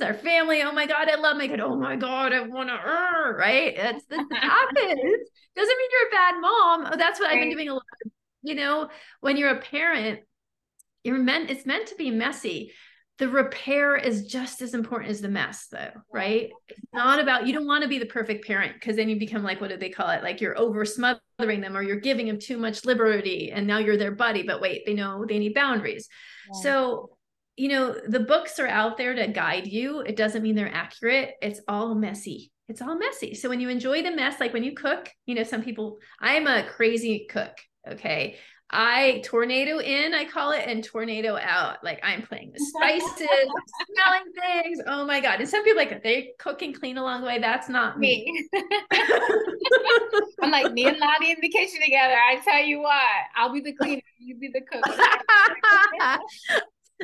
our 0.00 0.14
family. 0.14 0.62
Oh 0.62 0.72
my 0.72 0.86
God, 0.86 1.08
I 1.08 1.16
love 1.16 1.36
my 1.36 1.48
kid. 1.48 1.60
Oh 1.60 1.76
my 1.76 1.96
God, 1.96 2.32
I 2.32 2.40
want 2.40 2.68
to, 2.68 3.34
right? 3.36 3.74
It's, 3.76 4.04
this 4.06 4.20
happens. 4.32 5.28
Doesn't 5.56 5.76
mean 5.78 5.90
you're 5.90 6.08
a 6.08 6.10
bad 6.10 6.40
mom. 6.40 6.86
Oh, 6.92 6.96
that's 6.96 7.20
what 7.20 7.26
right. 7.26 7.36
I've 7.36 7.42
been 7.42 7.50
doing 7.50 7.68
a 7.68 7.74
lot. 7.74 7.82
You 8.42 8.54
know, 8.54 8.88
when 9.20 9.36
you're 9.36 9.50
a 9.50 9.60
parent, 9.60 10.20
you're 11.04 11.18
meant, 11.18 11.50
it's 11.50 11.66
meant 11.66 11.88
to 11.88 11.96
be 11.96 12.10
messy. 12.10 12.72
The 13.18 13.28
repair 13.28 13.96
is 13.96 14.26
just 14.26 14.62
as 14.62 14.74
important 14.74 15.10
as 15.10 15.20
the 15.20 15.28
mess, 15.28 15.68
though, 15.70 15.90
right? 16.12 16.50
It's 16.68 16.80
not 16.92 17.20
about, 17.20 17.46
you 17.46 17.52
don't 17.52 17.66
want 17.66 17.82
to 17.82 17.88
be 17.88 17.98
the 17.98 18.06
perfect 18.06 18.46
parent 18.46 18.74
because 18.74 18.96
then 18.96 19.08
you 19.08 19.18
become 19.18 19.42
like, 19.42 19.60
what 19.60 19.70
do 19.70 19.76
they 19.76 19.90
call 19.90 20.10
it? 20.10 20.22
Like 20.22 20.40
you're 20.40 20.58
over 20.58 20.84
smothering 20.84 21.60
them 21.60 21.76
or 21.76 21.82
you're 21.82 22.00
giving 22.00 22.26
them 22.26 22.38
too 22.38 22.56
much 22.56 22.84
liberty 22.84 23.52
and 23.52 23.66
now 23.66 23.78
you're 23.78 23.96
their 23.96 24.12
buddy, 24.12 24.42
but 24.42 24.60
wait, 24.60 24.84
they 24.86 24.94
know 24.94 25.24
they 25.24 25.38
need 25.38 25.54
boundaries. 25.54 26.08
Yeah. 26.52 26.60
So 26.62 27.10
you 27.56 27.68
know, 27.68 27.94
the 28.06 28.20
books 28.20 28.58
are 28.58 28.66
out 28.66 28.96
there 28.96 29.14
to 29.14 29.28
guide 29.28 29.66
you. 29.66 30.00
It 30.00 30.16
doesn't 30.16 30.42
mean 30.42 30.54
they're 30.54 30.74
accurate. 30.74 31.34
It's 31.42 31.60
all 31.68 31.94
messy. 31.94 32.50
It's 32.68 32.80
all 32.80 32.96
messy. 32.96 33.34
So 33.34 33.48
when 33.48 33.60
you 33.60 33.68
enjoy 33.68 34.02
the 34.02 34.10
mess, 34.10 34.40
like 34.40 34.52
when 34.52 34.64
you 34.64 34.72
cook, 34.72 35.10
you 35.26 35.34
know, 35.34 35.42
some 35.42 35.62
people, 35.62 35.98
I'm 36.18 36.46
a 36.46 36.64
crazy 36.64 37.26
cook. 37.28 37.52
Okay. 37.90 38.36
I 38.74 39.20
tornado 39.24 39.80
in, 39.80 40.14
I 40.14 40.24
call 40.24 40.52
it, 40.52 40.64
and 40.66 40.82
tornado 40.82 41.36
out. 41.36 41.84
Like 41.84 42.00
I'm 42.02 42.22
playing 42.22 42.52
the 42.52 42.64
spices, 42.64 43.18
smelling 43.18 44.32
things. 44.34 44.80
Oh 44.86 45.04
my 45.04 45.20
God. 45.20 45.40
And 45.40 45.48
some 45.48 45.62
people 45.62 45.76
like 45.76 46.02
they 46.02 46.32
cook 46.38 46.62
and 46.62 46.78
clean 46.78 46.96
along 46.96 47.20
the 47.20 47.26
way. 47.26 47.38
That's 47.38 47.68
not 47.68 47.98
me. 47.98 48.24
me. 48.54 49.04
I'm 50.42 50.50
like 50.50 50.72
me 50.72 50.86
and 50.86 50.98
Lottie 50.98 51.32
in 51.32 51.36
the 51.42 51.50
kitchen 51.50 51.80
together. 51.84 52.14
I 52.14 52.40
tell 52.42 52.64
you 52.64 52.80
what, 52.80 53.02
I'll 53.36 53.52
be 53.52 53.60
the 53.60 53.74
cleaner, 53.74 54.00
you 54.18 54.36
be 54.36 54.48
the 54.48 54.60
cook 54.60 54.84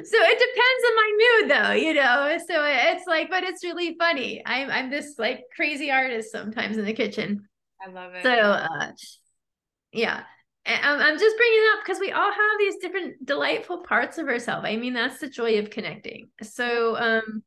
so 0.04 0.16
it 0.20 0.38
depends 0.38 0.84
on 0.86 0.94
my 0.94 1.10
mood 1.18 1.50
though 1.50 1.72
you 1.72 1.94
know 1.94 2.38
so 2.46 2.64
it's 2.64 3.06
like 3.06 3.28
but 3.28 3.42
it's 3.42 3.64
really 3.64 3.96
funny 3.98 4.40
i'm 4.46 4.70
i'm 4.70 4.90
this 4.90 5.14
like 5.18 5.42
crazy 5.54 5.90
artist 5.90 6.30
sometimes 6.30 6.76
in 6.76 6.84
the 6.84 6.92
kitchen 6.92 7.48
i 7.84 7.90
love 7.90 8.14
it 8.14 8.22
so 8.22 8.30
uh 8.30 8.92
yeah 9.92 10.22
I'm, 10.68 11.18
just 11.18 11.36
bringing 11.36 11.58
it 11.58 11.78
up 11.78 11.84
because 11.84 11.98
we 11.98 12.12
all 12.12 12.30
have 12.30 12.58
these 12.58 12.76
different 12.76 13.24
delightful 13.24 13.78
parts 13.84 14.18
of 14.18 14.28
ourselves 14.28 14.66
i 14.66 14.76
mean 14.76 14.92
that's 14.92 15.18
the 15.18 15.28
joy 15.28 15.58
of 15.58 15.70
connecting 15.70 16.28
so 16.42 16.96
um 16.96 17.42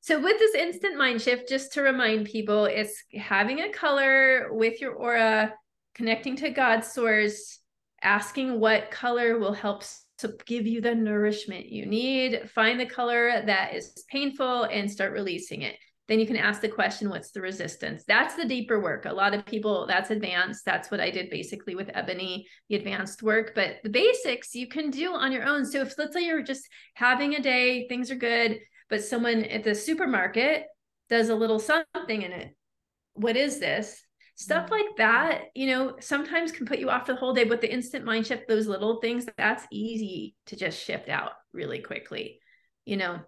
so 0.00 0.20
with 0.20 0.38
this 0.38 0.54
instant 0.54 0.96
mind 0.96 1.22
shift 1.22 1.48
just 1.48 1.72
to 1.74 1.82
remind 1.82 2.26
people 2.26 2.64
it's 2.64 3.04
having 3.18 3.60
a 3.60 3.72
color 3.72 4.52
with 4.52 4.80
your 4.80 4.94
aura 4.94 5.54
connecting 5.94 6.36
to 6.36 6.50
god's 6.50 6.92
source 6.92 7.60
asking 8.02 8.58
what 8.58 8.90
color 8.90 9.38
will 9.38 9.52
help 9.52 9.84
to 10.20 10.34
give 10.46 10.66
you 10.66 10.80
the 10.80 10.94
nourishment 10.94 11.66
you 11.66 11.86
need. 11.86 12.50
Find 12.50 12.78
the 12.78 12.86
color 12.86 13.42
that 13.46 13.74
is 13.74 14.04
painful 14.10 14.64
and 14.64 14.90
start 14.90 15.12
releasing 15.12 15.62
it. 15.62 15.76
Then 16.10 16.18
you 16.18 16.26
can 16.26 16.36
ask 16.36 16.60
the 16.60 16.68
question 16.68 17.08
what's 17.08 17.30
the 17.30 17.40
resistance? 17.40 18.02
That's 18.06 18.34
the 18.34 18.44
deeper 18.44 18.80
work. 18.80 19.04
A 19.04 19.12
lot 19.12 19.32
of 19.32 19.46
people 19.46 19.86
that's 19.86 20.10
advanced. 20.10 20.64
That's 20.64 20.90
what 20.90 20.98
i 20.98 21.08
did 21.08 21.30
basically 21.30 21.76
with 21.76 21.88
ebony 21.94 22.48
the 22.68 22.74
advanced 22.74 23.22
work. 23.22 23.52
But 23.54 23.76
the 23.84 23.90
basics 23.90 24.56
you 24.56 24.66
can 24.66 24.90
do 24.90 25.14
on 25.14 25.30
your 25.30 25.44
own. 25.44 25.64
So 25.64 25.82
if 25.82 25.96
let's 25.96 26.12
say 26.12 26.26
you're 26.26 26.42
just 26.42 26.68
having 26.94 27.36
a 27.36 27.40
day 27.40 27.86
things 27.88 28.10
are 28.10 28.16
good 28.16 28.58
but 28.88 29.04
someone 29.04 29.44
at 29.44 29.62
the 29.62 29.72
supermarket 29.72 30.64
does 31.08 31.28
a 31.28 31.34
little 31.34 31.60
something 31.60 32.22
in 32.22 32.32
it. 32.32 32.56
What 33.14 33.36
is 33.36 33.60
this? 33.60 34.02
Stuff 34.34 34.64
mm-hmm. 34.64 34.72
like 34.72 34.96
that 34.96 35.42
you 35.54 35.68
know 35.68 35.94
sometimes 36.00 36.50
can 36.50 36.66
put 36.66 36.80
you 36.80 36.90
off 36.90 37.06
for 37.06 37.12
the 37.12 37.20
whole 37.20 37.34
day 37.34 37.44
but 37.44 37.60
the 37.60 37.72
instant 37.72 38.04
mind 38.04 38.26
shift 38.26 38.48
those 38.48 38.66
little 38.66 39.00
things 39.00 39.26
that's 39.36 39.64
easy 39.70 40.34
to 40.46 40.56
just 40.56 40.82
shift 40.82 41.08
out 41.08 41.32
really 41.52 41.80
quickly 41.80 42.40
you 42.84 42.96
know 42.96 43.20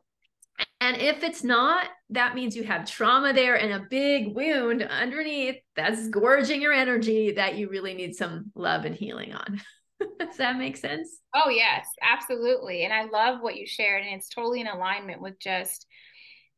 and 0.81 0.97
if 0.97 1.23
it's 1.23 1.45
not, 1.45 1.87
that 2.11 2.35
means 2.35 2.57
you 2.57 2.65
have 2.65 2.91
trauma 2.91 3.33
there 3.33 3.55
and 3.55 3.73
a 3.73 3.87
big 3.89 4.35
wound 4.35 4.83
underneath 4.83 5.57
that's 5.77 6.09
gorging 6.09 6.61
your 6.61 6.73
energy 6.73 7.33
that 7.33 7.57
you 7.57 7.69
really 7.69 7.95
need 7.95 8.15
some 8.15 8.51
love 8.55 8.85
and 8.85 8.95
healing 8.95 9.33
on. 9.33 9.61
Does 10.19 10.37
that 10.39 10.59
make 10.59 10.77
sense? 10.77 11.21
Oh, 11.35 11.51
yes, 11.51 11.87
absolutely. 12.03 12.85
And 12.85 12.93
I 12.93 13.05
love 13.05 13.41
what 13.41 13.57
you 13.57 13.67
shared. 13.67 14.05
And 14.05 14.15
it's 14.15 14.29
totally 14.29 14.61
in 14.61 14.67
alignment 14.67 15.21
with 15.21 15.39
just, 15.39 15.87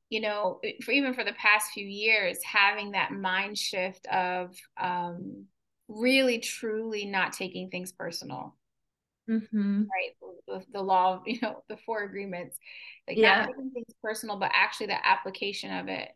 you 0.08 0.20
know, 0.20 0.60
for 0.82 0.92
even 0.92 1.12
for 1.12 1.24
the 1.24 1.34
past 1.34 1.72
few 1.72 1.86
years, 1.86 2.38
having 2.44 2.92
that 2.92 3.12
mind 3.12 3.58
shift 3.58 4.06
of 4.06 4.56
um, 4.80 5.44
really, 5.88 6.38
truly 6.38 7.04
not 7.04 7.34
taking 7.34 7.68
things 7.68 7.92
personal. 7.92 8.56
Mm-hmm. 9.28 9.82
Right. 9.82 10.36
The, 10.46 10.64
the 10.72 10.82
law 10.82 11.14
of, 11.14 11.22
you 11.26 11.38
know, 11.42 11.62
the 11.68 11.76
four 11.86 12.02
agreements 12.02 12.58
like 13.08 13.18
yeah. 13.18 13.46
not 13.46 13.54
things 13.72 13.94
personal, 14.02 14.38
but 14.38 14.50
actually 14.54 14.86
the 14.86 15.06
application 15.06 15.76
of 15.76 15.88
it. 15.88 16.08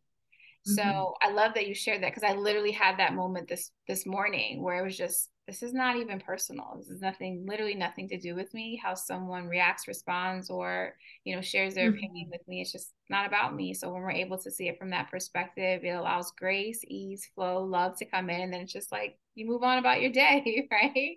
Mm-hmm. 0.66 0.74
So 0.74 1.14
I 1.22 1.30
love 1.30 1.54
that 1.54 1.66
you 1.66 1.74
shared 1.74 2.02
that 2.02 2.14
because 2.14 2.28
I 2.28 2.34
literally 2.34 2.72
had 2.72 2.98
that 2.98 3.14
moment 3.14 3.48
this 3.48 3.70
this 3.86 4.06
morning 4.06 4.62
where 4.62 4.78
it 4.78 4.84
was 4.84 4.96
just 4.96 5.30
this 5.46 5.62
is 5.62 5.72
not 5.72 5.96
even 5.96 6.20
personal. 6.20 6.74
This 6.76 6.90
is 6.90 7.00
nothing, 7.00 7.46
literally 7.48 7.74
nothing 7.74 8.06
to 8.08 8.18
do 8.18 8.34
with 8.34 8.52
me. 8.52 8.78
How 8.82 8.92
someone 8.92 9.46
reacts, 9.46 9.88
responds, 9.88 10.50
or 10.50 10.94
you 11.24 11.34
know 11.34 11.40
shares 11.40 11.74
their 11.74 11.88
mm-hmm. 11.88 11.98
opinion 11.98 12.28
with 12.30 12.46
me. 12.46 12.60
It's 12.60 12.72
just 12.72 12.92
not 13.08 13.26
about 13.26 13.54
me. 13.54 13.72
So 13.72 13.90
when 13.90 14.02
we're 14.02 14.10
able 14.10 14.38
to 14.38 14.50
see 14.50 14.68
it 14.68 14.78
from 14.78 14.90
that 14.90 15.10
perspective, 15.10 15.84
it 15.84 15.90
allows 15.90 16.32
grace, 16.32 16.80
ease, 16.86 17.28
flow, 17.34 17.64
love 17.64 17.96
to 17.98 18.04
come 18.04 18.28
in, 18.28 18.42
and 18.42 18.52
then 18.52 18.62
it's 18.62 18.72
just 18.72 18.92
like 18.92 19.18
you 19.34 19.46
move 19.46 19.62
on 19.62 19.78
about 19.78 20.02
your 20.02 20.12
day, 20.12 20.68
right? 20.70 21.16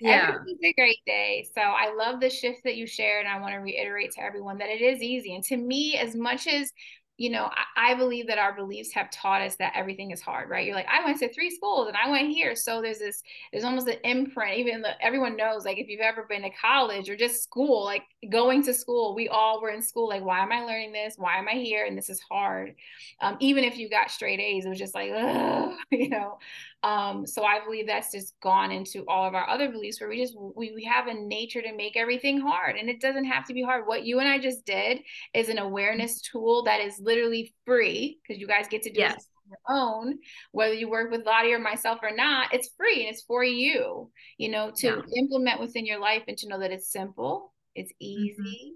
Yeah. 0.00 0.36
It's 0.46 0.64
a 0.64 0.72
great 0.72 1.00
day. 1.06 1.46
So 1.54 1.60
I 1.60 1.94
love 1.94 2.20
the 2.20 2.30
shift 2.30 2.64
that 2.64 2.76
you 2.76 2.86
shared. 2.86 3.26
And 3.26 3.34
I 3.34 3.40
want 3.40 3.54
to 3.54 3.58
reiterate 3.58 4.12
to 4.12 4.22
everyone 4.22 4.58
that 4.58 4.68
it 4.68 4.80
is 4.80 5.02
easy. 5.02 5.34
And 5.34 5.44
to 5.44 5.56
me, 5.56 5.96
as 5.96 6.14
much 6.14 6.46
as 6.46 6.72
you 7.16 7.30
know, 7.30 7.48
I, 7.76 7.94
believe 7.94 8.26
that 8.26 8.38
our 8.38 8.52
beliefs 8.52 8.92
have 8.92 9.08
taught 9.10 9.40
us 9.40 9.54
that 9.56 9.72
everything 9.76 10.10
is 10.10 10.20
hard, 10.20 10.50
right? 10.50 10.66
You're 10.66 10.74
like, 10.74 10.88
I 10.88 11.04
went 11.04 11.20
to 11.20 11.32
three 11.32 11.48
schools 11.48 11.86
and 11.86 11.96
I 11.96 12.10
went 12.10 12.28
here. 12.30 12.56
So 12.56 12.82
there's 12.82 12.98
this, 12.98 13.22
there's 13.52 13.62
almost 13.62 13.86
an 13.86 13.98
imprint, 14.02 14.58
even 14.58 14.82
the, 14.82 15.00
everyone 15.00 15.36
knows, 15.36 15.64
like 15.64 15.78
if 15.78 15.88
you've 15.88 16.00
ever 16.00 16.26
been 16.28 16.42
to 16.42 16.50
college 16.50 17.08
or 17.08 17.16
just 17.16 17.44
school, 17.44 17.84
like 17.84 18.02
going 18.30 18.64
to 18.64 18.74
school, 18.74 19.14
we 19.14 19.28
all 19.28 19.62
were 19.62 19.70
in 19.70 19.80
school, 19.80 20.08
like, 20.08 20.24
why 20.24 20.40
am 20.40 20.50
I 20.50 20.62
learning 20.62 20.92
this? 20.92 21.14
Why 21.16 21.38
am 21.38 21.46
I 21.46 21.52
here? 21.52 21.86
And 21.86 21.96
this 21.96 22.10
is 22.10 22.20
hard. 22.20 22.74
Um, 23.20 23.36
even 23.38 23.62
if 23.62 23.78
you 23.78 23.88
got 23.88 24.10
straight 24.10 24.40
A's, 24.40 24.66
it 24.66 24.70
was 24.70 24.78
just 24.78 24.94
like, 24.94 25.10
you 25.92 26.08
know. 26.08 26.38
Um, 26.84 27.26
so 27.26 27.44
I 27.44 27.64
believe 27.64 27.86
that's 27.86 28.12
just 28.12 28.38
gone 28.40 28.70
into 28.70 29.06
all 29.08 29.26
of 29.26 29.34
our 29.34 29.48
other 29.48 29.70
beliefs 29.70 29.98
where 30.00 30.10
we 30.10 30.20
just 30.20 30.36
we, 30.36 30.72
we 30.72 30.84
have 30.84 31.06
a 31.06 31.14
nature 31.14 31.62
to 31.62 31.74
make 31.74 31.96
everything 31.96 32.38
hard. 32.38 32.76
And 32.76 32.90
it 32.90 33.00
doesn't 33.00 33.24
have 33.24 33.46
to 33.46 33.54
be 33.54 33.62
hard. 33.62 33.86
What 33.86 34.04
you 34.04 34.20
and 34.20 34.28
I 34.28 34.38
just 34.38 34.66
did 34.66 35.00
is 35.32 35.48
an 35.48 35.56
awareness 35.56 36.20
tool 36.20 36.62
that 36.64 36.82
is 36.82 37.00
literally 37.04 37.54
free 37.66 38.20
because 38.22 38.40
you 38.40 38.46
guys 38.46 38.66
get 38.68 38.82
to 38.82 38.92
do 38.92 39.00
yes. 39.00 39.14
on 39.14 39.50
your 39.50 39.78
own, 39.78 40.18
whether 40.52 40.74
you 40.74 40.88
work 40.88 41.10
with 41.10 41.26
Lottie 41.26 41.52
or 41.52 41.58
myself 41.58 42.00
or 42.02 42.14
not, 42.14 42.52
it's 42.52 42.70
free 42.76 43.00
and 43.00 43.14
it's 43.14 43.22
for 43.22 43.44
you, 43.44 44.10
you 44.38 44.48
know, 44.48 44.70
to 44.76 44.86
yeah. 44.86 45.02
implement 45.16 45.60
within 45.60 45.86
your 45.86 46.00
life 46.00 46.22
and 46.28 46.36
to 46.38 46.48
know 46.48 46.58
that 46.58 46.72
it's 46.72 46.90
simple, 46.90 47.52
it's 47.74 47.92
mm-hmm. 47.92 48.44
easy, 48.44 48.74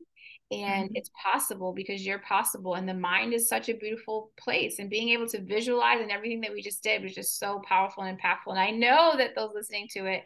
and 0.50 0.86
mm-hmm. 0.86 0.96
it's 0.96 1.10
possible 1.22 1.72
because 1.72 2.04
you're 2.04 2.20
possible 2.20 2.74
and 2.74 2.88
the 2.88 2.94
mind 2.94 3.34
is 3.34 3.48
such 3.48 3.68
a 3.68 3.74
beautiful 3.74 4.30
place 4.38 4.78
and 4.78 4.88
being 4.88 5.10
able 5.10 5.26
to 5.28 5.42
visualize 5.42 6.00
and 6.00 6.10
everything 6.10 6.40
that 6.40 6.52
we 6.52 6.62
just 6.62 6.82
did 6.82 7.02
was 7.02 7.14
just 7.14 7.38
so 7.38 7.60
powerful 7.66 8.02
and 8.02 8.18
impactful 8.18 8.50
and 8.50 8.58
i 8.58 8.70
know 8.70 9.14
that 9.16 9.34
those 9.34 9.50
listening 9.54 9.86
to 9.90 10.06
it 10.06 10.24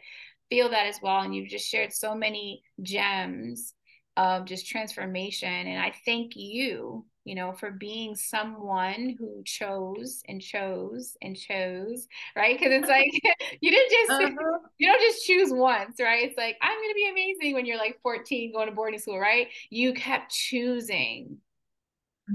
feel 0.49 0.69
that 0.69 0.87
as 0.87 0.99
well 1.01 1.21
and 1.21 1.35
you've 1.35 1.49
just 1.49 1.67
shared 1.67 1.91
so 1.91 2.15
many 2.15 2.61
gems 2.81 3.73
of 4.15 4.45
just 4.45 4.67
transformation 4.67 5.49
and 5.49 5.81
i 5.81 5.91
thank 6.05 6.35
you 6.35 7.05
you 7.25 7.35
know, 7.35 7.53
for 7.53 7.71
being 7.71 8.15
someone 8.15 9.15
who 9.17 9.41
chose 9.45 10.21
and 10.27 10.41
chose 10.41 11.15
and 11.21 11.37
chose, 11.37 12.07
right? 12.35 12.57
Because 12.57 12.73
it's 12.73 12.89
like 12.89 13.11
you 13.61 13.71
didn't 13.71 13.91
just 13.91 14.11
uh-huh. 14.11 14.59
you 14.77 14.87
don't 14.87 15.01
just 15.01 15.25
choose 15.25 15.51
once, 15.51 15.99
right? 15.99 16.23
It's 16.23 16.37
like 16.37 16.57
I'm 16.61 16.77
gonna 16.77 16.93
be 16.93 17.09
amazing 17.09 17.53
when 17.53 17.65
you're 17.65 17.77
like 17.77 17.99
14 18.01 18.51
going 18.53 18.67
to 18.67 18.75
boarding 18.75 18.99
school, 18.99 19.19
right? 19.19 19.47
You 19.69 19.93
kept 19.93 20.31
choosing 20.31 21.37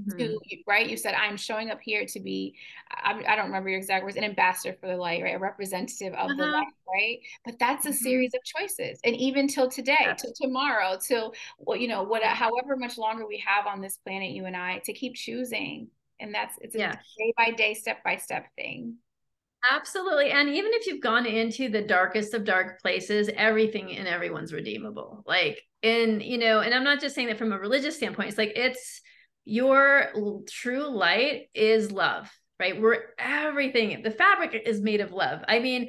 mm-hmm. 0.06 0.18
to 0.18 0.38
right 0.66 0.88
you 0.88 0.96
said 0.96 1.14
i'm 1.14 1.36
showing 1.36 1.70
up 1.70 1.78
here 1.80 2.04
to 2.06 2.20
be 2.20 2.54
I, 2.90 3.22
I, 3.26 3.36
don't 3.36 3.46
remember 3.46 3.68
your 3.68 3.78
exact 3.78 4.04
words 4.04 4.16
an 4.16 4.24
ambassador 4.24 4.76
for 4.80 4.86
the 4.86 4.96
light 4.96 5.22
right 5.22 5.34
a 5.34 5.38
representative 5.38 6.12
of 6.14 6.30
uh-huh. 6.30 6.34
the 6.36 6.46
light 6.46 6.66
right 6.92 7.18
but 7.44 7.58
that's 7.58 7.86
a 7.86 7.90
mm-hmm. 7.90 7.96
series 7.96 8.32
of 8.34 8.40
choices 8.44 9.00
and 9.04 9.16
even 9.16 9.48
till 9.48 9.68
today 9.68 9.96
yeah. 10.00 10.14
till 10.14 10.32
tomorrow 10.40 10.98
till 11.00 11.34
well 11.58 11.76
you 11.76 11.88
know 11.88 12.02
what 12.02 12.22
however 12.22 12.76
much 12.76 12.98
longer 12.98 13.26
we 13.26 13.42
have 13.44 13.66
on 13.66 13.80
this 13.80 13.98
planet 13.98 14.30
you 14.30 14.46
and 14.46 14.56
i 14.56 14.78
to 14.84 14.92
keep 14.92 15.14
choosing 15.14 15.88
and 16.20 16.34
that's 16.34 16.56
it's 16.60 16.74
a 16.74 16.78
yeah. 16.78 16.96
day 17.18 17.32
by 17.36 17.50
day 17.50 17.74
step 17.74 18.02
by 18.04 18.16
step 18.16 18.46
thing 18.56 18.96
Absolutely. 19.70 20.30
And 20.30 20.48
even 20.48 20.70
if 20.72 20.86
you've 20.86 21.02
gone 21.02 21.26
into 21.26 21.68
the 21.68 21.82
darkest 21.82 22.32
of 22.32 22.44
dark 22.44 22.80
places, 22.80 23.28
everything 23.34 23.96
and 23.96 24.06
everyone's 24.06 24.52
redeemable. 24.52 25.24
Like, 25.26 25.62
in, 25.82 26.20
you 26.20 26.38
know, 26.38 26.60
and 26.60 26.72
I'm 26.72 26.84
not 26.84 27.00
just 27.00 27.14
saying 27.14 27.28
that 27.28 27.38
from 27.38 27.52
a 27.52 27.58
religious 27.58 27.96
standpoint, 27.96 28.28
it's 28.28 28.38
like 28.38 28.52
it's 28.54 29.00
your 29.48 30.42
true 30.46 30.88
light 30.88 31.48
is 31.54 31.90
love, 31.90 32.30
right? 32.60 32.78
We're 32.78 33.00
everything, 33.18 34.02
the 34.02 34.10
fabric 34.10 34.54
is 34.66 34.80
made 34.82 35.00
of 35.00 35.12
love. 35.12 35.40
I 35.48 35.60
mean, 35.60 35.88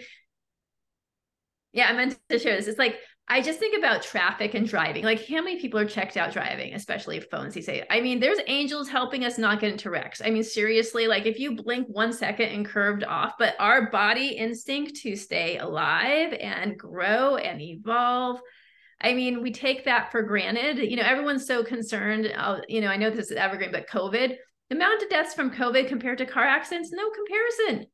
yeah, 1.73 1.87
I 1.89 1.93
meant 1.93 2.17
to 2.29 2.39
share 2.39 2.55
this. 2.55 2.67
It's 2.67 2.79
like, 2.79 2.95
I 3.27 3.41
just 3.41 3.59
think 3.59 3.77
about 3.77 4.01
traffic 4.01 4.53
and 4.53 4.67
driving. 4.67 5.03
Like, 5.03 5.27
how 5.27 5.41
many 5.41 5.59
people 5.59 5.79
are 5.79 5.85
checked 5.85 6.15
out 6.15 6.31
driving, 6.31 6.73
especially 6.73 7.19
phones 7.19 7.53
these 7.53 7.65
days? 7.65 7.83
I 7.89 7.99
mean, 7.99 8.21
there's 8.21 8.39
angels 8.47 8.87
helping 8.87 9.25
us 9.25 9.37
not 9.37 9.59
get 9.59 9.73
into 9.73 9.91
wrecks. 9.91 10.21
I 10.23 10.29
mean, 10.29 10.43
seriously, 10.43 11.07
like 11.07 11.25
if 11.25 11.37
you 11.37 11.55
blink 11.55 11.87
one 11.89 12.13
second 12.13 12.49
and 12.49 12.65
curved 12.65 13.03
off, 13.03 13.33
but 13.37 13.55
our 13.59 13.91
body 13.91 14.29
instinct 14.29 14.95
to 15.01 15.17
stay 15.17 15.57
alive 15.57 16.33
and 16.39 16.79
grow 16.79 17.35
and 17.35 17.61
evolve 17.61 18.39
I 19.01 19.13
mean, 19.13 19.41
we 19.41 19.51
take 19.51 19.85
that 19.85 20.11
for 20.11 20.21
granted. 20.23 20.77
You 20.77 20.97
know, 20.97 21.03
everyone's 21.03 21.47
so 21.47 21.63
concerned. 21.63 22.31
Uh, 22.35 22.59
you 22.67 22.81
know, 22.81 22.87
I 22.87 22.97
know 22.97 23.09
this 23.09 23.31
is 23.31 23.37
evergreen, 23.37 23.71
but 23.71 23.89
COVID, 23.89 24.35
the 24.69 24.75
amount 24.75 25.01
of 25.01 25.09
deaths 25.09 25.33
from 25.33 25.51
COVID 25.51 25.87
compared 25.87 26.17
to 26.17 26.25
car 26.25 26.43
accidents, 26.43 26.91
no 26.91 27.09
comparison. 27.09 27.87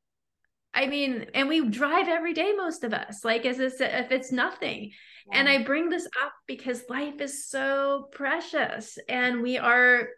I 0.74 0.88
mean, 0.88 1.28
and 1.34 1.48
we 1.48 1.70
drive 1.70 2.10
every 2.10 2.34
day, 2.34 2.54
most 2.54 2.84
of 2.84 2.94
us, 2.94 3.24
like 3.24 3.46
as 3.46 3.60
if 3.60 3.80
it's 3.80 4.32
nothing. 4.32 4.92
Yeah. 5.32 5.40
And 5.40 5.48
I 5.48 5.64
bring 5.64 5.90
this 5.90 6.06
up 6.24 6.34
because 6.48 6.84
life 6.90 7.22
is 7.22 7.48
so 7.48 8.10
precious 8.12 8.98
and 9.08 9.42
we 9.42 9.58
are 9.58 10.10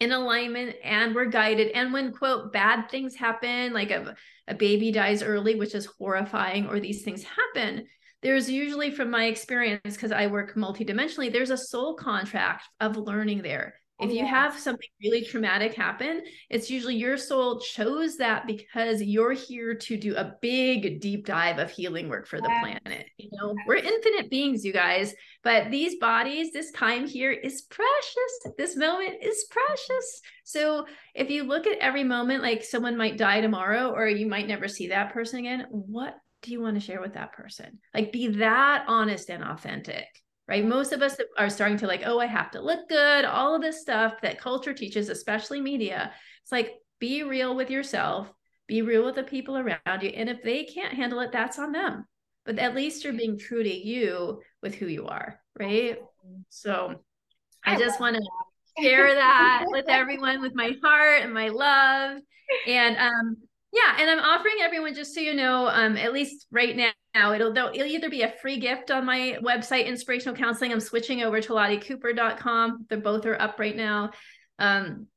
in 0.00 0.12
alignment 0.12 0.76
and 0.82 1.14
we're 1.14 1.26
guided. 1.26 1.72
And 1.72 1.92
when, 1.92 2.12
quote, 2.12 2.52
bad 2.52 2.88
things 2.90 3.14
happen, 3.14 3.74
like 3.74 3.90
a, 3.90 4.16
a 4.48 4.54
baby 4.54 4.90
dies 4.90 5.22
early, 5.22 5.54
which 5.54 5.74
is 5.74 5.86
horrifying, 5.86 6.66
or 6.66 6.80
these 6.80 7.02
things 7.02 7.24
happen, 7.24 7.86
there's 8.24 8.50
usually 8.50 8.90
from 8.90 9.10
my 9.10 9.26
experience 9.26 9.80
because 9.84 10.10
i 10.10 10.26
work 10.26 10.54
multidimensionally 10.54 11.32
there's 11.32 11.50
a 11.50 11.56
soul 11.56 11.94
contract 11.94 12.64
of 12.80 12.96
learning 12.96 13.42
there. 13.42 13.74
Oh, 14.00 14.06
if 14.08 14.12
you 14.12 14.26
have 14.26 14.58
something 14.58 14.88
really 15.04 15.24
traumatic 15.24 15.74
happen 15.74 16.22
it's 16.50 16.68
usually 16.68 16.96
your 16.96 17.16
soul 17.16 17.60
chose 17.60 18.16
that 18.16 18.44
because 18.44 19.00
you're 19.00 19.32
here 19.32 19.72
to 19.72 19.96
do 19.96 20.16
a 20.16 20.34
big 20.42 21.00
deep 21.00 21.26
dive 21.26 21.60
of 21.60 21.70
healing 21.70 22.08
work 22.08 22.26
for 22.26 22.40
the 22.40 22.50
planet 22.60 23.06
you 23.18 23.28
know? 23.32 23.54
We're 23.68 23.76
infinite 23.76 24.30
beings 24.30 24.64
you 24.64 24.72
guys 24.72 25.14
but 25.44 25.70
these 25.70 25.94
bodies 26.00 26.50
this 26.50 26.72
time 26.72 27.06
here 27.06 27.30
is 27.30 27.62
precious. 27.62 28.54
This 28.58 28.76
moment 28.76 29.16
is 29.22 29.46
precious. 29.50 30.20
So 30.42 30.86
if 31.14 31.30
you 31.30 31.44
look 31.44 31.68
at 31.68 31.78
every 31.78 32.02
moment 32.02 32.42
like 32.42 32.64
someone 32.64 32.96
might 32.96 33.16
die 33.16 33.42
tomorrow 33.42 33.90
or 33.90 34.08
you 34.08 34.26
might 34.26 34.48
never 34.48 34.66
see 34.66 34.88
that 34.88 35.12
person 35.12 35.38
again 35.38 35.66
what 35.70 36.16
do 36.44 36.52
you 36.52 36.60
want 36.60 36.74
to 36.74 36.80
share 36.80 37.00
with 37.00 37.14
that 37.14 37.32
person? 37.32 37.78
Like 37.94 38.12
be 38.12 38.28
that 38.28 38.84
honest 38.86 39.30
and 39.30 39.42
authentic, 39.42 40.06
right? 40.46 40.64
Most 40.64 40.92
of 40.92 41.02
us 41.02 41.16
are 41.38 41.50
starting 41.50 41.78
to 41.78 41.86
like, 41.86 42.02
oh, 42.04 42.20
I 42.20 42.26
have 42.26 42.50
to 42.52 42.60
look 42.60 42.88
good, 42.88 43.24
all 43.24 43.54
of 43.54 43.62
this 43.62 43.80
stuff 43.80 44.14
that 44.22 44.40
culture 44.40 44.74
teaches, 44.74 45.08
especially 45.08 45.60
media. 45.60 46.12
It's 46.42 46.52
like 46.52 46.74
be 47.00 47.22
real 47.22 47.56
with 47.56 47.70
yourself, 47.70 48.30
be 48.68 48.82
real 48.82 49.04
with 49.04 49.14
the 49.14 49.22
people 49.22 49.56
around 49.56 50.02
you. 50.02 50.10
And 50.10 50.28
if 50.28 50.42
they 50.42 50.64
can't 50.64 50.94
handle 50.94 51.20
it, 51.20 51.32
that's 51.32 51.58
on 51.58 51.72
them. 51.72 52.04
But 52.44 52.58
at 52.58 52.74
least 52.74 53.04
you're 53.04 53.14
being 53.14 53.38
true 53.38 53.62
to 53.62 53.74
you 53.74 54.42
with 54.62 54.74
who 54.74 54.86
you 54.86 55.06
are, 55.06 55.40
right? 55.58 55.98
So 56.50 56.94
I, 57.64 57.74
I 57.74 57.78
just 57.78 58.00
want 58.00 58.16
to 58.16 58.82
share 58.82 59.14
that 59.14 59.64
with 59.68 59.86
everyone 59.88 60.42
with 60.42 60.54
my 60.54 60.74
heart 60.82 61.22
and 61.22 61.32
my 61.32 61.48
love. 61.48 62.18
And 62.66 62.96
um, 62.98 63.36
yeah, 63.74 63.96
and 63.98 64.08
I'm 64.08 64.20
offering 64.20 64.54
everyone 64.62 64.94
just 64.94 65.14
so 65.14 65.20
you 65.20 65.34
know, 65.34 65.66
um, 65.66 65.96
at 65.96 66.12
least 66.12 66.46
right 66.52 66.76
now, 66.76 67.32
it'll 67.32 67.56
it'll 67.56 67.74
either 67.74 68.08
be 68.08 68.22
a 68.22 68.32
free 68.40 68.58
gift 68.58 68.92
on 68.92 69.04
my 69.04 69.36
website, 69.42 69.86
inspirational 69.86 70.36
counseling. 70.36 70.70
I'm 70.70 70.78
switching 70.78 71.22
over 71.22 71.40
to 71.40 71.52
lottiecooper.com. 71.52 72.86
They're 72.88 73.00
both 73.00 73.26
are 73.26 73.40
up 73.40 73.58
right 73.58 73.76
now. 73.76 74.12
Um, 74.60 75.08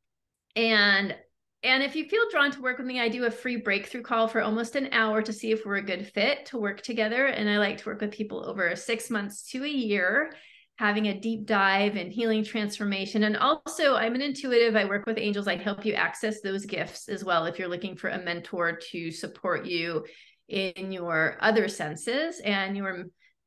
and 0.55 1.15
and 1.61 1.83
if 1.83 1.95
you 1.95 2.05
feel 2.05 2.23
drawn 2.31 2.49
to 2.51 2.61
work 2.61 2.79
with 2.79 2.87
me, 2.87 2.99
I 2.99 3.09
do 3.09 3.25
a 3.25 3.31
free 3.31 3.57
breakthrough 3.57 4.01
call 4.01 4.27
for 4.27 4.41
almost 4.41 4.75
an 4.75 4.89
hour 4.91 5.21
to 5.21 5.33
see 5.33 5.51
if 5.51 5.63
we're 5.63 5.75
a 5.75 5.81
good 5.83 6.07
fit 6.07 6.47
to 6.47 6.57
work 6.57 6.81
together. 6.81 7.27
And 7.27 7.47
I 7.47 7.59
like 7.59 7.77
to 7.77 7.85
work 7.85 8.01
with 8.01 8.11
people 8.11 8.43
over 8.43 8.75
six 8.75 9.11
months 9.11 9.43
to 9.51 9.63
a 9.63 9.69
year 9.69 10.31
having 10.77 11.07
a 11.07 11.19
deep 11.19 11.45
dive 11.45 11.95
and 11.95 12.11
healing 12.11 12.43
transformation. 12.43 13.23
And 13.23 13.35
also, 13.35 13.95
I'm 13.95 14.15
an 14.15 14.21
intuitive. 14.21 14.75
I 14.75 14.85
work 14.85 15.05
with 15.05 15.17
angels. 15.17 15.47
I 15.47 15.57
help 15.57 15.85
you 15.85 15.93
access 15.93 16.41
those 16.41 16.65
gifts 16.65 17.09
as 17.09 17.23
well 17.23 17.45
if 17.45 17.57
you're 17.57 17.67
looking 17.67 17.95
for 17.95 18.09
a 18.09 18.23
mentor 18.23 18.79
to 18.91 19.11
support 19.11 19.65
you 19.65 20.05
in 20.47 20.91
your 20.91 21.37
other 21.41 21.67
senses 21.67 22.39
and 22.39 22.77
your 22.77 23.05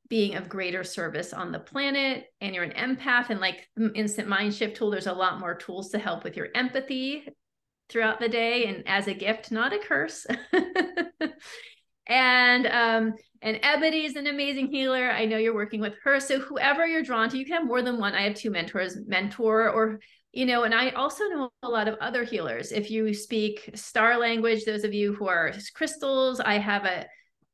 being 0.08 0.34
of 0.34 0.48
greater 0.48 0.82
service 0.82 1.32
on 1.32 1.52
the 1.52 1.58
planet 1.58 2.24
and 2.40 2.52
you're 2.52 2.64
an 2.64 2.72
empath 2.72 3.30
and 3.30 3.40
like 3.40 3.68
instant 3.94 4.28
mind 4.28 4.52
shift 4.52 4.76
tool 4.76 4.90
there's 4.90 5.06
a 5.06 5.12
lot 5.12 5.38
more 5.38 5.54
tools 5.54 5.90
to 5.90 5.98
help 5.98 6.24
with 6.24 6.36
your 6.36 6.48
empathy 6.54 7.26
throughout 7.88 8.18
the 8.18 8.28
day 8.28 8.66
and 8.66 8.82
as 8.86 9.06
a 9.06 9.14
gift 9.14 9.52
not 9.52 9.72
a 9.72 9.78
curse 9.78 10.26
and 12.08 12.66
um 12.66 13.14
and 13.42 13.58
Ebony 13.62 14.04
is 14.04 14.16
an 14.16 14.26
amazing 14.26 14.70
healer. 14.70 15.10
I 15.10 15.24
know 15.24 15.38
you're 15.38 15.54
working 15.54 15.80
with 15.80 15.94
her. 16.04 16.20
So 16.20 16.38
whoever 16.38 16.86
you're 16.86 17.02
drawn 17.02 17.30
to, 17.30 17.38
you 17.38 17.44
can 17.44 17.54
have 17.54 17.66
more 17.66 17.82
than 17.82 17.98
one. 17.98 18.14
I 18.14 18.22
have 18.22 18.34
two 18.34 18.50
mentors, 18.50 18.96
mentor 19.06 19.70
or 19.70 20.00
you 20.32 20.46
know, 20.46 20.62
and 20.62 20.72
I 20.72 20.90
also 20.90 21.24
know 21.24 21.50
a 21.64 21.68
lot 21.68 21.88
of 21.88 21.96
other 22.00 22.22
healers. 22.22 22.70
If 22.70 22.88
you 22.88 23.12
speak 23.14 23.70
star 23.74 24.16
language, 24.16 24.64
those 24.64 24.84
of 24.84 24.94
you 24.94 25.12
who 25.12 25.26
are 25.26 25.52
crystals, 25.74 26.38
I 26.38 26.58
have 26.58 26.84
a 26.84 27.06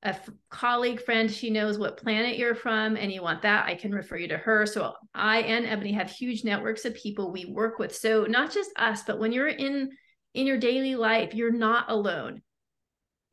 a 0.02 0.08
f- 0.08 0.30
colleague 0.50 1.00
friend 1.00 1.30
she 1.30 1.48
knows 1.48 1.78
what 1.78 1.96
planet 1.96 2.36
you're 2.36 2.54
from 2.54 2.96
and 2.96 3.10
you 3.10 3.22
want 3.22 3.40
that 3.42 3.64
i 3.66 3.74
can 3.74 3.92
refer 3.92 4.16
you 4.16 4.28
to 4.28 4.36
her 4.36 4.66
so 4.66 4.92
i 5.14 5.38
and 5.38 5.66
ebony 5.66 5.92
have 5.92 6.10
huge 6.10 6.44
networks 6.44 6.84
of 6.84 6.94
people 6.94 7.32
we 7.32 7.46
work 7.46 7.78
with 7.78 7.94
so 7.94 8.24
not 8.24 8.52
just 8.52 8.70
us 8.76 9.02
but 9.04 9.18
when 9.18 9.32
you're 9.32 9.48
in 9.48 9.90
in 10.34 10.46
your 10.46 10.58
daily 10.58 10.94
life 10.94 11.34
you're 11.34 11.50
not 11.50 11.90
alone 11.90 12.42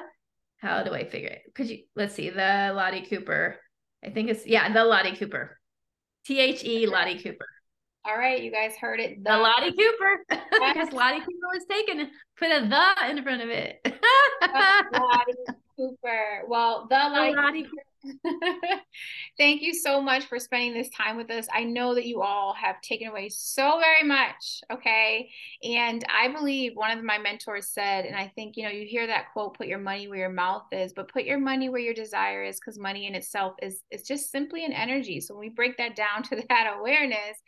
how 0.64 0.82
do 0.82 0.92
I 0.92 1.04
figure 1.04 1.28
it? 1.28 1.54
Could 1.54 1.68
you 1.68 1.84
let's 1.94 2.14
see 2.14 2.30
the 2.30 2.72
Lottie 2.74 3.06
Cooper. 3.06 3.56
I 4.04 4.10
think 4.10 4.30
it's 4.30 4.46
yeah, 4.46 4.72
the 4.72 4.84
Lottie 4.84 5.14
Cooper. 5.14 5.58
T 6.24 6.40
H 6.40 6.64
E 6.64 6.86
Lottie 6.86 7.22
Cooper. 7.22 7.46
All 8.06 8.16
right, 8.18 8.42
you 8.42 8.50
guys 8.50 8.72
heard 8.76 9.00
it. 9.00 9.22
The, 9.22 9.30
the 9.30 9.38
Lottie 9.38 9.72
Cooper. 9.72 10.24
Because 10.74 10.92
Lottie 10.92 11.20
Cooper 11.20 11.48
was 11.52 11.64
taken, 11.70 12.10
put 12.38 12.50
a 12.50 12.66
the 12.66 13.10
in 13.10 13.22
front 13.22 13.42
of 13.42 13.48
it. 13.48 13.80
Lottie 14.92 15.32
Cooper. 15.76 16.42
Well, 16.48 16.86
the 16.88 16.96
Lottie, 16.96 17.34
Lottie 17.34 17.62
Cooper 17.64 17.93
Thank 19.38 19.62
you 19.62 19.74
so 19.74 20.00
much 20.00 20.26
for 20.26 20.38
spending 20.38 20.74
this 20.74 20.88
time 20.90 21.16
with 21.16 21.30
us. 21.30 21.46
I 21.52 21.64
know 21.64 21.94
that 21.94 22.06
you 22.06 22.22
all 22.22 22.54
have 22.54 22.80
taken 22.80 23.08
away 23.08 23.28
so 23.28 23.80
very 23.80 24.06
much. 24.06 24.62
Okay. 24.70 25.30
And 25.62 26.04
I 26.08 26.28
believe 26.28 26.72
one 26.74 26.96
of 26.96 27.04
my 27.04 27.18
mentors 27.18 27.68
said, 27.68 28.04
and 28.04 28.16
I 28.16 28.32
think, 28.34 28.56
you 28.56 28.64
know, 28.64 28.70
you 28.70 28.86
hear 28.86 29.06
that 29.06 29.32
quote, 29.32 29.56
put 29.56 29.66
your 29.66 29.78
money 29.78 30.08
where 30.08 30.18
your 30.18 30.28
mouth 30.28 30.64
is, 30.72 30.92
but 30.92 31.08
put 31.08 31.24
your 31.24 31.38
money 31.38 31.68
where 31.68 31.80
your 31.80 31.94
desire 31.94 32.44
is, 32.44 32.60
because 32.60 32.78
money 32.78 33.06
in 33.06 33.14
itself 33.14 33.54
is, 33.62 33.80
is 33.90 34.02
just 34.02 34.30
simply 34.30 34.64
an 34.64 34.72
energy. 34.72 35.20
So 35.20 35.34
when 35.34 35.40
we 35.40 35.48
break 35.48 35.76
that 35.78 35.96
down 35.96 36.22
to 36.24 36.36
that 36.48 36.74
awareness, 36.78 37.38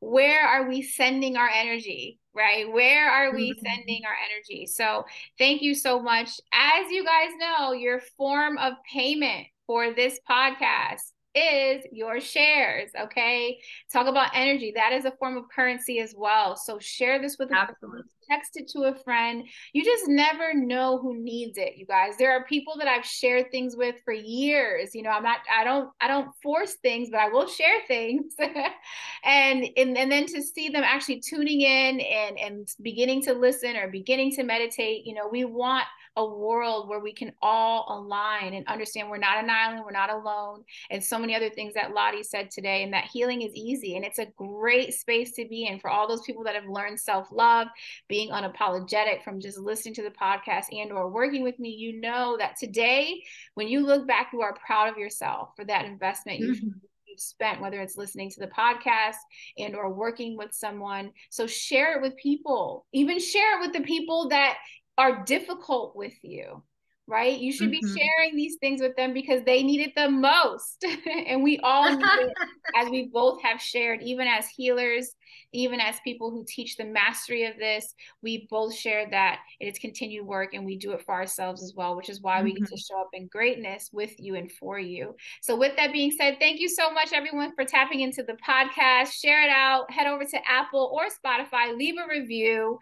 where 0.00 0.46
are 0.46 0.68
we 0.68 0.82
sending 0.82 1.36
our 1.36 1.48
energy? 1.48 2.20
right? 2.34 2.70
Where 2.70 3.08
are 3.08 3.34
we 3.34 3.52
mm-hmm. 3.52 3.66
sending 3.66 4.02
our 4.04 4.14
energy? 4.30 4.66
So, 4.66 5.06
thank 5.38 5.62
you 5.62 5.74
so 5.74 5.98
much. 5.98 6.38
As 6.52 6.90
you 6.90 7.02
guys 7.02 7.30
know, 7.38 7.72
your 7.72 8.00
form 8.18 8.58
of 8.58 8.74
payment 8.92 9.46
for 9.66 9.92
this 9.92 10.18
podcast 10.28 11.00
is 11.36 11.84
your 11.92 12.18
shares. 12.18 12.90
Okay. 12.98 13.60
Talk 13.92 14.06
about 14.06 14.30
energy. 14.34 14.72
That 14.74 14.92
is 14.92 15.04
a 15.04 15.12
form 15.18 15.36
of 15.36 15.44
currency 15.54 16.00
as 16.00 16.14
well. 16.16 16.56
So 16.56 16.78
share 16.80 17.20
this 17.20 17.36
with 17.38 17.52
Absolutely. 17.52 18.02
text 18.28 18.52
it 18.54 18.68
to 18.68 18.84
a 18.84 18.94
friend. 19.04 19.44
You 19.74 19.84
just 19.84 20.08
never 20.08 20.54
know 20.54 20.98
who 20.98 21.22
needs 21.22 21.58
it, 21.58 21.76
you 21.76 21.84
guys. 21.84 22.16
There 22.18 22.32
are 22.32 22.46
people 22.46 22.76
that 22.78 22.88
I've 22.88 23.04
shared 23.04 23.50
things 23.50 23.76
with 23.76 23.96
for 24.02 24.14
years. 24.14 24.94
You 24.94 25.02
know, 25.02 25.10
I'm 25.10 25.22
not, 25.22 25.40
I 25.54 25.62
don't, 25.62 25.90
I 26.00 26.08
don't 26.08 26.30
force 26.42 26.76
things, 26.82 27.10
but 27.10 27.20
I 27.20 27.28
will 27.28 27.46
share 27.46 27.82
things. 27.86 28.34
and, 29.24 29.66
and 29.76 29.98
and 29.98 30.10
then 30.10 30.24
to 30.26 30.42
see 30.42 30.70
them 30.70 30.84
actually 30.84 31.20
tuning 31.20 31.60
in 31.60 32.00
and 32.00 32.38
and 32.38 32.68
beginning 32.80 33.22
to 33.24 33.34
listen 33.34 33.76
or 33.76 33.88
beginning 33.88 34.32
to 34.36 34.42
meditate, 34.42 35.06
you 35.06 35.14
know, 35.14 35.28
we 35.30 35.44
want 35.44 35.84
a 36.16 36.24
world 36.24 36.88
where 36.88 37.00
we 37.00 37.12
can 37.12 37.32
all 37.42 37.86
align 37.88 38.54
and 38.54 38.66
understand 38.66 39.08
we're 39.08 39.18
not 39.18 39.42
an 39.42 39.50
island, 39.50 39.82
we're 39.84 39.90
not 39.90 40.10
alone, 40.10 40.64
and 40.90 41.02
so 41.02 41.18
many 41.18 41.34
other 41.34 41.50
things 41.50 41.74
that 41.74 41.92
Lottie 41.92 42.22
said 42.22 42.50
today, 42.50 42.82
and 42.82 42.92
that 42.92 43.04
healing 43.04 43.42
is 43.42 43.54
easy. 43.54 43.96
And 43.96 44.04
it's 44.04 44.18
a 44.18 44.26
great 44.36 44.94
space 44.94 45.32
to 45.32 45.46
be 45.46 45.66
in 45.66 45.78
for 45.78 45.90
all 45.90 46.08
those 46.08 46.22
people 46.22 46.44
that 46.44 46.54
have 46.54 46.68
learned 46.68 46.98
self-love, 47.00 47.68
being 48.08 48.30
unapologetic 48.30 49.22
from 49.22 49.40
just 49.40 49.58
listening 49.58 49.94
to 49.94 50.02
the 50.02 50.10
podcast 50.10 50.66
and 50.72 50.92
or 50.92 51.10
working 51.10 51.42
with 51.42 51.58
me. 51.58 51.70
You 51.70 52.00
know 52.00 52.36
that 52.38 52.56
today, 52.56 53.22
when 53.54 53.68
you 53.68 53.84
look 53.84 54.06
back, 54.06 54.30
you 54.32 54.42
are 54.42 54.54
proud 54.54 54.88
of 54.88 54.98
yourself 54.98 55.50
for 55.56 55.64
that 55.64 55.84
investment 55.84 56.40
mm-hmm. 56.40 56.52
you've 56.52 56.74
you've 57.06 57.20
spent 57.20 57.60
whether 57.60 57.80
it's 57.80 57.96
listening 57.96 58.30
to 58.30 58.40
the 58.40 58.48
podcast 58.48 59.16
and 59.58 59.74
or 59.74 59.92
working 59.92 60.36
with 60.36 60.52
someone 60.52 61.10
so 61.30 61.46
share 61.46 61.96
it 61.96 62.02
with 62.02 62.16
people 62.16 62.84
even 62.92 63.18
share 63.18 63.58
it 63.58 63.60
with 63.60 63.72
the 63.72 63.86
people 63.86 64.28
that 64.28 64.56
are 64.98 65.24
difficult 65.24 65.94
with 65.96 66.14
you 66.22 66.62
right 67.06 67.38
you 67.38 67.52
should 67.52 67.70
mm-hmm. 67.70 67.94
be 67.94 68.00
sharing 68.00 68.36
these 68.36 68.56
things 68.60 68.80
with 68.80 68.96
them 68.96 69.12
because 69.12 69.42
they 69.44 69.62
need 69.62 69.80
it 69.80 69.94
the 69.94 70.10
most 70.10 70.84
and 71.26 71.42
we 71.42 71.58
all 71.60 71.96
need 71.96 72.04
it 72.04 72.32
as 72.76 72.88
we 72.88 73.08
both 73.12 73.40
have 73.42 73.60
shared 73.60 74.02
even 74.02 74.26
as 74.26 74.48
healers 74.48 75.14
even 75.52 75.80
as 75.80 75.96
people 76.04 76.30
who 76.30 76.44
teach 76.46 76.76
the 76.76 76.84
mastery 76.84 77.44
of 77.44 77.56
this 77.58 77.94
we 78.22 78.46
both 78.50 78.74
share 78.74 79.08
that 79.10 79.40
it 79.60 79.66
is 79.66 79.78
continued 79.78 80.26
work 80.26 80.54
and 80.54 80.64
we 80.64 80.76
do 80.76 80.92
it 80.92 81.02
for 81.02 81.14
ourselves 81.14 81.62
as 81.62 81.74
well 81.74 81.96
which 81.96 82.08
is 82.08 82.20
why 82.20 82.36
mm-hmm. 82.36 82.44
we 82.44 82.52
get 82.52 82.62
mm-hmm. 82.64 82.74
to 82.74 82.80
show 82.80 83.00
up 83.00 83.10
in 83.12 83.26
greatness 83.26 83.90
with 83.92 84.18
you 84.18 84.34
and 84.34 84.50
for 84.52 84.78
you 84.78 85.14
so 85.40 85.56
with 85.56 85.74
that 85.76 85.92
being 85.92 86.10
said 86.10 86.36
thank 86.38 86.60
you 86.60 86.68
so 86.68 86.90
much 86.90 87.12
everyone 87.12 87.54
for 87.54 87.64
tapping 87.64 88.00
into 88.00 88.22
the 88.22 88.36
podcast 88.46 89.12
share 89.12 89.42
it 89.42 89.50
out 89.50 89.90
head 89.90 90.06
over 90.06 90.24
to 90.24 90.38
apple 90.48 90.90
or 90.94 91.06
spotify 91.06 91.76
leave 91.76 91.94
a 91.96 92.08
review 92.08 92.78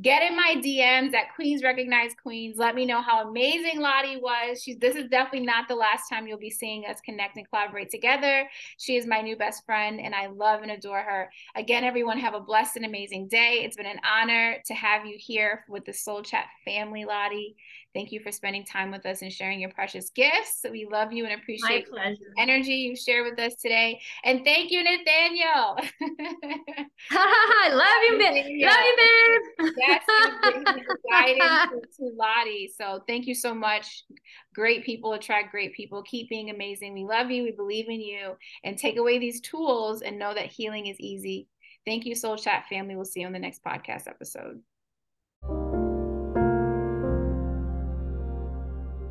get 0.00 0.22
in 0.22 0.34
my 0.34 0.54
DMs 0.56 1.14
at 1.14 1.34
Queens 1.34 1.62
Recognize 1.62 2.12
Queens. 2.22 2.56
Let 2.56 2.74
me 2.74 2.86
know 2.86 3.02
how 3.02 3.28
amazing 3.28 3.80
Lottie 3.80 4.16
was. 4.16 4.62
She's 4.62 4.78
this 4.78 4.96
is 4.96 5.08
definitely 5.10 5.46
not 5.46 5.68
the 5.68 5.74
last 5.74 6.08
time 6.08 6.26
you'll 6.26 6.38
be 6.38 6.50
seeing 6.50 6.84
us 6.86 7.00
connect 7.04 7.36
and 7.36 7.48
collaborate 7.48 7.90
together. 7.90 8.48
She 8.78 8.96
is 8.96 9.06
my 9.06 9.20
new 9.20 9.36
best 9.36 9.66
friend, 9.66 10.00
and 10.00 10.14
I 10.14 10.28
love 10.28 10.62
and 10.62 10.70
adore 10.70 11.02
her. 11.02 11.30
Again, 11.54 11.81
everyone, 11.84 12.18
have 12.18 12.34
a 12.34 12.40
blessed 12.40 12.76
and 12.76 12.84
amazing 12.84 13.28
day. 13.28 13.62
It's 13.64 13.76
been 13.76 13.86
an 13.86 14.00
honor 14.04 14.56
to 14.66 14.74
have 14.74 15.06
you 15.06 15.16
here 15.18 15.64
with 15.68 15.84
the 15.84 15.92
Soul 15.92 16.22
Chat 16.22 16.46
family, 16.64 17.04
Lottie. 17.04 17.56
Thank 17.94 18.10
you 18.10 18.20
for 18.20 18.32
spending 18.32 18.64
time 18.64 18.90
with 18.90 19.04
us 19.04 19.20
and 19.20 19.30
sharing 19.30 19.60
your 19.60 19.70
precious 19.70 20.10
gifts. 20.10 20.64
We 20.70 20.88
love 20.90 21.12
you 21.12 21.26
and 21.26 21.34
appreciate 21.34 21.86
the 21.90 22.16
energy 22.38 22.72
you 22.72 22.96
shared 22.96 23.30
with 23.30 23.38
us 23.38 23.54
today. 23.60 24.00
And 24.24 24.44
thank 24.44 24.70
you, 24.70 24.82
Nathaniel. 24.82 25.76
I 27.10 27.68
love 27.72 28.02
you, 28.08 28.18
babe. 28.18 28.64
Love 28.64 28.80
you, 28.86 29.40
babe. 29.58 29.72
yes, 29.76 30.04
guidance 31.10 31.70
to, 31.98 32.04
to 32.04 32.10
Lottie. 32.16 32.72
So 32.74 33.02
thank 33.06 33.26
you 33.26 33.34
so 33.34 33.54
much. 33.54 34.04
Great 34.54 34.84
people 34.84 35.12
attract 35.12 35.50
great 35.50 35.74
people. 35.74 36.02
Keep 36.04 36.30
being 36.30 36.48
amazing. 36.48 36.94
We 36.94 37.04
love 37.04 37.30
you. 37.30 37.42
We 37.42 37.52
believe 37.52 37.88
in 37.88 38.00
you. 38.00 38.36
And 38.64 38.78
take 38.78 38.96
away 38.96 39.18
these 39.18 39.42
tools 39.42 40.00
and 40.00 40.18
know 40.18 40.32
that 40.32 40.46
healing 40.46 40.86
is 40.86 40.98
easy. 40.98 41.48
Thank 41.84 42.06
you, 42.06 42.14
Soul 42.14 42.36
Chat 42.36 42.66
family. 42.68 42.94
We'll 42.94 43.04
see 43.04 43.20
you 43.20 43.26
on 43.26 43.32
the 43.32 43.38
next 43.38 43.62
podcast 43.64 44.06
episode. 44.06 44.60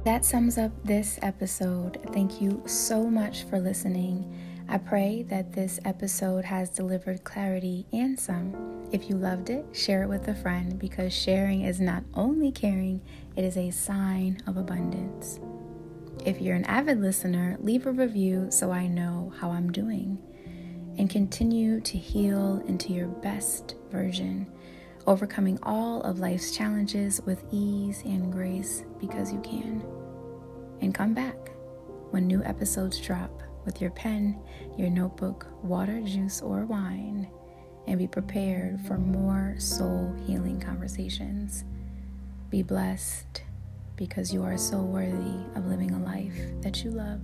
That 0.03 0.25
sums 0.25 0.57
up 0.57 0.71
this 0.83 1.19
episode. 1.21 1.99
Thank 2.11 2.41
you 2.41 2.63
so 2.65 3.03
much 3.03 3.43
for 3.43 3.59
listening. 3.59 4.33
I 4.67 4.77
pray 4.77 5.23
that 5.23 5.51
this 5.53 5.79
episode 5.85 6.45
has 6.45 6.69
delivered 6.69 7.23
clarity 7.23 7.85
and 7.93 8.19
some. 8.19 8.87
If 8.91 9.09
you 9.09 9.15
loved 9.15 9.49
it, 9.49 9.65
share 9.73 10.03
it 10.03 10.09
with 10.09 10.27
a 10.27 10.33
friend 10.33 10.79
because 10.79 11.13
sharing 11.13 11.61
is 11.61 11.79
not 11.79 12.03
only 12.13 12.51
caring, 12.51 13.01
it 13.35 13.43
is 13.43 13.57
a 13.57 13.69
sign 13.69 14.41
of 14.47 14.57
abundance. 14.57 15.39
If 16.25 16.41
you're 16.41 16.55
an 16.55 16.65
avid 16.65 16.99
listener, 16.99 17.57
leave 17.59 17.85
a 17.85 17.91
review 17.91 18.47
so 18.49 18.71
I 18.71 18.87
know 18.87 19.33
how 19.39 19.51
I'm 19.51 19.71
doing. 19.71 20.17
And 20.97 21.09
continue 21.09 21.79
to 21.81 21.97
heal 21.97 22.63
into 22.67 22.93
your 22.93 23.07
best 23.07 23.75
version, 23.89 24.45
overcoming 25.07 25.57
all 25.63 26.01
of 26.01 26.19
life's 26.19 26.55
challenges 26.55 27.21
with 27.25 27.43
ease 27.51 28.01
and 28.05 28.31
grace 28.31 28.83
because 28.99 29.31
you 29.33 29.39
can 29.41 29.83
and 30.81 30.93
come 30.93 31.13
back 31.13 31.35
when 32.11 32.27
new 32.27 32.43
episodes 32.43 32.99
drop 32.99 33.41
with 33.65 33.79
your 33.79 33.91
pen, 33.91 34.39
your 34.77 34.89
notebook, 34.89 35.47
water, 35.63 36.01
juice, 36.01 36.41
or 36.41 36.65
wine, 36.65 37.29
and 37.87 37.97
be 37.97 38.07
prepared 38.07 38.79
for 38.81 38.97
more 38.97 39.55
soul 39.57 40.13
healing 40.25 40.59
conversations. 40.59 41.63
Be 42.49 42.63
blessed 42.63 43.43
because 43.95 44.33
you 44.33 44.43
are 44.43 44.57
so 44.57 44.79
worthy 44.81 45.39
of 45.55 45.67
living 45.67 45.91
a 45.91 46.03
life 46.03 46.35
that 46.61 46.83
you 46.83 46.91
love. 46.91 47.21